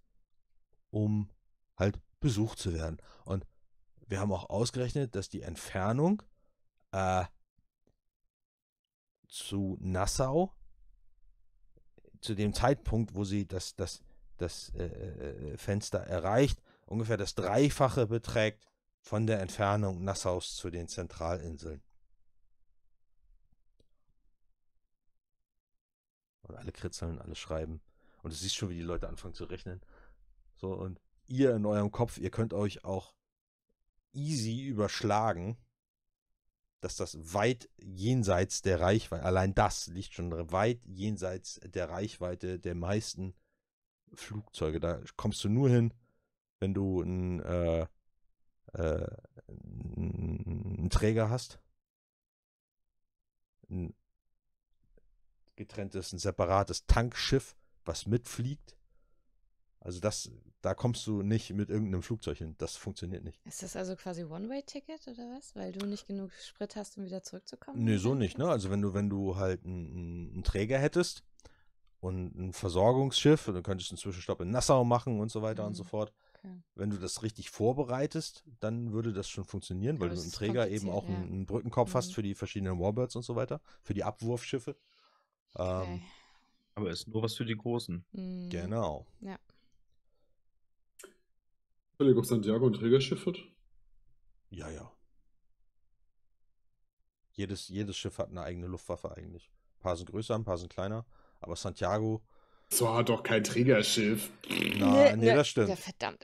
[0.89, 1.29] um
[1.77, 2.97] halt besucht zu werden.
[3.25, 3.45] Und
[4.07, 6.21] wir haben auch ausgerechnet, dass die Entfernung
[6.91, 7.25] äh,
[9.27, 10.53] zu Nassau
[12.21, 14.01] zu dem Zeitpunkt, wo sie das, das,
[14.37, 18.63] das äh, äh, Fenster erreicht, ungefähr das Dreifache beträgt
[19.01, 21.81] von der Entfernung Nassaus zu den Zentralinseln.
[26.43, 27.81] Und alle kritzeln, alle schreiben.
[28.23, 29.81] Und du siehst schon, wie die Leute anfangen zu rechnen.
[30.55, 33.13] So, und ihr in eurem Kopf, ihr könnt euch auch
[34.13, 35.57] easy überschlagen,
[36.79, 42.75] dass das weit jenseits der Reichweite, allein das liegt schon weit jenseits der Reichweite der
[42.75, 43.33] meisten
[44.13, 44.79] Flugzeuge.
[44.79, 45.93] Da kommst du nur hin,
[46.59, 47.87] wenn du einen, äh,
[48.73, 49.17] äh,
[49.47, 51.59] einen Träger hast.
[53.69, 53.93] Ein
[55.55, 57.55] getrenntes, ein separates Tankschiff,
[57.85, 58.77] was mitfliegt.
[59.80, 60.31] Also das,
[60.61, 62.55] da kommst du nicht mit irgendeinem Flugzeug hin.
[62.57, 63.41] Das funktioniert nicht.
[63.45, 65.55] Ist das also quasi One-Way-Ticket oder was?
[65.55, 67.84] Weil du nicht genug Sprit hast, um wieder zurückzukommen?
[67.84, 68.47] Nee, so nicht, ne?
[68.47, 71.23] Also wenn du, wenn du halt einen, einen Träger hättest
[71.99, 75.73] und ein Versorgungsschiff, dann könntest du einen Zwischenstopp in Nassau machen und so weiter und
[75.73, 75.88] so Mhm.
[75.88, 76.14] fort.
[76.38, 76.61] Okay.
[76.76, 80.30] Wenn du das richtig vorbereitest, dann würde das schon funktionieren, weil du es mit dem
[80.30, 82.14] ist Träger eben auch einen, einen Brückenkopf hast Mhm.
[82.14, 84.77] für die verschiedenen Warbirds und so weiter, für die Abwurfschiffe.
[85.55, 85.93] Okay.
[85.95, 86.01] Ähm,
[86.75, 88.03] Aber ist nur was für die Großen.
[88.11, 88.49] Mhm.
[88.49, 89.05] Genau.
[91.97, 93.37] Völlig auf Santiago ein Trägerschiff hat?
[94.49, 94.91] Ja, ja.
[97.33, 99.49] Jedes, jedes Schiff hat eine eigene Luftwaffe eigentlich.
[99.77, 101.05] Ein paar sind größer, ein paar sind kleiner.
[101.39, 102.23] Aber Santiago,
[102.71, 104.31] So hat doch kein Trägerschiff.
[104.77, 105.79] na, nee, das Ja, stimmt.
[105.79, 106.19] verdammt.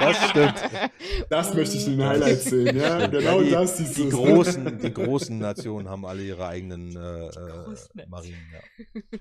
[0.00, 0.90] Das stimmt.
[1.28, 3.06] Das möchte ich in den Highlights sehen, ja?
[3.06, 7.26] Genau Ja, die, das siehst die großen, die großen Nationen haben alle ihre eigenen äh,
[7.26, 8.06] äh.
[8.08, 8.46] Marinen.
[8.52, 9.18] Ja.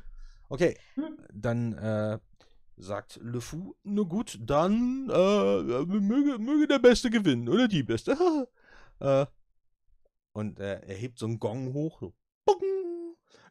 [0.49, 0.77] Okay,
[1.33, 2.19] dann äh,
[2.77, 8.17] sagt Le Fou, na gut, dann äh, möge, möge der Beste gewinnen oder die Beste.
[8.99, 9.25] äh,
[10.33, 11.99] und äh, er hebt so einen Gong hoch.
[11.99, 12.13] So.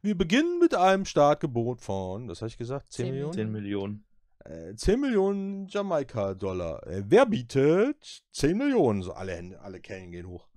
[0.02, 3.32] Wir beginnen mit einem Startgebot von, was habe ich gesagt, 10 10 Millionen?
[3.34, 4.04] 10 Millionen.
[4.44, 6.86] Äh, 10 Millionen Jamaika-Dollar.
[6.86, 9.02] Äh, wer bietet 10 Millionen?
[9.02, 10.48] So alle, Hände, alle Kellen gehen hoch.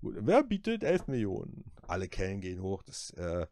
[0.00, 1.72] Gut, wer bietet 11 Millionen?
[1.86, 2.82] Alle Kellen gehen hoch.
[2.84, 3.46] Das äh,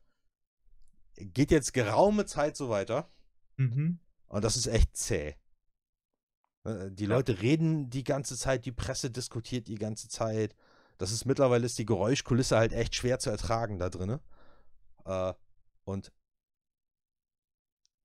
[1.16, 3.10] geht jetzt geraume Zeit so weiter.
[3.56, 3.98] Mhm.
[4.28, 5.34] Und das ist echt zäh.
[6.64, 7.10] Äh, Die Ja.
[7.10, 10.54] Leute reden die ganze Zeit, die Presse diskutiert die ganze Zeit.
[10.98, 14.20] Das ist mittlerweile ist die Geräuschkulisse halt echt schwer zu ertragen da drinne.
[15.04, 15.32] Äh,
[15.84, 16.12] und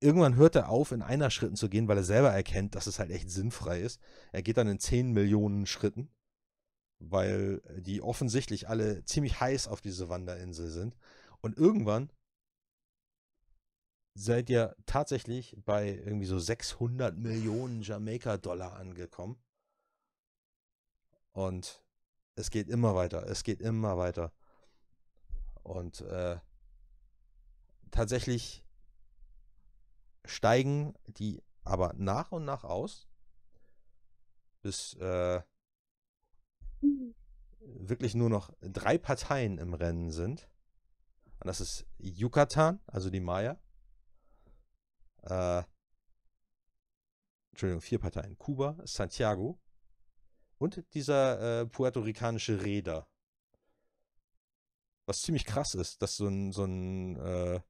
[0.02, 3.00] irgendwann hört er auf, in einer Schritten zu gehen, weil er selber erkennt, dass es
[3.00, 4.02] halt echt sinnfrei ist.
[4.32, 6.10] Er geht dann in 10 Millionen Schritten,
[7.00, 10.96] weil die offensichtlich alle ziemlich heiß auf diese Wanderinsel sind.
[11.42, 12.12] Und irgendwann
[14.16, 19.38] seid ihr tatsächlich bei irgendwie so 600 Millionen Jamaika-Dollar angekommen.
[21.32, 21.84] Und
[22.36, 24.34] es geht immer weiter, es geht immer weiter.
[25.64, 26.40] Und äh,
[27.92, 28.66] tatsächlich
[30.26, 33.08] steigen die aber nach und nach aus,
[34.62, 35.42] bis äh,
[37.62, 40.50] wirklich nur noch drei Parteien im Rennen sind.
[41.40, 43.60] Und das ist Yucatan, also die Maya,
[45.24, 45.64] äh,
[47.52, 48.38] Entschuldigung, vier Parteien.
[48.38, 49.60] Kuba, Santiago
[50.58, 53.08] und dieser äh, puerto-ricanische Reeder.
[55.06, 57.62] Was ziemlich krass ist, dass so ein, so ein äh,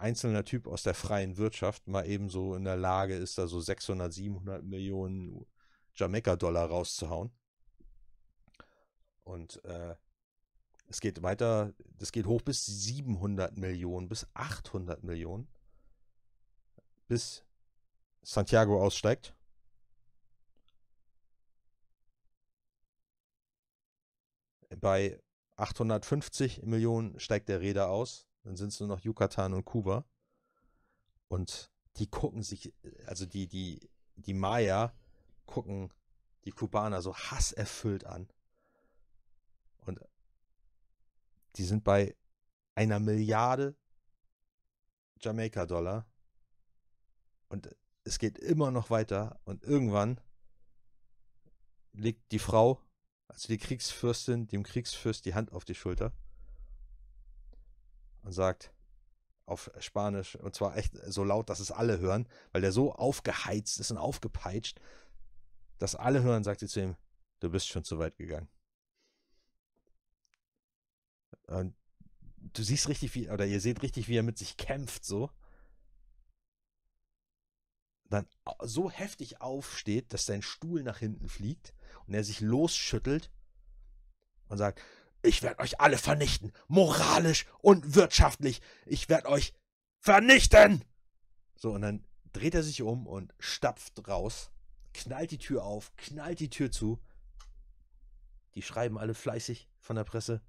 [0.00, 3.60] einzelner Typ aus der freien Wirtschaft mal eben so in der Lage ist, da so
[3.60, 5.46] 600, 700 Millionen
[5.94, 7.30] Jamaika-Dollar rauszuhauen.
[9.24, 9.94] Und äh,
[10.88, 15.46] es geht weiter, das geht hoch bis 700 Millionen, bis 800 Millionen,
[17.06, 17.44] bis
[18.22, 19.36] Santiago aussteigt.
[24.80, 25.20] Bei
[25.56, 28.29] 850 Millionen steigt der Räder aus.
[28.42, 30.04] Dann sind es nur noch Yucatan und Kuba.
[31.28, 32.72] Und die gucken sich,
[33.06, 34.94] also die, die, die Maya
[35.46, 35.92] gucken
[36.44, 38.28] die Kubaner so hasserfüllt an.
[39.78, 40.00] Und
[41.56, 42.16] die sind bei
[42.74, 43.76] einer Milliarde
[45.20, 46.06] Jamaika-Dollar.
[47.48, 47.68] Und
[48.04, 49.40] es geht immer noch weiter.
[49.44, 50.20] Und irgendwann
[51.92, 52.80] legt die Frau,
[53.28, 56.12] also die Kriegsfürstin, dem Kriegsfürst die Hand auf die Schulter
[58.22, 58.72] und sagt
[59.46, 63.80] auf Spanisch, und zwar echt so laut, dass es alle hören, weil der so aufgeheizt
[63.80, 64.80] ist und aufgepeitscht,
[65.78, 66.96] dass alle hören, sagt sie zu ihm,
[67.40, 68.48] du bist schon zu weit gegangen.
[71.48, 71.74] Und
[72.36, 75.30] du siehst richtig, wie, oder ihr seht richtig, wie er mit sich kämpft, so.
[78.08, 78.28] Dann
[78.60, 81.74] so heftig aufsteht, dass sein Stuhl nach hinten fliegt
[82.06, 83.32] und er sich losschüttelt
[84.48, 84.80] und sagt,
[85.22, 88.60] ich werde euch alle vernichten, moralisch und wirtschaftlich.
[88.86, 89.52] Ich werde euch
[89.98, 90.84] vernichten.
[91.56, 94.50] So, und dann dreht er sich um und stapft raus,
[94.94, 96.98] knallt die Tür auf, knallt die Tür zu.
[98.54, 100.40] Die schreiben alle fleißig von der Presse.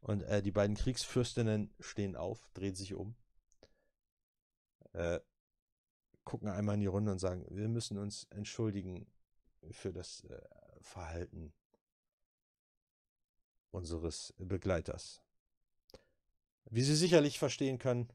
[0.00, 3.14] Und äh, die beiden Kriegsfürstinnen stehen auf, drehen sich um,
[4.94, 5.20] äh,
[6.24, 9.06] gucken einmal in die Runde und sagen, wir müssen uns entschuldigen
[9.70, 10.40] für das äh,
[10.80, 11.52] Verhalten
[13.70, 15.22] unseres Begleiters.
[16.64, 18.12] Wie Sie sicherlich verstehen können,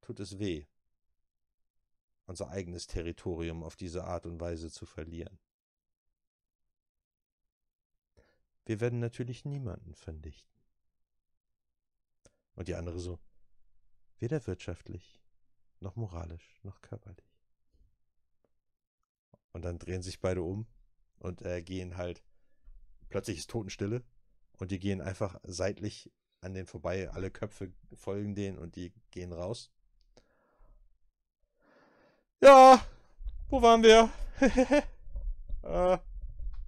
[0.00, 0.66] tut es weh,
[2.26, 5.38] unser eigenes Territorium auf diese Art und Weise zu verlieren.
[8.66, 10.54] Wir werden natürlich niemanden vernichten.
[12.54, 13.18] Und die andere so,
[14.18, 15.20] weder wirtschaftlich,
[15.80, 17.40] noch moralisch, noch körperlich.
[19.52, 20.66] Und dann drehen sich beide um
[21.18, 22.22] und äh, gehen halt,
[23.08, 24.04] plötzlich ist Totenstille
[24.60, 26.12] und die gehen einfach seitlich
[26.42, 29.70] an den vorbei, alle Köpfe folgen denen und die gehen raus.
[32.40, 32.80] Ja,
[33.48, 34.10] wo waren wir?
[35.62, 35.98] äh,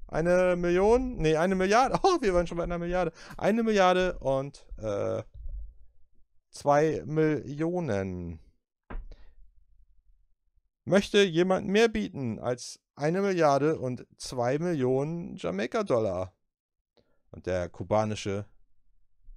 [0.09, 1.17] eine Million?
[1.17, 1.99] Nee, eine Milliarde.
[2.03, 3.13] Oh, wir waren schon bei einer Milliarde.
[3.39, 5.23] Eine Milliarde und äh,
[6.51, 8.41] 2 Millionen.
[10.85, 16.35] Möchte jemand mehr bieten als eine Milliarde und 2 Millionen Jamaika-Dollar?
[17.33, 18.47] Und der kubanische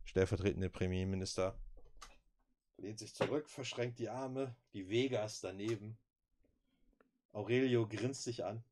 [0.04, 1.58] stellvertretende Premierminister
[2.78, 5.98] lehnt sich zurück, verschränkt die Arme, die Vegas daneben.
[7.32, 8.64] Aurelio grinst sich an.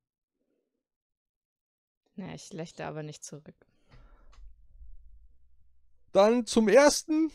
[2.16, 3.66] Na, ich lächle aber nicht zurück.
[6.12, 7.32] Dann zum ersten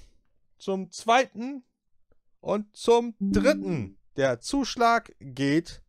[0.59, 1.65] zum zweiten
[2.41, 3.99] und zum dritten.
[4.17, 5.83] Der Zuschlag geht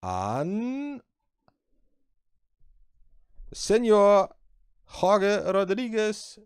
[0.00, 1.02] an
[3.50, 4.37] Senor
[4.88, 6.40] Jorge Rodriguez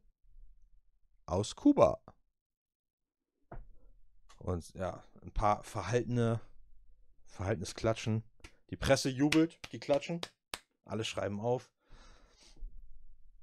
[1.27, 2.01] aus Kuba.
[4.39, 6.40] Und ja, ein paar verhaltene,
[7.27, 8.24] verhaltenes Klatschen.
[8.70, 10.20] Die Presse jubelt, die klatschen.
[10.85, 11.70] Alle schreiben auf.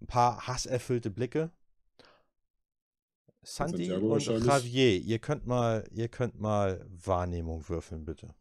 [0.01, 1.51] Ein paar hasserfüllte Blicke.
[3.41, 8.35] Santi und Javier, ihr könnt mal, ihr könnt mal Wahrnehmung würfeln, bitte.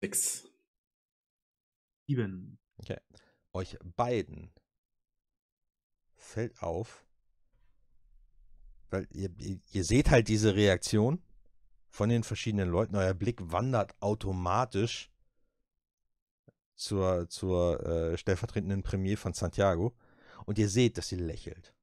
[0.00, 0.48] Sechs.
[2.06, 2.59] Sieben.
[2.80, 2.98] Okay.
[3.52, 4.50] Euch beiden
[6.14, 7.04] fällt auf,
[8.88, 9.30] weil ihr,
[9.72, 11.22] ihr seht halt diese Reaktion
[11.90, 12.96] von den verschiedenen Leuten.
[12.96, 15.10] Euer Blick wandert automatisch
[16.74, 19.94] zur, zur äh, stellvertretenden Premier von Santiago.
[20.46, 21.74] Und ihr seht, dass sie lächelt.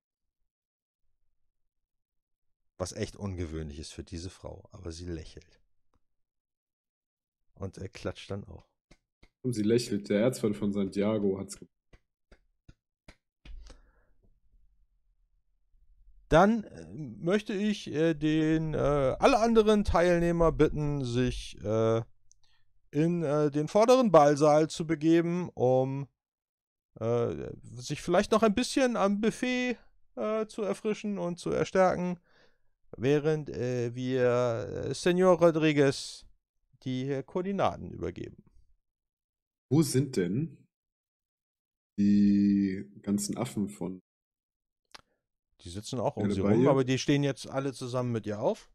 [2.79, 5.61] Was echt ungewöhnlich ist für diese Frau, aber sie lächelt.
[7.53, 8.65] Und er klatscht dann auch.
[9.43, 10.09] Und sie lächelt.
[10.09, 11.57] Der Erzfall von Santiago hat's
[16.29, 22.01] Dann äh, möchte ich äh, den äh, alle anderen Teilnehmer bitten, sich äh,
[22.91, 26.07] in äh, den vorderen Ballsaal zu begeben, um
[26.99, 29.77] äh, sich vielleicht noch ein bisschen am Buffet
[30.47, 32.17] zu erfrischen und zu erstärken.
[32.97, 36.25] während äh, wir Senor Rodriguez
[36.83, 38.46] die Koordinaten übergeben.
[39.69, 40.57] Wo sind denn
[41.97, 44.01] die ganzen Affen von?
[45.61, 46.69] Die sitzen auch um sie rum, ihr?
[46.69, 48.69] aber die stehen jetzt alle zusammen mit ihr auf.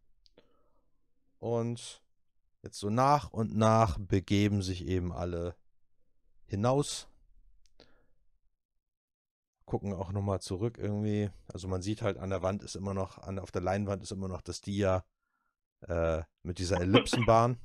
[1.39, 2.03] Und
[2.63, 5.57] jetzt so nach und nach begeben sich eben alle
[6.47, 7.09] hinaus.
[9.65, 11.31] Gucken auch nochmal zurück irgendwie.
[11.47, 14.11] Also man sieht halt an der Wand ist immer noch, an, auf der Leinwand ist
[14.11, 15.05] immer noch das Dia
[15.89, 17.59] äh, mit dieser Ellipsenbahn.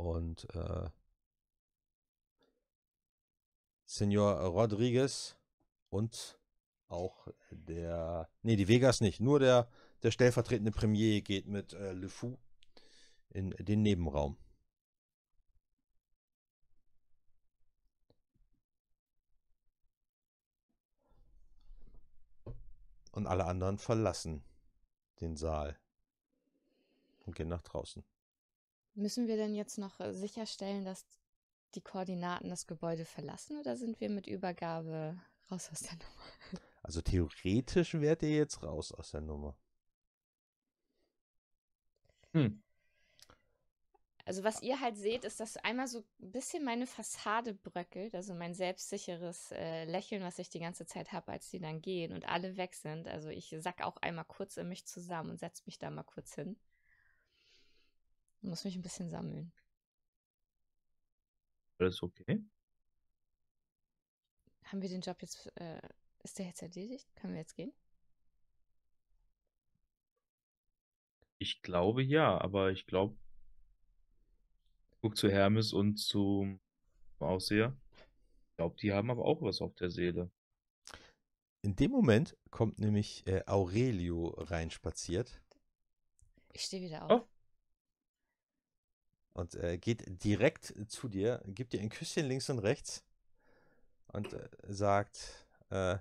[0.00, 0.88] Und äh,
[3.84, 5.36] Senor Rodriguez
[5.90, 6.38] und
[6.88, 9.68] auch der, nee, die Vegas nicht, nur der,
[10.02, 12.38] der stellvertretende Premier geht mit äh, Le Fou
[13.28, 14.38] in den Nebenraum.
[23.12, 24.42] Und alle anderen verlassen
[25.20, 25.78] den Saal
[27.26, 28.02] und gehen nach draußen.
[29.00, 31.06] Müssen wir denn jetzt noch äh, sicherstellen, dass
[31.74, 35.18] die Koordinaten das Gebäude verlassen oder sind wir mit Übergabe
[35.50, 36.62] raus aus der Nummer?
[36.82, 39.54] Also theoretisch wärt ihr jetzt raus aus der Nummer.
[42.32, 42.62] Hm.
[44.24, 48.34] Also was ihr halt seht, ist, dass einmal so ein bisschen meine Fassade bröckelt, also
[48.34, 52.28] mein selbstsicheres äh, Lächeln, was ich die ganze Zeit habe, als die dann gehen und
[52.28, 53.08] alle weg sind.
[53.08, 56.34] Also ich sack auch einmal kurz in mich zusammen und setze mich da mal kurz
[56.34, 56.56] hin.
[58.42, 59.52] Muss mich ein bisschen sammeln.
[61.78, 62.42] Alles okay?
[64.64, 65.80] Haben wir den Job jetzt, äh,
[66.22, 67.08] ist der jetzt erledigt?
[67.16, 67.72] Können wir jetzt gehen?
[71.38, 73.16] Ich glaube ja, aber ich glaube,
[75.00, 76.60] guck zu Hermes und zum
[77.18, 77.76] Ausseher.
[78.50, 80.30] Ich glaube, die haben aber auch was auf der Seele.
[81.62, 85.42] In dem Moment kommt nämlich äh, Aurelio reinspaziert
[86.52, 87.22] Ich stehe wieder auf.
[87.22, 87.39] Oh.
[89.32, 93.04] Und äh, geht direkt zu dir, gibt dir ein Küsschen links und rechts
[94.08, 95.98] und äh, sagt, äh,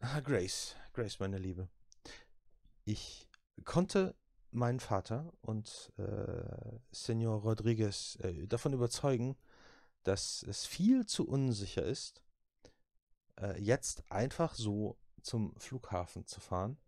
[0.00, 1.68] "Ah, Grace, Grace, meine Liebe,
[2.84, 3.28] ich
[3.64, 4.14] konnte
[4.50, 9.36] meinen Vater und äh, Senor Rodriguez äh, davon überzeugen,
[10.02, 12.22] dass es viel zu unsicher ist,
[13.40, 16.78] äh, jetzt einfach so zum Flughafen zu fahren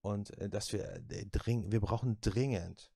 [0.00, 2.92] und äh, dass wir äh, dring wir brauchen dringend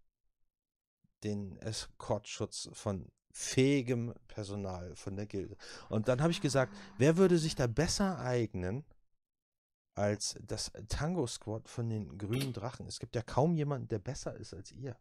[1.25, 5.57] den Eskortschutz von fähigem Personal von der Gilde.
[5.89, 8.85] Und dann habe ich gesagt, wer würde sich da besser eignen
[9.95, 12.87] als das Tango Squad von den grünen Drachen?
[12.87, 14.97] Es gibt ja kaum jemanden, der besser ist als ihr.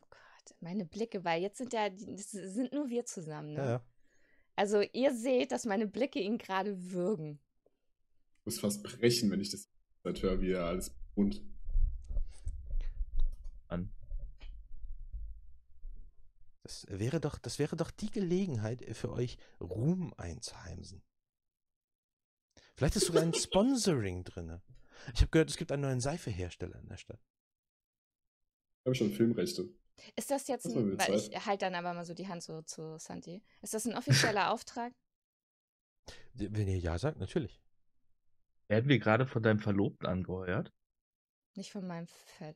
[0.00, 3.60] Oh Gott, meine Blicke, weil jetzt sind ja, sind nur wir zusammen, ne?
[3.60, 3.84] Ja, ja.
[4.54, 7.40] Also ihr seht, dass meine Blicke ihn gerade würgen.
[8.40, 9.68] Ich muss fast brechen, wenn ich das
[10.04, 11.42] höre, wie er alles bunt.
[16.72, 21.02] Das wäre doch, das wäre doch die Gelegenheit für euch, Ruhm einzuheimsen.
[22.74, 24.60] Vielleicht ist sogar ein Sponsoring drin.
[25.14, 27.20] Ich habe gehört, es gibt einen neuen Seifehersteller in der Stadt.
[28.84, 29.68] habe ich schon Filmrechte.
[30.16, 32.62] Ist das jetzt Das ein, weil ich halte dann aber mal so die Hand so
[32.62, 33.42] zu Santi.
[33.60, 34.94] Ist das ein offizieller Auftrag?
[36.32, 37.60] Wenn ihr ja sagt, natürlich.
[38.68, 40.72] Werden wir gerade von deinem Verlobten angeheuert?
[41.54, 42.54] Nicht von meinem Ver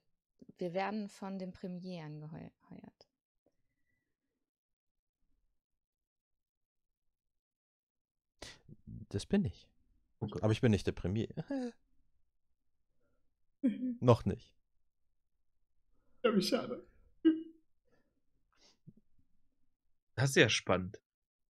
[0.57, 2.57] Wir werden von dem Premier angeheuert.
[9.11, 9.69] Das bin ich.
[10.21, 10.39] Okay.
[10.43, 11.29] Aber ich bin nicht der Premier.
[14.01, 14.55] Noch nicht.
[16.23, 16.87] Ja, wie schade.
[20.15, 21.01] Das ist ja spannend.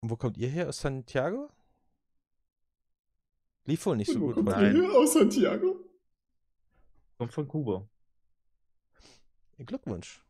[0.00, 0.68] Und wo kommt ihr her?
[0.68, 1.50] Aus Santiago?
[3.64, 4.34] Lief wohl nicht so wo gut.
[4.34, 4.90] kommt bei ihr her?
[4.92, 5.80] Aus Santiago?
[7.18, 7.88] Kommt von Kuba.
[9.58, 10.22] Glückwunsch.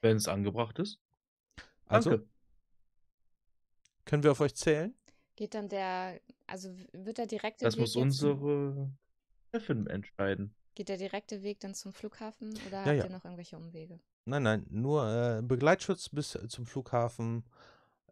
[0.00, 1.00] Wenn es angebracht ist.
[1.86, 2.28] Also, Danke.
[4.12, 4.94] Können wir auf euch zählen?
[5.36, 8.90] Geht dann der, also wird der direkte Das Weg muss jetzt zum- unsere
[9.54, 10.54] Chefin entscheiden.
[10.74, 13.04] Geht der direkte Weg dann zum Flughafen oder Ja, habt ja.
[13.04, 14.00] ihr noch irgendwelche Umwege?
[14.26, 15.08] Nein, nein, nur
[15.38, 17.42] äh, Begleitschutz bis äh, zum Flughafen,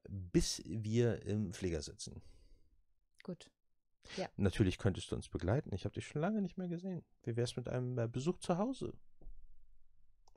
[0.08, 2.22] bis wir im Flieger sitzen.
[3.22, 3.50] Gut.
[4.38, 5.70] Natürlich könntest du uns begleiten.
[5.74, 7.04] Ich habe dich schon lange nicht mehr gesehen.
[7.24, 8.94] Wie wär's mit einem äh, Besuch zu Hause?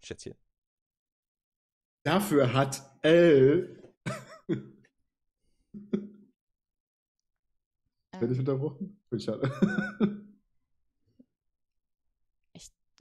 [0.02, 0.36] Schätzchen.
[2.04, 3.82] Dafür hat L.
[5.74, 6.08] Werde
[8.34, 9.02] ich Ähm, unterbrochen?
[9.10, 9.50] Bin schade.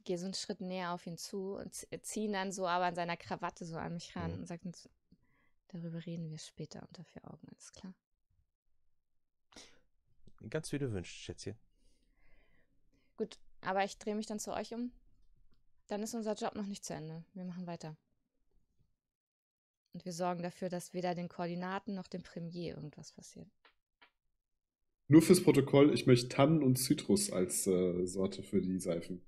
[0.05, 2.95] gehe so einen Schritt näher auf ihn zu und ziehe ihn dann so aber an
[2.95, 4.39] seiner Krawatte so an mich ran Mhm.
[4.41, 4.71] und sage
[5.69, 7.95] darüber reden wir später unter vier Augen, alles klar.
[10.51, 11.57] Ganz wie du wünschst, Schätzchen.
[13.17, 14.91] Gut, aber ich drehe mich dann zu euch um.
[15.87, 17.25] Dann ist unser Job noch nicht zu Ende.
[17.35, 17.97] Wir machen weiter.
[19.93, 23.49] Und wir sorgen dafür, dass weder den Koordinaten noch dem Premier irgendwas passiert.
[25.09, 29.23] Nur fürs Protokoll, ich möchte Tannen und Citrus als äh, Sorte für die Seifen.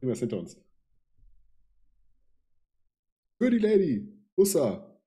[0.00, 0.56] Irgendwas hinter uns.
[3.38, 4.12] Für die Lady.
[4.36, 5.00] Ussa.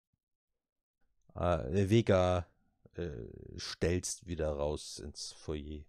[1.35, 2.47] Äh, Vega
[2.95, 3.11] äh,
[3.57, 5.83] stellst wieder raus ins Foyer.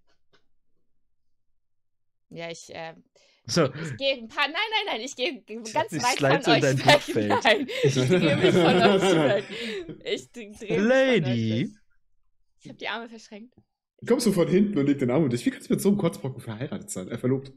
[2.28, 2.94] Ja, ich, äh,
[3.46, 4.46] So, ich gehe ein paar.
[4.46, 7.42] Nein, nein, nein, ich gehe ganz Ich weit von euch weg.
[7.42, 9.44] Nein, ich drehe mich von euch weg.
[10.04, 11.60] Ich drehe mich von euch Lady.
[11.62, 11.70] weg.
[12.60, 13.54] Ich habe die Arme verschränkt.
[14.06, 15.44] Kommst du von hinten und legst den Arm um dich?
[15.44, 17.08] Wie kannst du mit so einem Kotzbrocken verheiratet sein?
[17.08, 17.52] Er verlobt.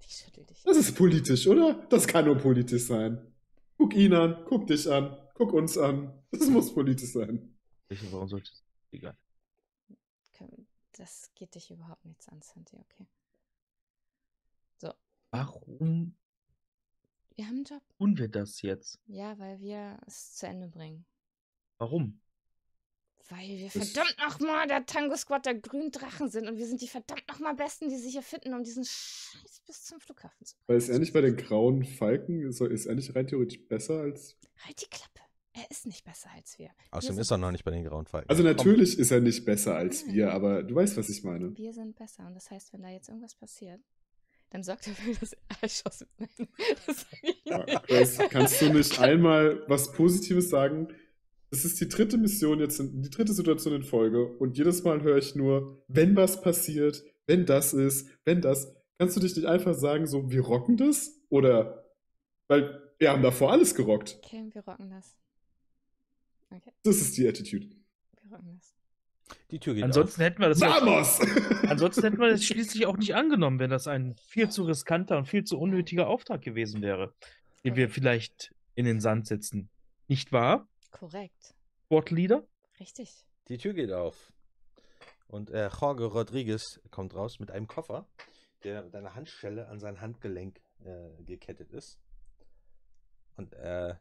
[0.00, 0.62] Ich schüttel dich.
[0.64, 1.86] Das ist politisch, oder?
[1.90, 3.32] Das kann nur politisch sein.
[3.76, 6.24] Guck ihn an, guck dich an, guck uns an.
[6.30, 7.56] Das muss politisch sein.
[8.10, 8.64] warum sollte es?
[8.90, 9.16] Egal.
[10.96, 13.06] Das geht dich überhaupt nichts an, Santi, okay.
[15.30, 16.14] Warum
[17.36, 17.82] Wir haben einen Job.
[17.98, 18.98] tun wir das jetzt?
[19.06, 21.04] Ja, weil wir es zu Ende bringen.
[21.78, 22.20] Warum?
[23.28, 26.80] Weil wir Das- verdammt nochmal der Tango Squad der grünen Drachen sind und wir sind
[26.80, 30.54] die verdammt nochmal Besten, die sich hier finden, um diesen Scheiß bis zum Flughafen zu
[30.56, 30.64] bringen.
[30.68, 33.60] Weil ist er nicht bei den grauen Falken, ist er ist er nicht rein theoretisch
[33.68, 34.34] besser als.
[34.64, 35.20] Halt die Klappe.
[35.52, 36.70] Er ist nicht besser als wir.
[36.92, 38.30] Außerdem ist er noch nicht bei den Grauen Falken.
[38.30, 38.52] Also Komm.
[38.56, 41.54] natürlich ist er nicht besser als wir, aber du weißt, was ich meine.
[41.56, 42.26] Wir sind besser.
[42.26, 43.80] Und das heißt, wenn da jetzt irgendwas passiert,
[44.50, 46.48] dann sorgt dafür, dass er erschossen wird.
[47.88, 50.88] Das kannst du nicht einmal was Positives sagen?
[51.50, 55.02] Das ist die dritte Mission jetzt, in, die dritte Situation in Folge und jedes Mal
[55.02, 58.74] höre ich nur, wenn was passiert, wenn das ist, wenn das.
[58.98, 61.12] Kannst du dich nicht einfach sagen, so, wir rocken das?
[61.28, 61.84] Oder,
[62.48, 64.18] weil wir haben davor alles gerockt.
[64.24, 65.16] Okay, wir rocken das.
[66.50, 67.68] Okay, Das ist die Attitude.
[68.22, 68.74] wir rocken das.
[69.50, 71.20] Die Tür geht Ansonsten hätten wir das ja, Vamos!
[71.68, 75.26] ansonsten hätten wir das schließlich auch nicht angenommen, wenn das ein viel zu riskanter und
[75.26, 77.14] viel zu unnötiger Auftrag gewesen wäre,
[77.64, 79.70] den wir vielleicht in den Sand setzen.
[80.06, 81.54] Nicht wahr, Korrekt.
[81.86, 82.46] Sportleader?
[82.80, 83.08] Richtig.
[83.08, 83.24] auf.
[83.48, 84.32] Die Tür geht auf.
[85.26, 88.06] Und äh, Jorge Rodriguez kommt raus mit einem Koffer,
[88.64, 91.98] der mit einer Handschelle an sein Handgelenk äh, gekettet ist.
[93.36, 93.94] Und äh,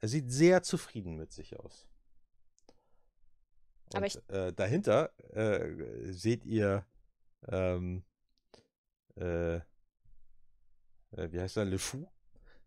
[0.00, 1.86] er sieht sehr zufrieden mit sich aus.
[3.94, 6.86] Und, ich- äh, dahinter äh, seht ihr,
[7.48, 8.04] ähm,
[9.16, 9.62] äh, äh,
[11.12, 12.08] wie heißt er, Le Fou,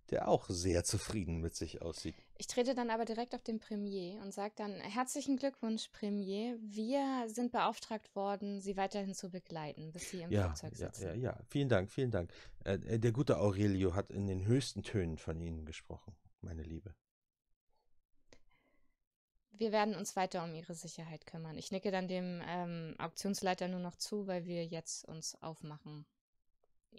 [0.09, 2.15] der auch sehr zufrieden mit sich aussieht.
[2.37, 6.57] Ich trete dann aber direkt auf den Premier und sage dann: Herzlichen Glückwunsch, Premier.
[6.61, 11.03] Wir sind beauftragt worden, Sie weiterhin zu begleiten, bis Sie im Ja, Flugzeug ja, sitzen.
[11.05, 11.39] ja, ja.
[11.49, 12.31] Vielen Dank, vielen Dank.
[12.65, 16.93] Äh, äh, der gute Aurelio hat in den höchsten Tönen von Ihnen gesprochen, meine Liebe.
[19.57, 21.57] Wir werden uns weiter um Ihre Sicherheit kümmern.
[21.57, 26.05] Ich nicke dann dem ähm, Auktionsleiter nur noch zu, weil wir jetzt uns aufmachen,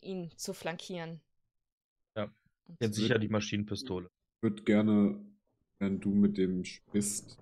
[0.00, 1.20] ihn zu flankieren.
[2.16, 2.24] Ja,
[2.68, 4.06] Und Jetzt sicher die Maschinenpistole.
[4.06, 5.20] Ich würde gerne,
[5.80, 7.38] wenn du mit dem sprichst,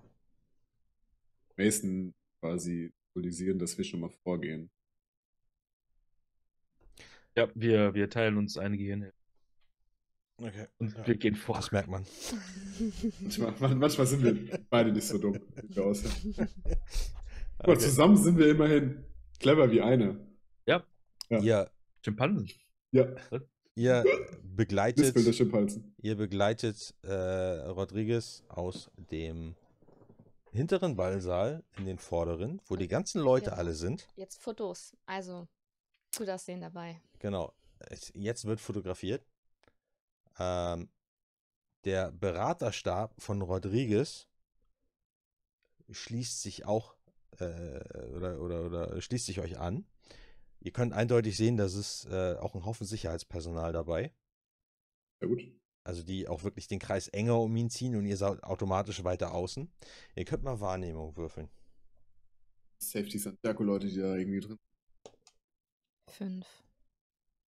[1.57, 4.71] Mason quasi symbolisieren, dass wir schon mal vorgehen.
[7.35, 9.17] Ja, wir, wir teilen uns eine Gehirnhälfte
[10.37, 10.67] Okay.
[10.79, 11.55] und wir gehen vor.
[11.57, 12.05] Das merkt man.
[13.21, 16.35] Manchmal, man- manchmal sind wir beide nicht so dumm, wie wir aussehen.
[17.59, 17.81] Aber Okay.
[17.81, 19.05] zusammen sind wir immerhin
[19.39, 20.19] clever wie eine.
[20.65, 20.83] Ja,
[21.29, 21.39] Ja.
[21.39, 21.71] Ihr,
[22.03, 22.49] Schimpansen.
[22.91, 23.05] Ja,
[23.75, 24.03] ihr
[24.43, 25.15] begleitet,
[26.01, 29.55] ihr begleitet äh, Rodriguez aus dem
[30.51, 33.57] hinteren Ballsaal in den vorderen, wo die ganzen Leute Ja.
[33.57, 34.07] alle sind.
[34.15, 34.95] Jetzt Fotos.
[35.05, 35.47] Also,
[36.17, 36.99] gut aussehen dabei.
[37.19, 37.53] Genau.
[38.13, 39.23] Jetzt wird fotografiert.
[40.39, 40.89] Ähm,
[41.85, 44.27] der Beraterstab von Rodriguez
[45.89, 46.95] schließt sich auch
[47.39, 47.79] äh,
[48.15, 49.85] oder, oder, oder schließt sich euch an.
[50.59, 54.13] Ihr könnt eindeutig sehen, dass es äh, auch ein Haufen Sicherheitspersonal dabei.
[55.21, 55.41] Ja gut.
[55.83, 59.33] Also die auch wirklich den Kreis enger um ihn ziehen und ihr seid automatisch weiter
[59.33, 59.69] außen.
[60.15, 61.49] Ihr könnt mal Wahrnehmung würfeln.
[62.81, 64.59] Safety Santiago-Leute, die da irgendwie drin
[66.09, 66.45] Fünf.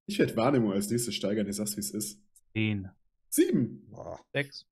[0.07, 2.20] Ich werde Wahrnehmung als nächstes steigern, ich sag's wie es ist.
[2.53, 2.90] Zehn.
[3.30, 3.88] Sieben.
[3.90, 4.20] Boah.
[4.34, 4.66] Sechs.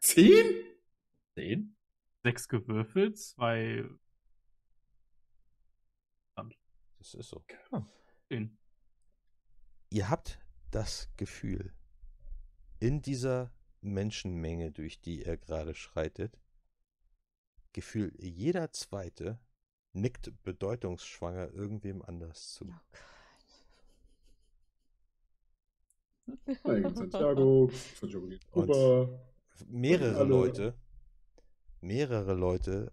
[0.00, 0.64] Zehn?
[1.34, 1.75] Zehn.
[2.26, 3.88] Sechs gewürfelt, zwei.
[6.98, 7.44] Das ist so.
[8.26, 8.58] Zehn.
[9.90, 10.40] Ihr habt
[10.72, 11.72] das Gefühl,
[12.80, 16.40] in dieser Menschenmenge, durch die ihr gerade schreitet,
[17.72, 19.38] Gefühl, jeder Zweite
[19.92, 22.74] nickt bedeutungsschwanger irgendwem anders zu.
[26.26, 26.96] Oh Gott.
[26.96, 27.70] Santiago,
[28.00, 29.20] Santiago Und-.
[29.68, 30.74] Mehrere Leute,
[31.80, 32.92] mehrere Leute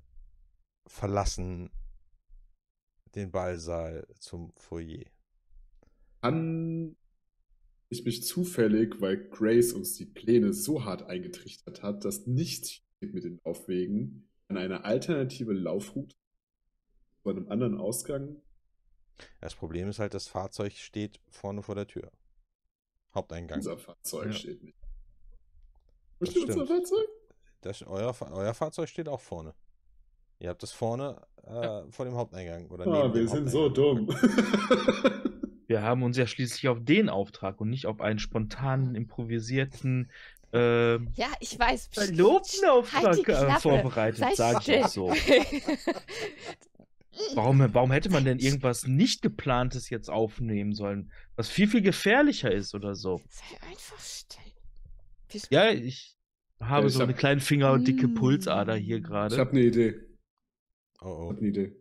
[0.87, 1.69] verlassen
[3.15, 5.05] den Ballsaal zum Foyer.
[6.21, 6.95] Kann
[7.89, 13.13] ich mich zufällig, weil Grace uns die Pläne so hart eingetrichtert hat, dass nichts geht
[13.13, 16.15] mit den Laufwegen, an eine alternative Laufroute
[17.21, 18.41] zu einem anderen Ausgang?
[19.41, 22.11] Das Problem ist halt, das Fahrzeug steht vorne vor der Tür.
[23.13, 23.59] Haupteingang.
[23.59, 24.33] Unser Fahrzeug Ja.
[24.33, 24.77] steht nicht.
[26.19, 26.65] Wo steht unser.
[26.65, 27.07] Fahrzeug?
[27.63, 29.53] Das, euer, euer Fahrzeug steht auch vorne.
[30.39, 32.67] Ihr habt das vorne äh, vor dem Haupteingang.
[32.67, 34.07] Oder neben Ah, dem wir sind so dumm.
[35.67, 40.11] Wir haben uns ja schließlich auf den Auftrag und nicht auf einen spontanen, improvisierten
[40.51, 41.87] ähm, Ja, ich weiß.
[41.87, 42.11] Psst,
[42.93, 44.83] halt äh, vorbereitet, Sei sag ich still.
[44.83, 45.13] auch so.
[47.35, 52.51] Warum, warum hätte man denn irgendwas nicht geplantes jetzt aufnehmen sollen, was viel, viel gefährlicher
[52.51, 53.21] ist oder so?
[53.29, 55.41] Sei einfach still.
[55.51, 56.15] Ja, ich
[56.69, 58.13] habe Ja, ich so eine hab- kleine fingerdicke Mm.
[58.15, 59.37] Pulsader hier ich gerade.
[59.37, 59.95] habe eine Idee.
[61.01, 61.29] Oh, Ich oh.
[61.29, 61.75] habe eine Idee.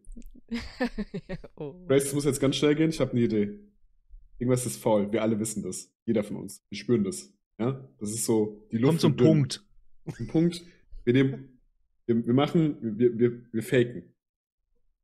[1.57, 1.75] oh.
[1.87, 2.91] Grace, es muss jetzt ganz schnell gehen.
[2.91, 3.59] Ich habe eine Idee.
[4.39, 5.11] Irgendwas ist faul.
[5.13, 5.93] Wir alle wissen das.
[6.05, 6.65] Jeder von uns.
[6.69, 7.33] Wir spüren das.
[7.59, 7.89] Ja?
[7.99, 9.27] Das ist so, die Luft Kommt zum dünn.
[9.27, 9.65] Punkt.
[10.19, 10.63] Ein Punkt.
[11.05, 11.59] Wir nehmen,
[12.07, 14.13] wir, wir machen, wir, wir, wir faken.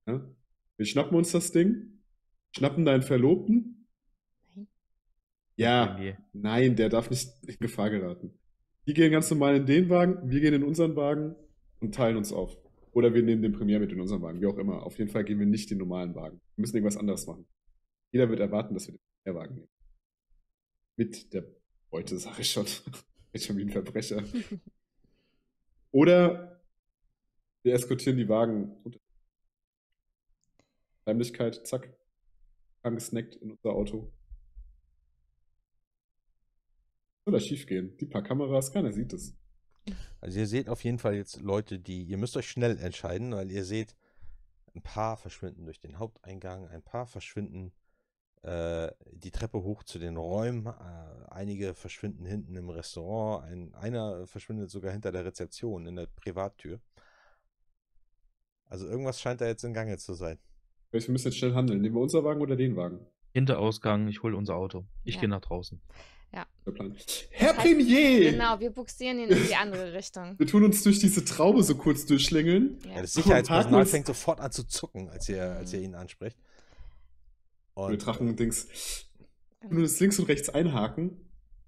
[0.06, 0.28] Ja?
[0.76, 2.00] Wir schnappen uns das Ding,
[2.56, 3.86] schnappen deinen Verlobten.
[4.54, 4.66] Nein.
[5.56, 5.98] Ja,
[6.32, 8.32] nein, der darf nicht in Gefahr geraten.
[8.88, 11.36] Die gehen ganz normal in den Wagen, wir gehen in unseren Wagen
[11.78, 12.56] und teilen uns auf.
[12.92, 14.82] Oder wir nehmen den Premier mit in unseren Wagen, wie auch immer.
[14.82, 16.40] Auf jeden Fall gehen wir nicht den normalen Wagen.
[16.56, 17.46] Wir müssen irgendwas anderes machen.
[18.12, 19.68] Jeder wird erwarten, dass wir den Premierwagen nehmen.
[20.96, 21.44] Mit der
[21.90, 22.64] Beute, sag ich schon.
[23.34, 24.24] Jetzt schon wie ein Verbrecher.
[25.90, 26.62] Oder
[27.64, 28.74] wir eskortieren die Wagen.
[31.04, 31.94] Heimlichkeit, zack.
[32.80, 34.10] Angesnackt in unser Auto.
[37.28, 37.94] Soll das schief gehen?
[37.98, 39.36] Die paar Kameras, keiner sieht es.
[40.18, 43.50] Also ihr seht auf jeden Fall jetzt Leute, die, ihr müsst euch schnell entscheiden, weil
[43.50, 43.94] ihr seht,
[44.74, 47.72] ein paar verschwinden durch den Haupteingang, ein paar verschwinden
[48.44, 50.70] äh, die Treppe hoch zu den Räumen, äh,
[51.30, 56.80] einige verschwinden hinten im Restaurant, ein, einer verschwindet sogar hinter der Rezeption in der Privattür.
[58.64, 60.38] Also irgendwas scheint da jetzt in Gange zu sein.
[60.92, 61.82] Wir müssen jetzt schnell handeln.
[61.82, 63.06] Nehmen wir unser Wagen oder den Wagen?
[63.34, 64.86] Hinterausgang, ich hole unser Auto.
[65.04, 65.20] Ich Ja.
[65.20, 65.82] gehe nach draußen.
[66.32, 66.94] Der Plan.
[67.30, 68.32] Herr heißt- Premier!
[68.32, 70.38] Genau, wir buxieren ihn in die andere Richtung.
[70.38, 72.78] Wir tun uns durch diese Traube so kurz durchschlängeln.
[72.84, 73.00] Ja, Ja.
[73.02, 76.36] das Sicherheitspersonal fängt sofort an zu zucken, als ihr, als ihr ihn ansprecht.
[77.74, 79.06] Und wir Und Drachen-Dings.
[79.70, 81.16] Nur das links und rechts einhaken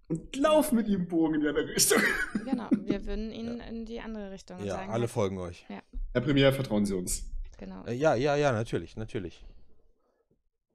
[0.08, 2.02] und laufen mit ihm Bogen in die andere Richtung.
[2.44, 4.90] Genau, wir würden ihn in die andere Richtung ja, sagen.
[4.90, 5.64] alle halt, folgen euch.
[6.12, 7.24] Herr Premier, vertrauen Sie uns.
[7.58, 7.84] Genau.
[7.86, 9.44] Äh, ja, ja, ja, natürlich, natürlich.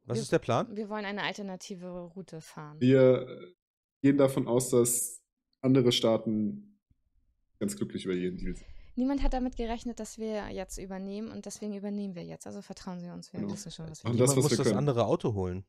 [0.06, 0.76] Was Wir- ist der Plan?
[0.76, 2.80] Wir wollen eine alternative Route fahren.
[2.80, 3.54] Wir äh,
[4.06, 5.24] gehen davon aus, dass
[5.62, 6.78] andere Staaten
[7.60, 8.68] ganz glücklich über jeden Deal sind.
[8.96, 12.46] Niemand hat damit gerechnet, dass wir jetzt übernehmen und deswegen übernehmen wir jetzt.
[12.46, 13.54] Also vertrauen Sie uns, wir Genau.
[13.54, 15.66] wissen schon, was wir Und Niemand das, was muss wir das andere Auto holen.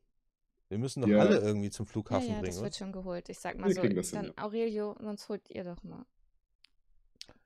[0.69, 1.17] Wir müssen doch Ja.
[1.17, 2.77] alle irgendwie zum Ja, Flughafen ja, das bringen, wird oder?
[2.77, 3.27] schon geholt.
[3.29, 4.43] Ich sag mal Wir so, das hin, dann ja.
[4.43, 6.05] Aurelio, sonst holt ihr doch mal.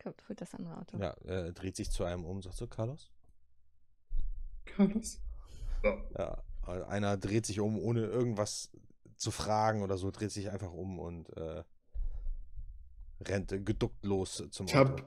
[0.03, 0.97] Kommt, holt das andere Auto.
[0.97, 3.09] Ja, er dreht sich zu einem um, sagt so, Carlos?
[4.65, 5.21] Carlos?
[6.17, 8.69] Ja, einer dreht sich um, ohne irgendwas
[9.21, 11.63] zu fragen oder so, dreht sich einfach um und äh,
[13.21, 15.03] rennt geduckt los zum Ich habe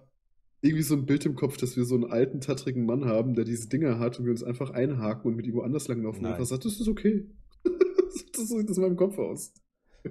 [0.61, 3.45] irgendwie so ein Bild im Kopf, dass wir so einen alten, tattrigen Mann haben, der
[3.45, 6.33] diese Dinger hat und wir uns einfach einhaken und mit ihm woanders langlaufen und Nein.
[6.35, 7.29] einfach sagt, das ist okay.
[7.65, 9.53] das sieht das in meinem Kopf aus.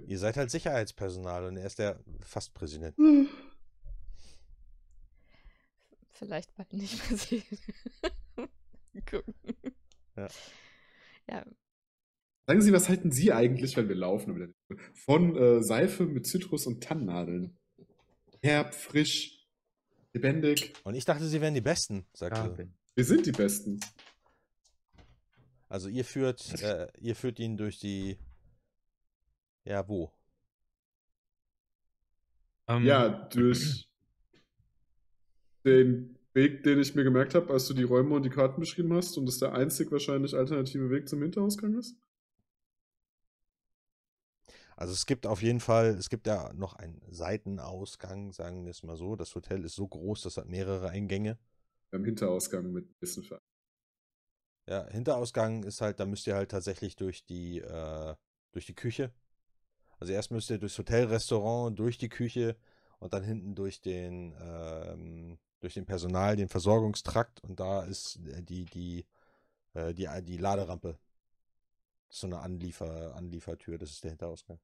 [0.08, 2.96] Ihr seid halt Sicherheitspersonal und er ist der fast Präsident.
[6.12, 7.44] Vielleicht bald nicht mehr sehen.
[9.10, 9.34] Gucken.
[10.16, 10.28] Ja.
[11.30, 11.46] Ja,
[12.46, 14.54] Sagen Sie, was halten Sie eigentlich, wenn wir laufen?
[14.94, 17.58] Von äh, Seife mit Zitrus und Tannennadeln.
[18.42, 19.48] Herb, frisch,
[20.12, 20.74] lebendig.
[20.84, 22.74] Und ich dachte, sie wären die Besten, Ja, sagte bin.
[22.96, 23.80] Wir sind die Besten.
[25.70, 28.18] Also ihr führt, äh, ihr führt ihn durch die.
[29.64, 30.12] Ja, wo?
[32.68, 33.88] Ähm, Ja, durch
[35.64, 38.94] den Weg, den ich mir gemerkt habe, als du die Räume und die Karten beschrieben
[38.94, 41.96] hast und das der einzig wahrscheinlich alternative Weg zum Hinterausgang ist.
[44.76, 48.84] Also es gibt auf jeden Fall, es gibt ja noch einen Seitenausgang, sagen wir es
[48.84, 49.16] mal so.
[49.16, 51.38] Das Hotel ist so groß, das hat mehrere Eingänge.
[51.92, 53.40] Beim Hinterausgang mit Ver
[54.68, 58.16] Ja, Hinterausgang ist halt, da müsst ihr halt tatsächlich durch die, äh,
[58.52, 59.12] durch die Küche.
[60.00, 62.58] Also erst müsst ihr durchs Hotelrestaurant, durch die Küche
[63.00, 68.42] und dann hinten durch den, ähm, durch den Personal, den Versorgungstrakt und da ist äh,
[68.42, 69.06] die, die,
[69.74, 70.98] äh, die, die Laderampe.
[72.16, 74.60] So eine Anliefer, Anliefertür, das ist der Hinterausgang.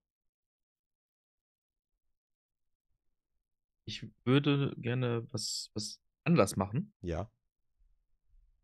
[3.86, 6.94] Ich würde gerne was, was anders machen.
[7.02, 7.32] Ja.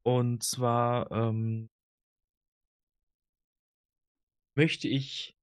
[0.03, 1.71] Und zwar, ähm,
[4.53, 5.35] möchte ich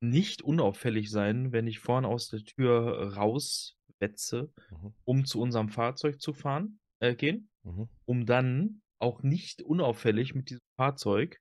[0.00, 4.94] nicht unauffällig sein, wenn ich vorne aus der Tür rauswetze, Mhm.
[5.04, 7.88] um zu unserem Fahrzeug zu fahren, äh, gehen, Mhm.
[8.04, 11.40] um dann auch nicht unauffällig mit diesem Fahrzeug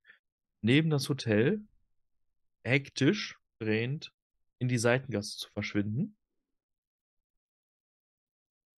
[0.62, 1.62] neben das Hotel
[2.64, 4.12] hektisch drehend
[4.60, 6.18] in die Seitengasse zu verschwinden.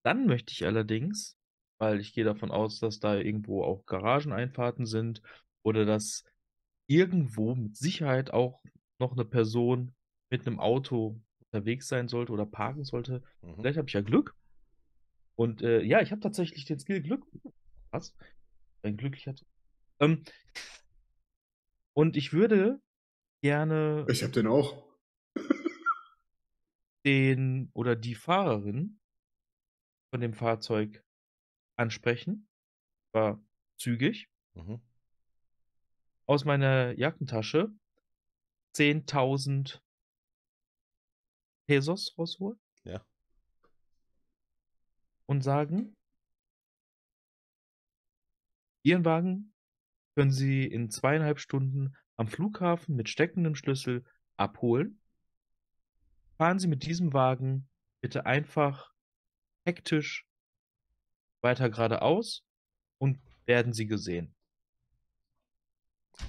[0.03, 1.37] Dann möchte ich allerdings,
[1.77, 5.21] weil ich gehe davon aus, dass da irgendwo auch Garageneinfahrten sind
[5.63, 6.23] oder dass
[6.87, 8.61] irgendwo mit Sicherheit auch
[8.97, 9.93] noch eine Person
[10.29, 13.23] mit einem Auto unterwegs sein sollte oder parken sollte.
[13.41, 13.55] Mhm.
[13.55, 14.35] Vielleicht habe ich ja Glück.
[15.35, 17.25] Und äh, ja, ich habe tatsächlich den Skill Glück.
[17.91, 18.15] Was?
[18.81, 19.35] Ein glücklicher.
[19.99, 20.23] Ähm,
[21.99, 22.81] und ich würde
[23.43, 24.87] gerne Ich hab den auch.
[27.05, 29.01] den oder die Fahrerin
[30.09, 31.03] von dem Fahrzeug
[31.75, 32.47] ansprechen.
[33.11, 33.43] War
[33.77, 34.29] zügig.
[34.53, 34.81] Mhm.
[36.25, 37.69] Aus meiner Jackentasche
[38.75, 39.81] 10.000
[41.67, 42.61] Pesos rausholen.
[42.85, 43.05] Ja.
[45.25, 45.97] Und sagen,
[48.83, 49.53] Ihren Wagen
[50.15, 54.03] können Sie in zweieinhalb Stunden am Flughafen mit steckendem Schlüssel
[54.37, 54.99] abholen.
[56.37, 57.67] Fahren Sie mit diesem Wagen
[58.01, 58.93] bitte einfach
[59.65, 60.25] hektisch
[61.41, 62.45] weiter geradeaus
[62.97, 64.35] und werden Sie gesehen.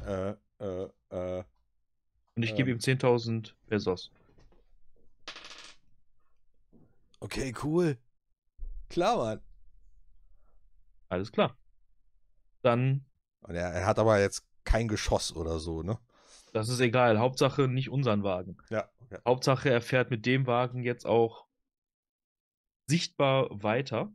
[0.05, 1.45] Äh, äh, äh.
[2.37, 2.77] Und ich gebe Ähm.
[2.77, 4.11] ihm 10.000 Pesos.
[7.21, 7.99] Okay, cool.
[8.89, 9.41] Klar, Mann.
[11.09, 11.57] Alles klar.
[12.63, 13.05] Dann,
[13.41, 15.99] Und er, er hat aber jetzt kein Geschoss oder so, ne?
[16.53, 17.19] das ist egal.
[17.19, 18.57] Hauptsache nicht unseren Wagen.
[18.71, 18.89] Ja.
[19.11, 19.19] ja.
[19.27, 21.47] Hauptsache er fährt mit dem Wagen jetzt auch
[22.89, 24.13] sichtbar weiter.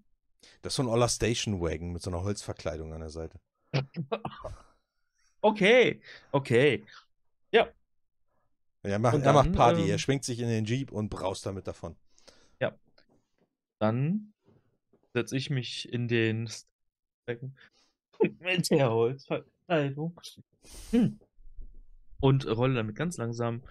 [0.62, 3.40] Das ist so ein Oller Station Wagon mit so einer Holzverkleidung an der Seite.
[5.42, 6.84] Okay, okay.
[7.52, 7.70] Ja,
[8.82, 9.82] er macht, Und er macht dann, Party.
[9.84, 11.96] ähm, er schwingt sich in den Jeep und braust damit davon.
[13.78, 14.34] Dann
[15.14, 17.56] setze ich mich in den Stecken
[18.40, 20.20] mit der Holzverkleidung
[20.92, 21.20] Hm.
[22.20, 23.64] und rolle damit ganz langsam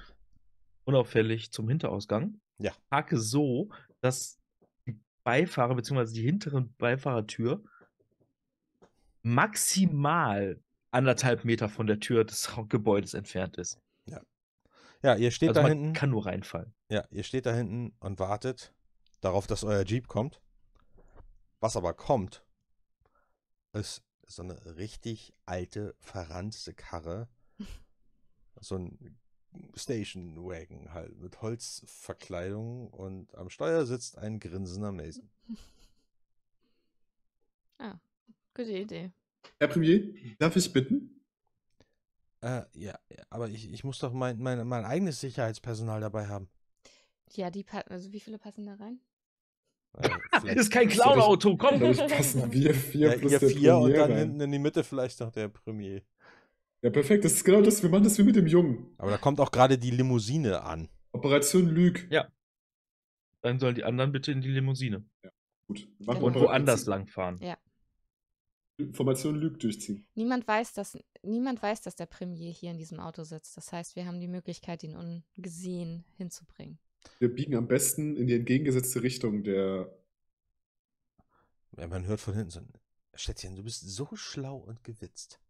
[0.85, 2.41] unauffällig zum Hinterausgang.
[2.59, 2.73] Ja.
[2.91, 3.69] Parke so,
[4.01, 4.39] dass
[4.87, 6.13] die Beifahrer bzw.
[6.13, 7.65] die hintere Beifahrertür
[9.23, 10.61] maximal
[10.91, 13.81] anderthalb Meter von der Tür des Gebäudes entfernt ist.
[15.03, 15.93] Ja, ihr steht also da hinten.
[15.93, 16.73] kann nur reinfallen.
[16.89, 18.73] Ja, ihr steht da hinten und wartet
[19.21, 20.41] darauf, dass euer Jeep kommt.
[21.61, 22.43] Was aber kommt,
[23.75, 27.29] ist so eine richtig alte, verranzte Karre.
[28.61, 29.19] So ein
[29.75, 35.29] Station Wagon halt mit Holzverkleidung und am Steuer sitzt ein grinsender Mason.
[38.55, 39.11] Gute Idee.
[39.59, 41.21] Herr Premier, darf ich bitten?
[42.41, 42.97] Äh, ja,
[43.29, 46.49] aber ich, ich muss doch mein, mein, mein eigenes Sicherheitspersonal dabei haben.
[47.33, 49.01] Ja, die pa also wie viele passen da rein?
[50.41, 51.83] Vielleicht- ist kein das- Clown-Auto, komm!
[51.83, 54.19] Ich, passen wir vier ja, plus ihr der vier und Premier dann rein.
[54.19, 56.03] hinten in die Mitte vielleicht noch der Premier.
[56.83, 57.25] Ja, perfekt.
[57.25, 57.83] Das ist genau das.
[57.83, 58.95] Wir machen das wie mit dem Jungen.
[58.99, 60.89] Aber da kommt auch gerade die Limousine an.
[61.13, 62.07] Operation Lüg.
[62.11, 62.29] Ja.
[63.41, 65.05] Dann sollen die anderen bitte in die Limousine
[65.67, 65.89] Gut.
[65.99, 67.39] Wir machen und woanders langfahren.
[67.39, 67.57] Ja.
[68.93, 70.07] Formation Lüg durchziehen.
[70.15, 73.57] Niemand weiß, dass niemand weiß, dass der Premier hier in diesem Auto sitzt.
[73.57, 76.79] Das heißt, wir haben die Möglichkeit, ihn ungesehen hinzubringen.
[77.19, 79.93] Wir biegen am besten in die entgegengesetzte Richtung der.
[81.77, 82.61] Ja, man hört von hinten so,
[83.15, 85.41] Schätzchen, du bist so schlau und gewitzt.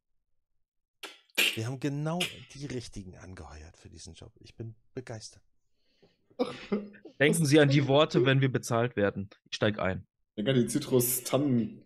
[1.54, 2.20] Wir haben genau
[2.54, 4.32] die richtigen angeheuert für diesen Job.
[4.40, 5.42] Ich bin begeistert.
[7.20, 9.30] Denken Sie an die Worte, wenn wir bezahlt werden.
[9.48, 10.06] Ich steig ein.
[10.36, 11.84] Ja, die Zitrus-Tannen.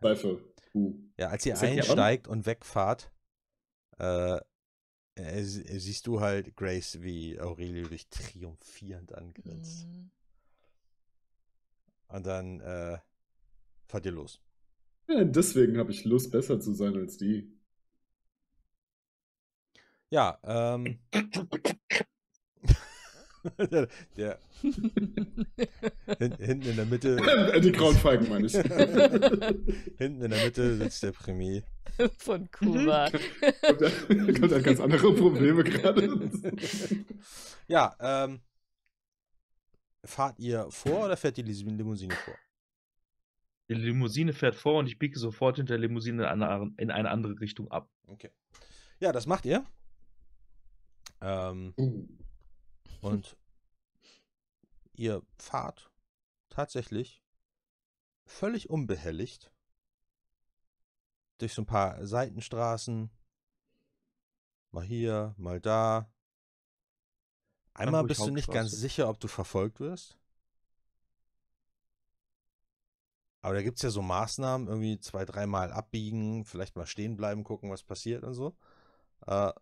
[0.00, 0.40] Seife.
[0.74, 0.94] Uh.
[1.16, 3.10] Ja, als ihr einsteigt und wegfahrt,
[3.98, 4.40] äh,
[5.18, 9.86] äh, sie- siehst du halt Grace, wie Aurelio dich triumphierend angrinst.
[9.86, 10.10] Mhm.
[12.08, 12.98] Und dann äh,
[13.86, 14.40] fahrt ihr los.
[15.08, 17.50] Ja, deswegen habe ich Lust, besser zu sein als die.
[20.10, 20.98] Ja, ähm.
[23.58, 24.38] der, der
[26.18, 27.16] hin, hinten in der Mitte.
[27.62, 28.52] Die grauen Feigen, meine ich.
[29.98, 31.62] hinten in der Mitte sitzt der Premier.
[32.18, 33.10] Von Kuba.
[33.10, 36.30] Kommt er- kommt er ganz andere Probleme gerade.
[37.66, 38.40] Ja, ähm.
[40.04, 42.34] Fahrt ihr vor oder fährt die Limousine vor?
[43.68, 47.10] Die Limousine fährt vor und ich biege sofort hinter der Limousine in eine, in eine
[47.10, 47.90] andere Richtung ab.
[48.06, 48.30] Okay.
[49.00, 49.66] Ja, das macht ihr.
[51.20, 52.06] Ähm, Uh.
[53.00, 53.36] Und
[54.92, 55.90] ihr fahrt
[56.48, 57.22] tatsächlich
[58.26, 59.52] völlig unbehelligt
[61.38, 63.10] durch so ein paar Seitenstraßen,
[64.70, 66.12] Mal hier, mal da.
[67.74, 70.18] Einmal bist du nicht ganz sicher, ob du verfolgt wirst.
[73.40, 77.44] Aber da gibt es ja so Maßnahmen, irgendwie zwei, dreimal abbiegen, vielleicht mal stehen bleiben,
[77.44, 78.56] gucken, was passiert und so.
[79.26, 79.52] Äh,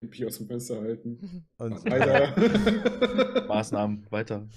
[0.00, 1.46] Pipi aus dem Fenster halten.
[1.58, 3.46] und Weiter.
[3.48, 4.48] Maßnahmen weiter.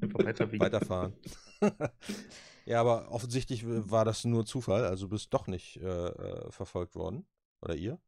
[0.00, 1.12] Einfach weiter weiterfahren.
[2.66, 6.94] ja, aber offensichtlich war das nur Zufall, also du bist doch nicht äh, äh, verfolgt
[6.94, 7.26] worden.
[7.60, 8.00] Oder ihr.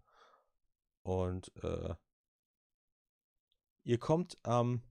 [1.03, 1.95] Und äh,
[3.85, 4.83] ihr kommt am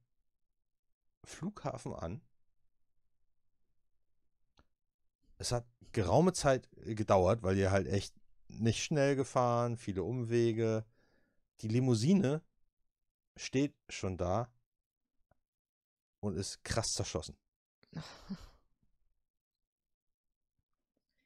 [1.24, 2.22] Flughafen an.
[5.38, 8.14] Es hat geraume Zeit äh, gedauert, weil ihr halt echt
[8.48, 10.86] nicht schnell gefahren, viele Umwege.
[11.62, 12.42] Die Limousine
[13.36, 14.52] steht schon da
[16.20, 17.38] und ist krass zerschossen.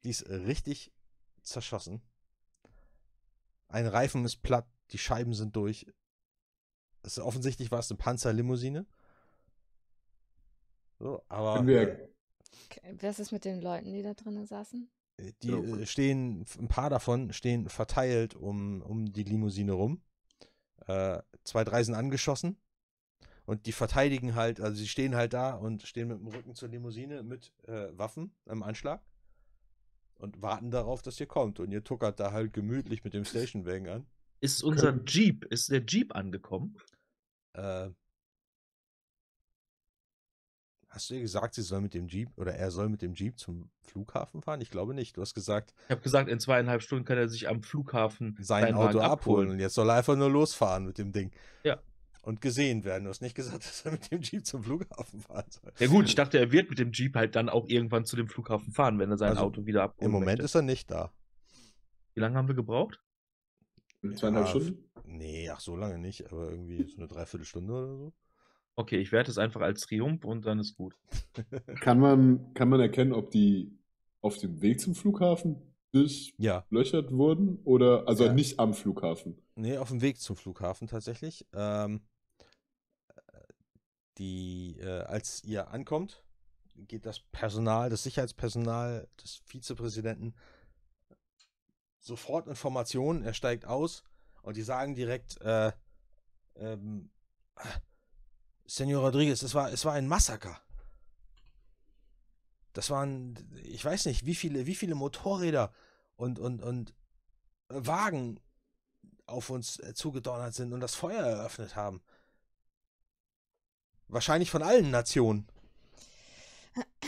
[0.03, 0.91] Die ist richtig
[1.43, 2.01] zerschossen.
[3.69, 5.87] Ein Reifen ist platt, die Scheiben sind durch.
[7.03, 8.85] Es, offensichtlich war es eine Panzerlimousine.
[10.99, 12.07] So, aber äh,
[13.01, 14.89] Was ist mit den Leuten, die da drinnen saßen?
[15.41, 20.01] die Ja, äh, stehen, ein paar davon stehen verteilt um, um die Limousine rum.
[20.87, 22.57] Äh, zwei, drei sind angeschossen.
[23.45, 26.69] Und die verteidigen halt, also sie stehen halt da und stehen mit dem Rücken zur
[26.69, 29.01] Limousine mit äh, Waffen im Anschlag
[30.15, 31.59] und warten darauf, dass ihr kommt.
[31.59, 34.05] Und ihr tuckert da halt gemütlich mit dem Stationwagen an.
[34.39, 36.77] Ist unser Jeep, ist der Jeep angekommen?
[37.53, 37.89] Äh,
[40.93, 43.37] hast du ihr gesagt, sie soll mit dem Jeep oder er soll mit dem Jeep
[43.39, 44.61] zum Flughafen fahren?
[44.61, 45.17] Ich glaube nicht.
[45.17, 48.75] Du hast gesagt, Ich habe gesagt, in zweieinhalb Stunden kann er sich am Flughafen sein
[48.75, 49.49] Auto Wagen abholen.
[49.49, 51.31] Und jetzt soll er einfach nur losfahren mit dem Ding.
[51.63, 51.79] Ja.
[52.21, 53.03] Und gesehen werden.
[53.03, 55.73] Du hast nicht gesagt, dass er mit dem Jeep zum Flughafen fahren soll.
[55.79, 58.27] Ja gut, ich dachte, er wird mit dem Jeep halt dann auch irgendwann zu dem
[58.27, 60.43] Flughafen fahren, wenn er sein Also, Auto wieder abholen Im Moment möchte.
[60.45, 61.11] ist er nicht da.
[62.13, 62.99] Wie lange haben wir gebraucht?
[64.15, 64.89] Zweieinhalb Ja, Stunden?
[65.05, 68.13] Nee, ach, so lange nicht, aber irgendwie so eine Dreiviertelstunde oder so.
[68.75, 70.95] Okay, ich werte es einfach als Triumph und dann ist gut.
[71.79, 73.77] Kann man, kann man erkennen, ob die
[74.21, 75.75] auf dem Weg zum Flughafen
[76.37, 77.59] Ja, durchlöchert wurden?
[77.65, 78.33] Oder, also Ja.
[78.33, 79.37] nicht am Flughafen?
[79.55, 81.45] nee, auf dem Weg zum Flughafen tatsächlich.
[81.53, 82.01] Ähm,
[84.17, 86.23] die, äh, als ihr ankommt,
[86.75, 90.35] geht das Personal, das Sicherheitspersonal des Vizepräsidenten
[91.99, 93.23] sofort Informationen.
[93.23, 94.03] Er steigt aus
[94.41, 95.71] und die sagen direkt, äh,
[96.55, 97.11] ähm,
[98.65, 100.59] Senor Rodriguez, es war, es war ein Massaker.
[102.73, 105.71] Das waren, ich weiß nicht, wie viele, wie viele Motorräder
[106.15, 106.93] und, und, und
[107.67, 108.39] Wagen
[109.25, 112.01] auf uns äh, zugedonnert sind und das Feuer eröffnet haben.
[114.07, 115.47] Wahrscheinlich von allen Nationen.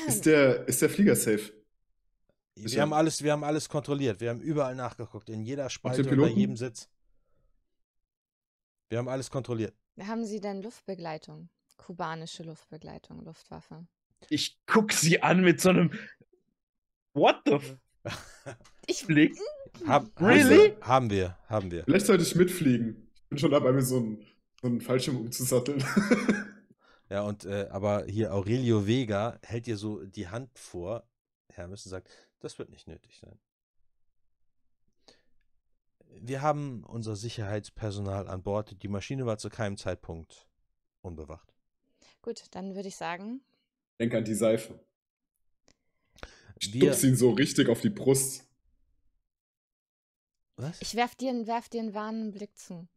[0.07, 1.52] Ist der, ist der Flieger safe?
[2.56, 2.82] Wir Sicher.
[2.84, 4.22] haben alles, wir haben alles kontrolliert.
[4.22, 6.90] Wir haben überall nachgeguckt, in jeder Spalte bei jedem Sitz.
[8.90, 9.76] Wir haben alles kontrolliert.
[10.00, 11.50] Haben Sie denn Luftbegleitung?
[11.78, 13.88] Kubanische Luftbegleitung, Luftwaffe.
[14.30, 15.92] Ich guck sie an mit so einem
[17.14, 17.78] What the f
[18.88, 19.38] Ich, Blick.
[19.88, 20.76] Hab, Really?
[20.82, 21.84] Haben wir, haben wir, haben wir.
[21.86, 23.10] Vielleicht sollte ich mitfliegen.
[23.16, 24.26] Ich bin schon dabei, mir so einen,
[24.62, 25.84] so einen Fallschirm umzusatteln.
[27.10, 31.08] Ja, und äh, aber hier Aurelio Vega hält dir so die Hand vor,
[31.54, 32.10] Hermes, und sagt,
[32.40, 33.38] das wird nicht nötig sein.
[36.22, 38.82] Wir haben unser Sicherheitspersonal an Bord.
[38.82, 40.48] Die Maschine war zu keinem Zeitpunkt
[41.02, 41.54] unbewacht.
[42.22, 43.42] gut, dann würde ich sagen,
[44.00, 44.80] Denk an die Seife.
[46.62, 48.46] Wir, Stups ihn so richtig auf die Brust.
[50.58, 50.82] was?
[50.82, 52.88] ich werf dir, einen- werf dir einen warnenden Blick zu.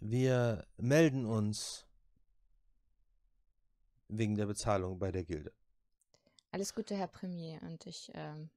[0.00, 1.86] Wir melden uns
[4.08, 5.52] wegen der Bezahlung bei der Gilde.
[6.52, 7.60] Alles Gute, Herr Premier.
[7.62, 8.50] Und ich, ähm,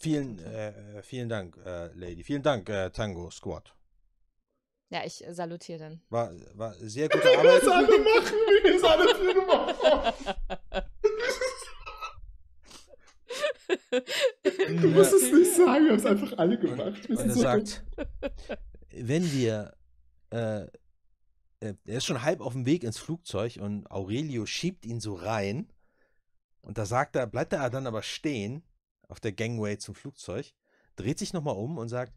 [0.00, 2.22] Vielen, dem äh, vielen Dank, äh, Lady.
[2.22, 3.74] Vielen Dank, äh, Tango Squad.
[4.90, 6.00] ja, ich äh, salutiere dann.
[6.10, 7.62] War, war sehr gute wir Arbeit.
[7.62, 10.38] es alle machen, wie wir es alle für gemacht
[14.80, 17.08] Du musst es nicht sagen, wir haben es einfach alle gemacht.
[17.08, 17.84] Wir Und sind er so sagt,
[18.92, 19.74] wenn wir,
[20.30, 25.00] äh, äh, er ist schon halb auf dem Weg ins Flugzeug und Aurelio schiebt ihn
[25.00, 25.72] so rein.
[26.68, 28.62] Und da sagt er, bleibt er dann aber stehen
[29.08, 30.52] auf der Gangway zum Flugzeug,
[30.96, 32.12] dreht sich nochmal um und sagt,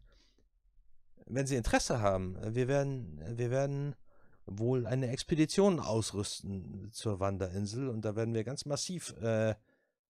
[1.24, 3.96] wenn Sie Interesse haben, wir werden, wir werden
[4.44, 9.54] wohl eine Expedition ausrüsten zur Wanderinsel und da werden wir ganz massiv äh,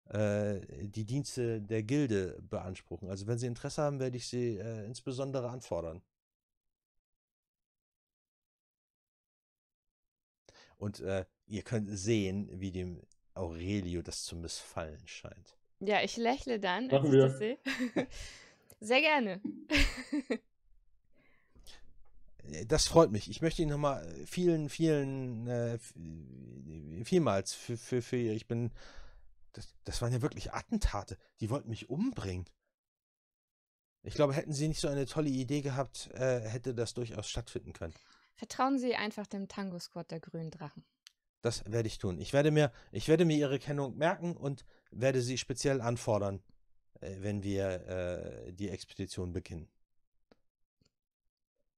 [0.06, 3.10] äh, die Dienste der Gilde beanspruchen.
[3.10, 6.02] Also wenn Sie Interesse haben, werde ich Sie äh, insbesondere anfordern.
[10.78, 13.02] Und äh, ihr könnt sehen, wie dem
[13.40, 15.57] Aurelio das zu missfallen scheint.
[15.80, 17.28] Ja, ich lächle dann, als Machen ich wir.
[17.28, 17.57] das sehe.
[18.82, 19.41] Sehr gerne.
[22.44, 23.30] Äh, Das freut mich.
[23.30, 25.94] Ich möchte Ihnen nochmal vielen, vielen, äh, f-
[27.03, 28.72] vielmals für, für, für ich bin,
[29.53, 31.18] das, das waren ja wirklich Attentate.
[31.41, 32.45] Die wollten mich umbringen.
[34.03, 37.74] Ich glaube, hätten Sie nicht so eine tolle Idee gehabt, äh, hätte das durchaus stattfinden
[37.74, 37.94] können.
[38.36, 40.86] Vertrauen Sie einfach dem Tango-Squad der grünen Drachen.
[41.41, 42.20] Das werde ich tun.
[42.20, 46.41] Ich werde mir, ich werde mir Ihre Kennung merken und werde Sie speziell anfordern,
[46.99, 49.70] äh, wenn wir äh, die Expedition beginnen.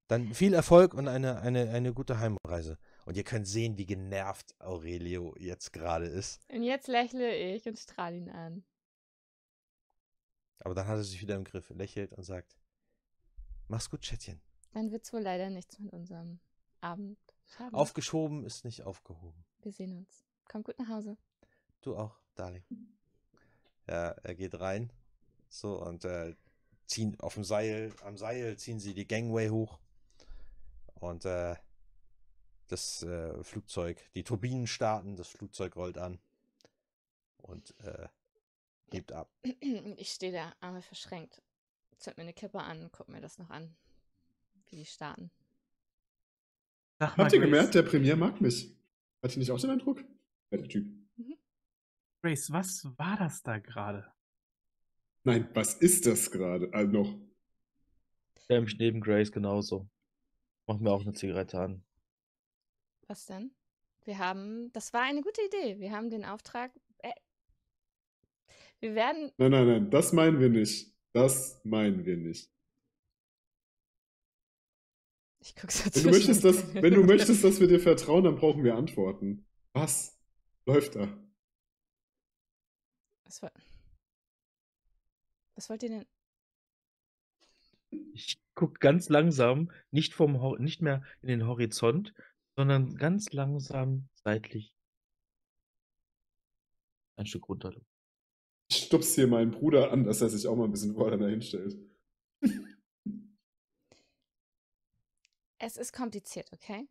[0.07, 2.77] Dann viel Erfolg und eine, eine, eine gute Heimreise.
[3.05, 6.41] Und ihr könnt sehen, wie genervt Aurelio jetzt gerade ist.
[6.49, 8.63] Und jetzt lächle ich und strahle ihn an.
[10.59, 12.57] Aber dann hat er sich wieder im Griff, lächelt und sagt:
[13.67, 14.41] Mach's gut, Schätzchen.
[14.73, 16.39] Dann wird's wohl leider nichts mit unserem
[16.81, 17.17] Abend.
[17.47, 17.73] Schade.
[17.73, 19.45] Aufgeschoben ist nicht aufgehoben.
[19.61, 20.25] Wir sehen uns.
[20.49, 21.17] Komm gut nach Hause.
[21.81, 22.63] Du auch, Darling.
[23.87, 24.91] Ja, er geht rein.
[25.49, 26.35] So, und äh,
[26.85, 29.79] ziehen auf dem Seil, am Seil ziehen sie die Gangway hoch.
[30.95, 31.55] Und äh,
[32.67, 36.19] das äh, Flugzeug, die Turbinen starten, das Flugzeug rollt an
[37.37, 38.07] und äh,
[38.91, 39.29] hebt ab.
[39.97, 41.41] Ich stehe da, Arme verschränkt.
[41.97, 43.75] Zünd mir eine Kippe an, guck mir das noch an.
[44.69, 45.31] Wie die starten.
[46.99, 48.75] Mal, Habt ihr gemerkt, der Premier mag mich?
[49.21, 50.03] Hat ihr nicht auch den Eindruck?
[50.51, 50.87] Ja, der Typ.
[52.23, 54.05] Grace, was war das da gerade?
[55.23, 56.69] Nein, was ist das gerade?
[56.73, 57.19] Ah, noch.
[58.43, 59.87] Stell mich neben Grace genauso.
[60.67, 61.83] Mach mir auch eine Zigarette an.
[63.07, 63.51] Was denn?
[64.03, 65.79] Wir haben, das war eine gute Idee.
[65.79, 66.71] Wir haben den Auftrag.
[66.99, 67.11] Äh,
[68.79, 69.31] wir werden.
[69.37, 70.95] Nein, nein, nein, das meinen wir nicht.
[71.13, 72.51] Das meinen wir nicht.
[75.43, 78.35] Ich guck so Wenn du, möchtest, dass, wenn du möchtest, dass wir dir vertrauen, dann
[78.35, 79.45] brauchen wir Antworten.
[79.73, 80.19] Was
[80.67, 81.07] läuft da?
[83.25, 83.51] Was, woll-
[85.55, 86.05] was wollt ihr denn?
[88.13, 92.13] Ich guck ganz langsam, nicht vom nicht mehr in den Horizont,
[92.55, 94.75] sondern ganz langsam seitlich
[97.15, 97.73] ein Stück runter.
[98.69, 101.77] Ich stups hier meinen Bruder an, dass er sich auch mal ein bisschen vorne hinstellt.
[105.63, 106.87] Es ist kompliziert, okay?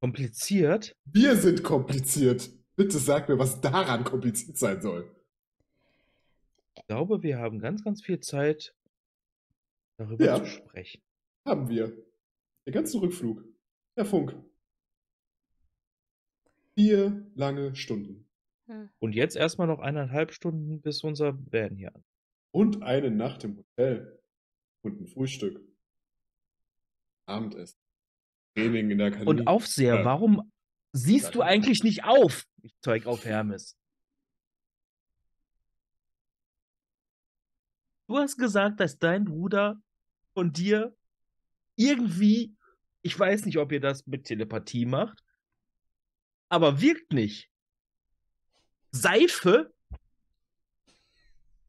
[0.00, 0.96] Kompliziert?
[1.04, 2.50] Wir sind kompliziert.
[2.74, 5.14] Bitte sag mir, was daran kompliziert sein soll.
[6.74, 8.74] Ich glaube, wir haben ganz, ganz viel Zeit,
[9.96, 10.38] darüber Ja.
[10.40, 11.00] zu sprechen.
[11.46, 11.96] Haben wir.
[12.66, 13.44] Den ganzen Rückflug.
[13.96, 14.34] Der Funk.
[16.74, 18.28] Vier lange Stunden.
[18.66, 18.90] Hm.
[18.98, 22.04] Und jetzt erstmal noch eineinhalb Stunden bis unser Van hier an.
[22.50, 24.20] Und eine Nacht im Hotel.
[24.82, 25.65] Und ein Frühstück.
[27.26, 27.78] Abendessen.
[28.54, 29.28] Training in der Kanone.
[29.30, 30.04] Und Aufseher, Ja.
[30.04, 30.50] warum
[30.92, 32.46] siehst du eigentlich nicht auf?
[32.62, 33.76] Ich zeig auf Hermes.
[38.08, 39.80] Du hast gesagt, dass dein Bruder
[40.32, 40.96] von dir
[41.74, 42.54] irgendwie,
[43.02, 45.22] ich weiß nicht, ob ihr das mit Telepathie macht,
[46.48, 47.50] aber wirkt nicht.
[48.92, 49.74] Seife?
[49.90, 49.98] Ja,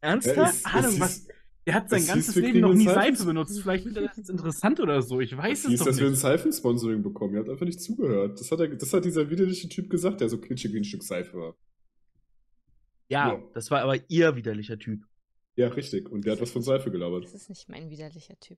[0.01, 0.53] Ernsthaft?
[0.53, 1.33] es- Ahnung, es was- hieß-
[1.67, 3.59] Der hat sein Es hieß, ganzes wir Leben noch nie Seife benutzt.
[3.61, 5.19] Vielleicht findet er das jetzt interessant oder so.
[5.19, 6.21] Ich weiß Es es hieß, doch dass wir ein nicht.
[6.21, 7.33] Seifensponsoring bekommen.
[7.33, 8.39] Ihr habt einfach nicht zugehört.
[8.39, 11.03] Das hat, er, das hat dieser widerliche Typ gesagt, der so kitschig wie ein Stück
[11.03, 11.55] Seife war.
[13.09, 13.43] Ja, Ja.
[13.53, 15.03] das war aber ihr widerlicher Typ.
[15.57, 16.09] Ja, richtig.
[16.09, 17.25] Und der hat was von Seife gelabert.
[17.25, 18.57] Das ist nicht mein widerlicher Typ.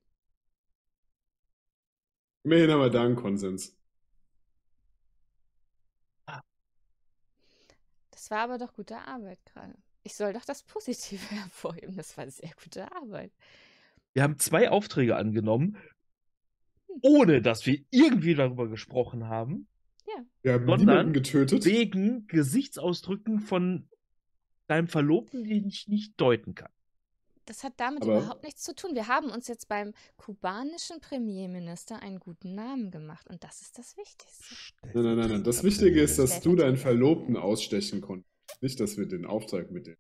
[2.44, 3.76] Immerhin haben wir da einen Konsens.
[8.12, 9.74] Das war aber doch gute Arbeit gerade.
[10.04, 11.96] Ich soll doch das Positive hervorheben.
[11.96, 13.32] Das war sehr gute Arbeit.
[14.14, 15.78] Wir haben zwei Aufträge angenommen,
[17.02, 19.68] ohne dass wir irgendwie darüber gesprochen haben,
[20.42, 21.64] Wir haben Sondern getötet.
[21.66, 23.88] wegen Gesichtsausdrücken von
[24.68, 26.72] deinem Verlobten, den ich nicht deuten kann.
[27.46, 28.94] Das hat damit Aber- überhaupt nichts zu tun.
[28.96, 33.96] Wir haben uns jetzt beim kubanischen Premierminister einen guten Namen gemacht und das ist das
[33.98, 34.44] Wichtigste.
[34.94, 35.44] Nein, nein, nein, nein.
[35.44, 36.78] Das Wichtige ist, dass du deinen.
[36.78, 38.30] Verlobten ausstechen konntest.
[38.62, 39.98] Nicht, dass wir den Auftrag mit dem.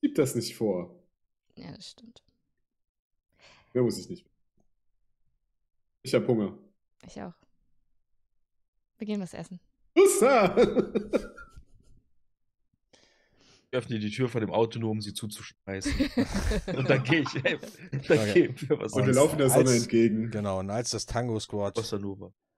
[0.00, 0.94] Gib das nicht vor.
[1.56, 2.22] Ja, das stimmt.
[3.72, 4.26] Mehr muss ich nicht.
[6.02, 6.56] Ich hab Hunger.
[7.06, 7.32] Ich auch.
[8.98, 9.58] Wir gehen was essen.
[9.98, 10.54] Hussa!
[13.70, 15.92] Ich öffne die Tür von dem Auto nur, um sie zuzuspeisen.
[16.76, 18.32] Und dann gehe ich, dann Okay.
[18.52, 20.30] gehen wir was Und wir laufen der Sonne als- entgegen.
[20.30, 21.76] Genau, und als das Tango Squad,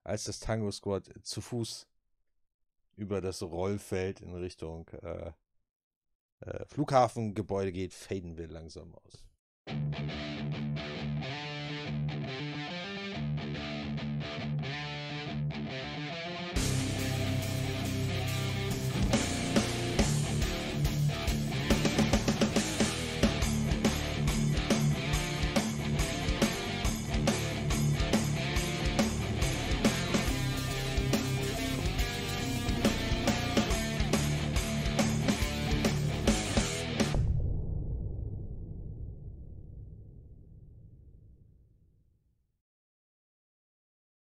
[0.03, 1.87] als das Tango Squad zu Fuß
[2.97, 5.31] über das Rollfeld in Richtung äh,
[6.41, 9.23] äh, Flughafengebäude geht, faden wir langsam aus.